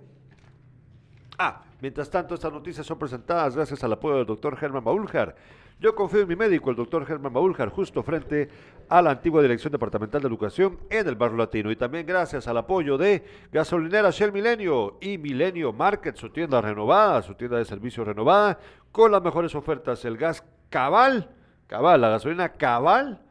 Ah, 1.39 1.63
mientras 1.81 2.11
tanto, 2.11 2.35
estas 2.35 2.53
noticias 2.53 2.87
son 2.87 2.99
presentadas 2.99 3.57
gracias 3.57 3.83
al 3.83 3.95
apoyo 3.95 4.17
del 4.17 4.27
doctor 4.27 4.55
Germán 4.59 4.85
Baúljar. 4.85 5.35
Yo 5.81 5.95
confío 5.95 6.21
en 6.21 6.29
mi 6.29 6.37
médico, 6.37 6.69
el 6.69 6.77
doctor 6.77 7.07
Germán 7.07 7.33
Baúljar, 7.33 7.71
justo 7.71 8.03
frente 8.03 8.51
a 8.91 9.01
la 9.01 9.13
antigua 9.13 9.41
Dirección 9.41 9.73
Departamental 9.73 10.21
de 10.21 10.29
Educación 10.29 10.79
en 10.91 11.09
el 11.09 11.17
Barrio 11.17 11.39
Latino. 11.39 11.71
Y 11.71 11.77
también 11.77 12.05
gracias 12.05 12.47
al 12.47 12.59
apoyo 12.59 12.99
de 12.99 13.25
Gasolinera 13.51 14.11
Shell 14.11 14.31
Milenio 14.31 14.99
y 15.01 15.17
Milenio 15.17 15.73
Market, 15.73 16.17
su 16.17 16.29
tienda 16.29 16.61
renovada, 16.61 17.23
su 17.23 17.35
tienda 17.35 17.57
de 17.57 17.65
servicio 17.65 18.05
renovada, 18.05 18.59
con 18.93 19.11
las 19.11 19.23
mejores 19.23 19.55
ofertas. 19.55 20.05
El 20.05 20.19
gas 20.19 20.45
cabal, 20.69 21.31
cabal, 21.67 22.03
la 22.03 22.11
gasolina 22.11 22.51
cabal, 22.53 23.24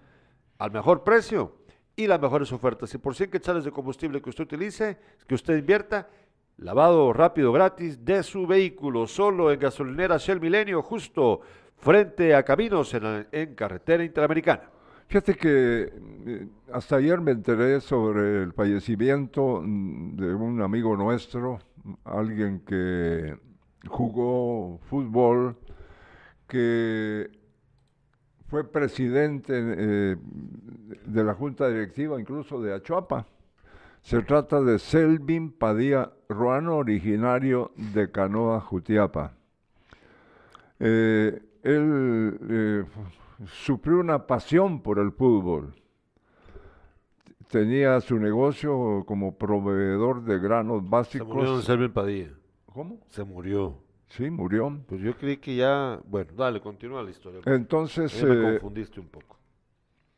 al 0.63 0.71
mejor 0.71 1.03
precio 1.03 1.57
y 1.93 2.07
las 2.07 2.21
mejores 2.21 2.49
ofertas. 2.53 2.93
Y 2.93 2.97
por 2.97 3.15
100 3.15 3.31
quetzales 3.31 3.65
de 3.65 3.71
combustible 3.71 4.21
que 4.21 4.29
usted 4.29 4.45
utilice, 4.45 4.97
que 5.27 5.35
usted 5.35 5.57
invierta, 5.57 6.07
lavado 6.57 7.11
rápido 7.11 7.51
gratis 7.51 8.05
de 8.05 8.23
su 8.23 8.47
vehículo, 8.47 9.05
solo 9.05 9.51
en 9.51 9.59
gasolinera 9.59 10.15
Shell 10.17 10.39
Milenio, 10.39 10.81
justo 10.81 11.41
frente 11.75 12.33
a 12.33 12.43
Caminos 12.43 12.93
en, 12.93 13.55
carretera 13.55 14.05
interamericana. 14.05 14.63
Fíjate 15.07 15.35
que 15.35 15.91
eh, 16.25 16.47
hasta 16.71 16.95
ayer 16.95 17.19
me 17.19 17.31
enteré 17.31 17.81
sobre 17.81 18.43
el 18.43 18.53
fallecimiento 18.53 19.61
mm, 19.61 20.15
de 20.15 20.33
un 20.33 20.61
amigo 20.61 20.95
nuestro, 20.95 21.59
alguien 22.05 22.61
que 22.61 23.35
jugó 23.85 24.79
fútbol, 24.85 25.57
que 26.47 27.42
fue 28.53 28.63
presidente 28.63 29.51
eh, 29.55 30.15
de 31.07 31.23
la 31.23 31.33
junta 31.33 31.67
directiva 31.69 32.21
incluso 32.21 32.61
de 32.61 32.75
Achuapa. 32.75 33.25
Se 34.03 34.21
trata 34.21 34.61
de 34.61 34.77
Selvin 34.77 35.51
Padilla 35.51 36.11
Ruano, 36.29 36.77
originario 36.77 37.71
de 37.75 38.11
Canoa, 38.11 38.61
Jutiapa. 38.61 39.33
Eh, 40.79 41.41
él 41.63 42.37
eh, 42.47 42.83
sufrió 43.47 43.97
una 43.97 44.27
pasión 44.27 44.83
por 44.83 44.99
el 44.99 45.11
fútbol. 45.13 45.73
Tenía 47.49 47.99
su 48.01 48.19
negocio 48.19 49.03
como 49.07 49.35
proveedor 49.35 50.25
de 50.25 50.37
granos 50.37 50.83
Se 50.83 50.89
básicos. 50.91 51.27
murió 51.27 51.53
don 51.53 51.63
Selvin 51.63 51.91
Padilla. 51.91 52.29
¿Cómo? 52.67 52.99
Se 53.09 53.23
murió. 53.23 53.82
Sí, 54.15 54.29
murió. 54.29 54.79
Pues 54.87 55.01
yo 55.01 55.17
creí 55.17 55.37
que 55.37 55.55
ya... 55.55 55.99
Bueno, 56.05 56.31
dale, 56.37 56.61
continúa 56.61 57.01
la 57.01 57.09
historia. 57.09 57.41
Entonces, 57.45 58.23
me 58.23 58.33
eh, 58.33 58.51
confundiste 58.59 58.99
un 58.99 59.07
poco. 59.07 59.39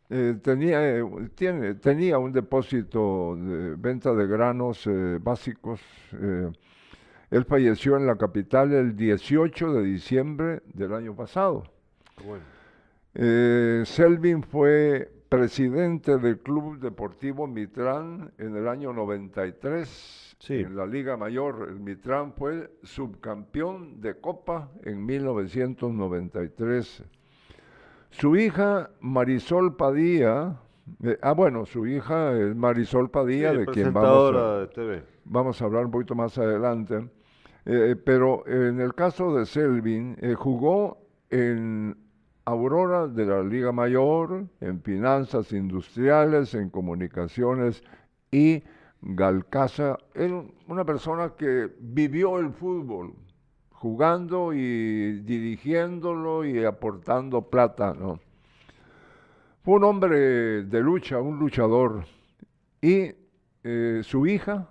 Eh, 0.10 0.38
tenía, 0.44 0.98
eh, 0.98 1.04
tiene, 1.34 1.76
tenía 1.76 2.18
un 2.18 2.34
depósito 2.34 3.38
de 3.38 3.76
venta 3.76 4.14
de 4.14 4.28
granos 4.28 4.88
básicos. 5.22 5.80
él 6.12 7.46
falleció 7.46 7.96
en 7.96 8.06
la 8.06 8.18
capital 8.18 8.74
el 8.74 8.98
18 8.98 9.74
de 9.74 9.84
diciembre 9.84 10.62
del 10.74 10.94
año 10.94 11.16
pasado. 11.16 11.64
Bueno. 12.26 12.44
Selvin 13.86 14.44
fue 14.44 15.10
presidente 15.30 16.18
del 16.18 16.40
Club 16.40 16.80
Deportivo 16.80 17.48
Mitrán 17.48 18.34
en 18.38 18.58
el 18.58 18.68
año 18.68 18.92
93. 18.92 20.25
En 20.48 20.76
la 20.76 20.86
Liga 20.86 21.18
Mayor, 21.18 21.68
el 21.70 21.80
Mitrán 21.80 22.34
fue 22.34 22.72
subcampeón 22.84 24.00
de 24.00 24.20
Copa 24.20 24.70
en 24.84 25.04
1993. 25.06 27.04
Su 28.12 28.36
hija 28.36 28.92
Marisol 29.00 29.76
Padilla, 29.76 30.60
eh, 31.04 31.18
ah 31.22 31.34
bueno, 31.34 31.66
su 31.66 31.88
hija 31.88 32.38
es 32.38 32.56
Marisol 32.56 33.10
Padilla, 33.10 33.52
Sí, 33.52 33.58
de 33.58 33.66
quien 33.66 33.92
vamos 33.92 33.98
a, 33.98 34.32
presentadora 34.32 34.60
de 34.60 34.68
TV. 34.68 35.04
vamos 35.26 35.62
a 35.62 35.66
hablar 35.66 35.86
un 35.86 35.92
poquito 35.92 36.16
más 36.16 36.38
adelante. 36.38 37.10
Eh, 37.66 37.96
pero 38.04 38.46
en 38.46 38.80
el 38.80 38.94
caso 38.94 39.36
de 39.36 39.48
Selvin, 39.48 40.16
eh, 40.22 40.36
jugó 40.36 41.00
en 41.32 41.98
Aurora 42.46 43.08
de 43.08 43.26
la 43.26 43.42
Liga 43.42 43.72
Mayor, 43.72 44.46
en 44.62 44.82
finanzas 44.84 45.52
industriales, 45.52 46.54
en 46.54 46.70
comunicaciones 46.70 47.84
y 48.32 48.64
Galcaza. 49.06 49.98
Era 50.14 50.44
una 50.68 50.84
persona 50.84 51.34
que 51.38 51.72
vivió 51.80 52.40
el 52.40 52.52
fútbol, 52.52 53.14
jugando 53.69 54.52
y 54.52 55.22
dirigiéndolo 55.22 56.44
y 56.44 56.65
aportando 56.65 57.44
plata, 57.44 57.94
¿no? 57.94 58.19
Fue 59.64 59.76
un 59.76 59.84
hombre 59.84 60.64
de 60.64 60.82
lucha, 60.82 61.22
un 61.22 61.40
luchador. 61.40 62.06
Y 62.82 63.11
eh, 63.64 64.02
su 64.03 64.27
hija 64.27 64.69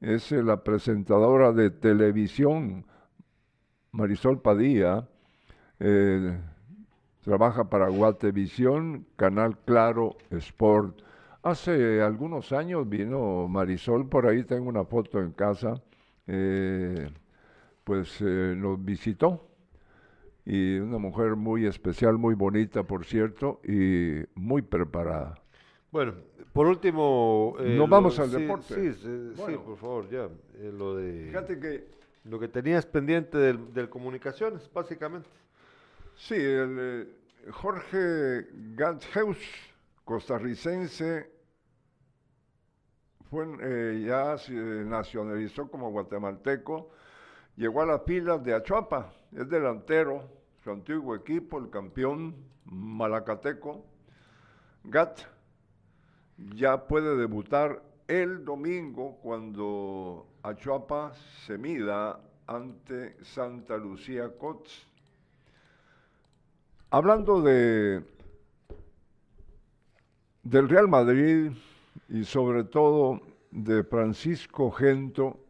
es 0.00 0.30
eh, 0.32 0.42
la 0.42 0.62
presentadora 0.62 1.52
de 1.52 1.70
televisión, 1.70 2.86
Marisol 3.92 4.40
Padilla, 4.40 5.08
eh, 5.80 6.38
trabaja 7.22 7.68
para 7.68 7.88
Guatevisión, 7.88 9.06
Canal 9.16 9.58
Claro 9.64 10.16
Sport. 10.30 11.05
Hace 11.50 12.02
algunos 12.02 12.50
años 12.52 12.88
vino 12.88 13.46
Marisol, 13.48 14.08
por 14.08 14.26
ahí 14.26 14.42
tengo 14.44 14.68
una 14.68 14.84
foto 14.84 15.20
en 15.20 15.30
casa, 15.32 15.80
eh, 16.26 17.08
pues 17.84 18.20
eh, 18.20 18.54
nos 18.56 18.84
visitó. 18.84 19.46
Y 20.44 20.78
una 20.78 20.98
mujer 20.98 21.36
muy 21.36 21.66
especial, 21.66 22.18
muy 22.18 22.34
bonita, 22.34 22.82
por 22.84 23.04
cierto, 23.04 23.60
y 23.64 24.22
muy 24.34 24.62
preparada. 24.62 25.34
Bueno, 25.90 26.14
por 26.52 26.66
último... 26.66 27.54
eh, 27.58 27.76
Nos 27.76 27.76
lo- 27.78 27.88
vamos 27.88 28.18
al 28.18 28.30
sí, 28.30 28.40
deporte. 28.42 28.74
Sí, 28.74 29.32
sí, 29.34 29.56
por 29.64 29.76
favor, 29.76 30.08
ya. 30.10 30.28
eh, 30.58 30.72
lo 30.76 30.96
de... 30.96 31.26
Fíjate 31.28 31.58
que 31.60 31.84
Lo 32.24 32.38
que 32.40 32.48
tenías 32.48 32.84
pendiente 32.86 33.38
del, 33.38 33.72
del 33.72 33.88
comunicaciones, 33.88 34.68
básicamente. 34.72 35.28
Sí, 36.16 36.34
el, 36.34 37.08
Jorge 37.52 38.46
Gathaus, 38.74 39.38
costarricense, 40.04 41.30
eh, 43.42 44.04
ya 44.06 44.38
se 44.38 44.52
nacionalizó 44.52 45.68
como 45.68 45.90
guatemalteco, 45.90 46.90
llegó 47.56 47.82
a 47.82 47.86
las 47.86 48.02
filas 48.04 48.42
de 48.44 48.54
Achuapa, 48.54 49.12
es 49.32 49.48
delantero, 49.48 50.28
su 50.62 50.70
antiguo 50.70 51.14
equipo, 51.14 51.58
el 51.58 51.70
campeón 51.70 52.34
malacateco. 52.64 53.84
Gat 54.84 55.20
ya 56.36 56.86
puede 56.86 57.16
debutar 57.16 57.82
el 58.08 58.44
domingo 58.44 59.18
cuando 59.22 60.26
Achuapa 60.42 61.12
se 61.46 61.58
mida 61.58 62.20
ante 62.46 63.22
Santa 63.24 63.76
Lucía 63.76 64.30
Cots. 64.38 64.86
Hablando 66.90 67.42
de 67.42 68.04
del 70.42 70.68
Real 70.68 70.86
Madrid 70.86 71.50
y 72.08 72.24
sobre 72.24 72.62
todo 72.62 73.20
de 73.56 73.82
Francisco 73.84 74.70
Gento, 74.70 75.40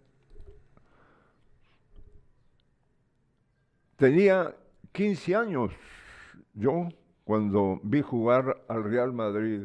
tenía 3.96 4.54
15 4.92 5.34
años 5.34 5.72
yo 6.54 6.88
cuando 7.24 7.80
vi 7.82 8.02
jugar 8.02 8.62
al 8.68 8.84
Real 8.84 9.12
Madrid. 9.12 9.62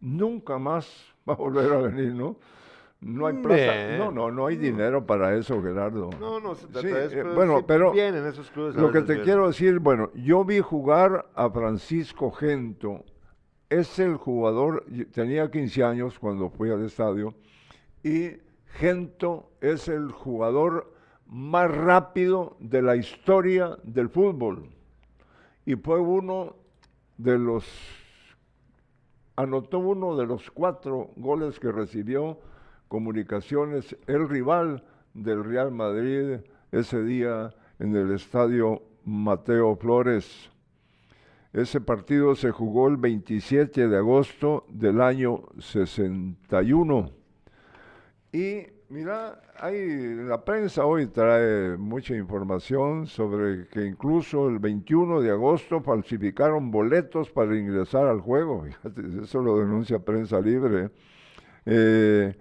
Nunca 0.00 0.58
más 0.58 1.14
va 1.28 1.34
a 1.34 1.36
volver 1.36 1.72
a 1.72 1.76
venir, 1.78 2.12
¿no? 2.12 2.36
No 3.00 3.26
hay 3.26 3.34
plata. 3.34 3.88
Nah. 3.88 3.98
No, 3.98 4.10
no, 4.10 4.30
no 4.32 4.46
hay 4.46 4.56
dinero 4.56 5.06
para 5.06 5.36
eso, 5.36 5.62
Gerardo. 5.62 6.10
No, 6.18 6.40
no, 6.40 6.54
se 6.56 6.66
trata 6.66 6.80
Sí, 6.80 6.88
de 6.88 7.04
eso, 7.06 7.14
eh, 7.14 7.22
pero 7.22 7.34
bueno, 7.34 7.58
sí 7.58 7.64
pero 7.68 7.92
vienen 7.92 8.26
esos 8.26 8.50
clubes 8.50 8.74
lo 8.74 8.90
que 8.90 9.00
te 9.02 9.06
vienen. 9.06 9.24
quiero 9.24 9.46
decir, 9.46 9.78
bueno, 9.78 10.10
yo 10.14 10.44
vi 10.44 10.58
jugar 10.58 11.26
a 11.34 11.48
Francisco 11.50 12.32
Gento 12.32 13.04
es 13.68 13.98
el 13.98 14.16
jugador, 14.16 14.84
tenía 15.12 15.50
15 15.50 15.84
años 15.84 16.18
cuando 16.18 16.50
fui 16.50 16.70
al 16.70 16.84
estadio, 16.84 17.34
y 18.06 18.38
Gento 18.78 19.50
es 19.60 19.88
el 19.88 20.12
jugador 20.12 20.94
más 21.26 21.68
rápido 21.68 22.56
de 22.60 22.80
la 22.80 22.94
historia 22.94 23.76
del 23.82 24.10
fútbol. 24.10 24.70
Y 25.64 25.74
fue 25.74 25.98
uno 25.98 26.54
de 27.18 27.36
los, 27.36 27.66
anotó 29.34 29.80
uno 29.80 30.16
de 30.16 30.24
los 30.24 30.52
cuatro 30.52 31.10
goles 31.16 31.58
que 31.58 31.72
recibió 31.72 32.38
Comunicaciones, 32.86 33.96
el 34.06 34.28
rival 34.28 34.84
del 35.12 35.42
Real 35.42 35.72
Madrid 35.72 36.38
ese 36.70 37.02
día 37.02 37.52
en 37.80 37.96
el 37.96 38.12
estadio 38.12 38.82
Mateo 39.04 39.74
Flores. 39.74 40.48
Ese 41.52 41.80
partido 41.80 42.36
se 42.36 42.52
jugó 42.52 42.86
el 42.86 42.98
27 42.98 43.88
de 43.88 43.96
agosto 43.96 44.64
del 44.68 45.00
año 45.00 45.42
61. 45.58 47.15
Y 48.32 48.66
mira, 48.88 49.40
hay, 49.58 50.14
la 50.14 50.44
prensa 50.44 50.84
hoy 50.84 51.06
trae 51.06 51.76
mucha 51.76 52.14
información 52.14 53.06
sobre 53.06 53.68
que 53.68 53.84
incluso 53.84 54.48
el 54.48 54.58
21 54.58 55.20
de 55.20 55.30
agosto 55.30 55.80
falsificaron 55.80 56.70
boletos 56.70 57.30
para 57.30 57.56
ingresar 57.56 58.06
al 58.06 58.20
juego. 58.20 58.64
eso 59.22 59.40
lo 59.40 59.58
denuncia 59.58 59.98
Prensa 59.98 60.40
Libre. 60.40 60.90
Eh, 61.64 62.34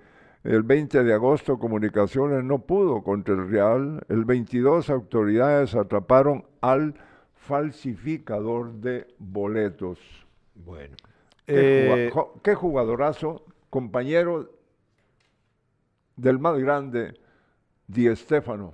el 0.43 0.63
20 0.63 1.03
de 1.03 1.13
agosto 1.13 1.57
Comunicaciones 1.57 2.43
no 2.43 2.59
pudo 2.59 3.01
contra 3.01 3.33
el 3.33 3.49
Real. 3.49 4.05
El 4.09 4.25
22 4.25 4.89
autoridades 4.89 5.75
atraparon 5.75 6.45
al 6.61 6.95
falsificador 7.33 8.73
de 8.73 9.07
boletos. 9.17 9.99
Bueno. 10.53 10.95
¿Qué, 11.45 12.11
qué 12.43 12.55
jugadorazo, 12.55 13.45
compañero 13.69 14.54
del 16.15 16.39
más 16.39 16.57
grande, 16.57 17.19
Di 17.87 18.13
Stéfano. 18.15 18.73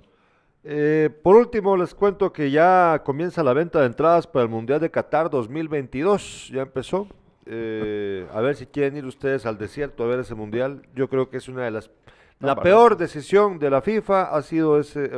Eh, 0.64 1.10
por 1.22 1.36
último, 1.36 1.76
les 1.76 1.94
cuento 1.94 2.32
que 2.32 2.50
ya 2.50 3.02
comienza 3.04 3.42
la 3.42 3.52
venta 3.52 3.80
de 3.80 3.86
entradas 3.86 4.26
para 4.26 4.44
el 4.44 4.48
Mundial 4.48 4.80
de 4.80 4.90
Qatar 4.90 5.28
2022. 5.28 6.50
Ya 6.52 6.62
empezó. 6.62 7.08
Eh, 7.46 8.28
a 8.32 8.40
ver 8.40 8.54
si 8.54 8.66
quieren 8.66 8.96
ir 8.96 9.04
ustedes 9.04 9.44
al 9.46 9.58
desierto 9.58 10.04
a 10.04 10.06
ver 10.06 10.20
ese 10.20 10.34
Mundial. 10.34 10.82
Yo 10.94 11.08
creo 11.08 11.28
que 11.28 11.38
es 11.38 11.48
una 11.48 11.64
de 11.64 11.72
las... 11.72 11.90
la 12.38 12.54
peor 12.56 12.96
decisión 12.96 13.58
de 13.58 13.70
la 13.70 13.82
FIFA 13.82 14.34
ha 14.34 14.42
sido 14.42 14.78
ese, 14.78 15.10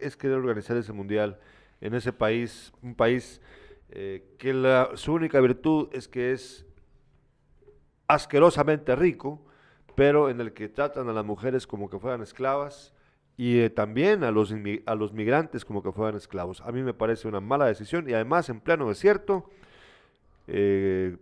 es 0.00 0.16
querer 0.16 0.38
organizar 0.38 0.76
ese 0.76 0.92
Mundial 0.92 1.38
en 1.80 1.94
ese 1.94 2.12
país. 2.12 2.72
Un 2.82 2.96
país 2.96 3.40
eh, 3.90 4.24
que 4.38 4.52
la, 4.52 4.90
su 4.94 5.12
única 5.12 5.40
virtud 5.40 5.88
es 5.92 6.08
que 6.08 6.32
es 6.32 6.66
asquerosamente 8.08 8.96
rico 8.96 9.44
pero 9.94 10.30
en 10.30 10.40
el 10.40 10.52
que 10.52 10.68
tratan 10.68 11.08
a 11.08 11.12
las 11.12 11.24
mujeres 11.24 11.66
como 11.66 11.90
que 11.90 11.98
fueran 11.98 12.22
esclavas 12.22 12.92
y 13.36 13.60
eh, 13.60 13.70
también 13.70 14.24
a 14.24 14.30
los, 14.30 14.54
a 14.86 14.94
los 14.94 15.12
migrantes 15.12 15.64
como 15.64 15.82
que 15.82 15.92
fueran 15.92 16.16
esclavos. 16.16 16.60
A 16.62 16.72
mí 16.72 16.82
me 16.82 16.94
parece 16.94 17.28
una 17.28 17.40
mala 17.40 17.66
decisión 17.66 18.08
y 18.08 18.12
además 18.12 18.48
en 18.48 18.60
pleno 18.60 18.88
desierto, 18.88 19.48
eh, 20.46 21.16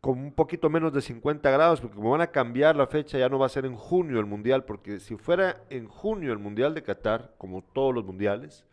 con 0.00 0.18
un 0.18 0.32
poquito 0.32 0.68
menos 0.68 0.92
de 0.92 1.00
50 1.00 1.48
grados, 1.50 1.80
porque 1.80 1.94
como 1.94 2.10
van 2.10 2.22
a 2.22 2.26
cambiar 2.26 2.74
la 2.74 2.88
fecha, 2.88 3.18
ya 3.18 3.28
no 3.28 3.38
va 3.38 3.46
a 3.46 3.50
ser 3.50 3.66
en 3.66 3.76
junio 3.76 4.18
el 4.18 4.26
Mundial, 4.26 4.64
porque 4.64 4.98
si 4.98 5.16
fuera 5.16 5.62
en 5.70 5.86
junio 5.86 6.32
el 6.32 6.38
Mundial 6.38 6.74
de 6.74 6.82
Qatar, 6.82 7.34
como 7.38 7.62
todos 7.62 7.94
los 7.94 8.04
mundiales, 8.04 8.64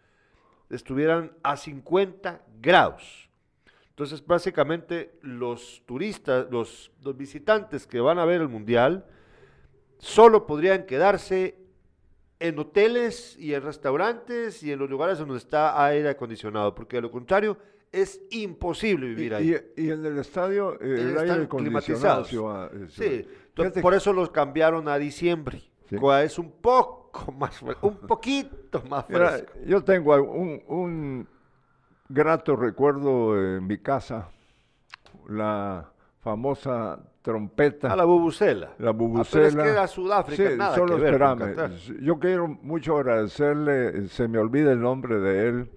estuvieran 0.71 1.33
a 1.43 1.55
50 1.55 2.41
grados. 2.59 3.29
Entonces, 3.89 4.25
básicamente, 4.25 5.19
los 5.21 5.83
turistas, 5.85 6.47
los, 6.49 6.91
los 7.03 7.15
visitantes 7.15 7.85
que 7.85 7.99
van 7.99 8.17
a 8.17 8.25
ver 8.25 8.41
el 8.41 8.47
Mundial, 8.47 9.05
solo 9.99 10.47
podrían 10.47 10.85
quedarse 10.85 11.59
en 12.39 12.57
hoteles 12.57 13.37
y 13.37 13.53
en 13.53 13.61
restaurantes 13.61 14.63
y 14.63 14.71
en 14.71 14.79
los 14.79 14.89
lugares 14.89 15.19
donde 15.19 15.37
está 15.37 15.83
aire 15.85 16.09
acondicionado, 16.09 16.73
porque 16.73 16.97
de 16.97 17.01
lo 17.01 17.11
contrario 17.11 17.57
es 17.91 18.21
imposible 18.31 19.07
vivir 19.07 19.33
ahí. 19.33 19.55
Y, 19.75 19.89
en 19.89 20.05
el 20.05 20.17
estadio 20.19 20.73
eh, 20.81 20.95
el, 21.11 21.17
aire 21.17 21.43
acondicionado. 21.43 22.25
sí, 22.87 23.27
por 23.81 23.93
eso 23.93 24.13
los 24.13 24.29
cambiaron 24.31 24.87
a 24.87 24.97
diciembre. 24.97 25.61
Es 26.23 26.39
un 26.39 26.51
poco 26.51 27.31
más, 27.37 27.61
un 27.81 27.97
poquito 28.07 28.83
más 28.89 29.05
fresco. 29.05 29.53
yo 29.65 29.83
tengo 29.83 30.15
un, 30.21 30.61
un 30.67 31.27
grato 32.07 32.55
recuerdo 32.55 33.35
en 33.37 33.67
mi 33.67 33.79
casa, 33.79 34.29
la 35.27 35.91
famosa 36.21 36.99
trompeta. 37.29 37.91
A 37.91 37.95
la 37.95 38.05
bubucela. 38.05 38.71
La 38.79 38.91
bubucela. 38.91 39.47
Ah, 39.47 39.51
pero 39.51 39.75
es 39.75 39.81
que 39.81 39.87
Sudáfrica, 39.87 40.49
sí, 40.49 40.57
nada 40.57 40.75
solo 40.75 40.97
que. 40.97 42.03
Yo 42.03 42.17
quiero 42.17 42.47
mucho 42.47 42.97
agradecerle, 42.97 44.07
se 44.07 44.27
me 44.27 44.39
olvida 44.39 44.71
el 44.71 44.81
nombre 44.81 45.19
de 45.19 45.47
él, 45.47 45.69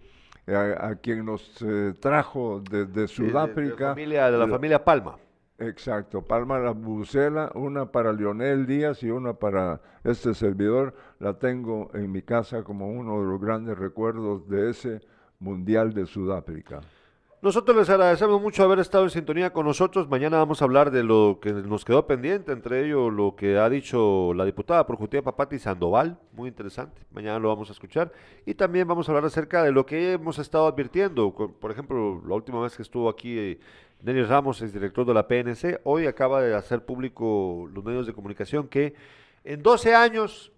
a, 0.79 0.95
quien 0.97 1.27
nos 1.27 1.61
eh, 1.63 1.93
trajo 2.01 2.63
desde 2.71 3.07
Sudáfrica. 3.07 3.95
de, 3.95 4.07
la 4.07 4.31
de, 4.31 4.39
la 4.39 4.49
familia 4.49 4.83
Palma. 4.83 5.19
Exacto, 5.59 6.23
Palma 6.23 6.59
la 6.59 6.71
bubucela, 6.71 7.53
una 7.55 7.93
para 7.93 8.13
Leonel 8.13 8.67
Díaz 8.67 9.03
y 9.03 9.11
una 9.11 9.35
para 9.35 9.81
este 10.05 10.33
servidor. 10.35 10.95
La 11.19 11.35
tengo 11.35 11.91
en 11.93 12.11
mi 12.11 12.23
casa 12.23 12.65
como 12.65 12.89
uno 12.89 13.21
de 13.21 13.27
los 13.27 13.41
grandes 13.41 13.79
recuerdos 13.79 14.49
de 14.49 14.71
ese 14.71 15.01
Mundial 15.39 15.93
de 15.93 16.07
Sudáfrica. 16.07 16.81
Nosotros 17.43 17.77
les 17.77 17.91
agradecemos 17.91 18.41
mucho 18.41 18.63
haber 18.63 18.79
estado 18.79 19.03
en 19.03 19.11
sintonía 19.11 19.53
con 19.53 19.67
nosotros. 19.67 20.09
Mañana 20.09 20.39
vamos 20.39 20.63
a 20.63 20.65
hablar 20.65 20.93
de 20.93 21.03
lo 21.03 21.41
que 21.43 21.53
nos 21.53 21.85
quedó 21.85 22.07
pendiente, 22.07 22.53
entre 22.53 22.85
ellos 22.87 23.13
lo 23.13 23.35
que 23.35 23.59
ha 23.59 23.69
dicho 23.69 24.33
la 24.33 24.45
diputada 24.45 24.87
por 24.87 24.97
Papati 25.25 25.59
Sandoval, 25.59 26.21
muy 26.35 26.51
interesante. 26.51 27.03
Mañana 27.11 27.41
lo 27.41 27.49
vamos 27.49 27.69
a 27.69 27.73
escuchar. 27.73 28.13
Y 28.47 28.55
también 28.55 28.87
vamos 28.87 29.09
a 29.09 29.11
hablar 29.11 29.25
acerca 29.25 29.65
de 29.65 29.73
lo 29.73 29.85
que 29.85 30.13
hemos 30.13 30.39
estado 30.39 30.69
advirtiendo. 30.69 31.33
Por 31.33 31.73
ejemplo, 31.73 32.23
la 32.25 32.37
última 32.37 32.63
vez 32.63 32.77
que 32.77 32.83
estuvo 32.83 33.09
aquí 33.09 33.37
eh, 33.37 33.59
Denis 34.01 34.29
Ramos, 34.29 34.63
es 34.63 34.73
director 34.73 35.05
de 35.05 35.13
la 35.13 35.27
PNC, 35.27 35.81
hoy 35.83 36.07
acaba 36.07 36.43
de 36.43 36.55
hacer 36.55 36.85
público 36.85 37.69
los 37.75 37.83
medios 37.83 38.07
de 38.07 38.13
comunicación 38.13 38.69
que 38.69 38.95
en 39.43 39.65
12 39.65 39.97
años 39.97 40.52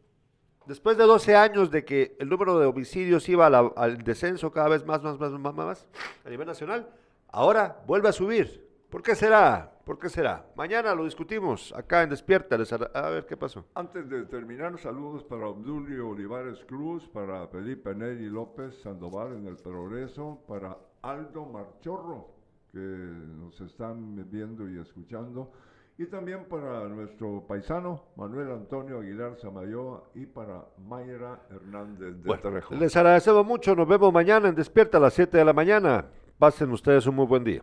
Después 0.67 0.97
de 0.97 1.05
12 1.05 1.37
años 1.37 1.71
de 1.71 1.85
que 1.85 2.17
el 2.19 2.29
número 2.29 2.59
de 2.59 2.67
homicidios 2.67 3.29
iba 3.29 3.47
al 3.47 3.99
descenso 3.99 4.51
cada 4.51 4.69
vez 4.69 4.85
más, 4.87 5.03
más, 5.03 5.19
más, 5.19 5.33
más, 5.33 5.55
más 5.55 5.87
a 6.25 6.31
nivel 6.31 6.47
nacional, 6.47 6.89
ahora 7.29 7.83
vuelve 7.87 8.09
a 8.09 8.13
subir. 8.13 8.65
¿Por 8.89 9.03
qué 9.03 9.15
será? 9.15 9.71
¿Por 9.85 9.99
qué 9.99 10.09
será? 10.09 10.47
Mañana 10.57 10.95
lo 10.95 11.05
discutimos 11.05 11.71
acá 11.75 12.03
en 12.03 12.09
Despierta. 12.09 12.57
a 12.95 13.11
ver 13.11 13.27
qué 13.27 13.37
pasó. 13.37 13.67
Antes 13.75 14.09
de 14.09 14.25
terminar, 14.25 14.79
saludos 14.79 15.23
para 15.25 15.49
Obdulio 15.49 16.09
Olivares 16.09 16.65
Cruz, 16.65 17.07
para 17.09 17.47
Felipe 17.49 17.95
Neri 17.95 18.31
López 18.31 18.81
Sandoval 18.81 19.35
en 19.35 19.47
el 19.47 19.57
Progreso, 19.57 20.43
para 20.49 20.79
Aldo 21.03 21.45
Marchorro, 21.45 22.29
que 22.73 22.79
nos 22.79 23.61
están 23.61 24.31
viendo 24.31 24.67
y 24.71 24.79
escuchando 24.79 25.53
y 25.97 26.07
también 26.07 26.45
para 26.47 26.89
nuestro 26.89 27.45
paisano 27.47 28.03
Manuel 28.17 28.51
Antonio 28.51 28.99
Aguilar 28.99 29.37
Samayoa 29.37 30.03
y 30.15 30.27
para 30.27 30.65
Mayra 30.79 31.41
Hernández 31.51 32.17
de 32.17 32.29
bueno, 32.29 32.61
Les 32.71 32.97
agradecemos 32.97 33.47
mucho, 33.47 33.77
nos 33.77 33.87
vemos 33.87 34.13
mañana 34.13 34.49
en 34.49 34.55
Despierta 34.55 34.99
a 34.99 35.01
las 35.01 35.15
7 35.15 35.39
de 35.39 35.45
la 35.45 35.53
mañana. 35.53 36.07
Pasen 36.39 36.73
ustedes 36.73 37.07
un 37.07 37.15
muy 37.15 37.27
buen 37.27 37.45
día. 37.45 37.63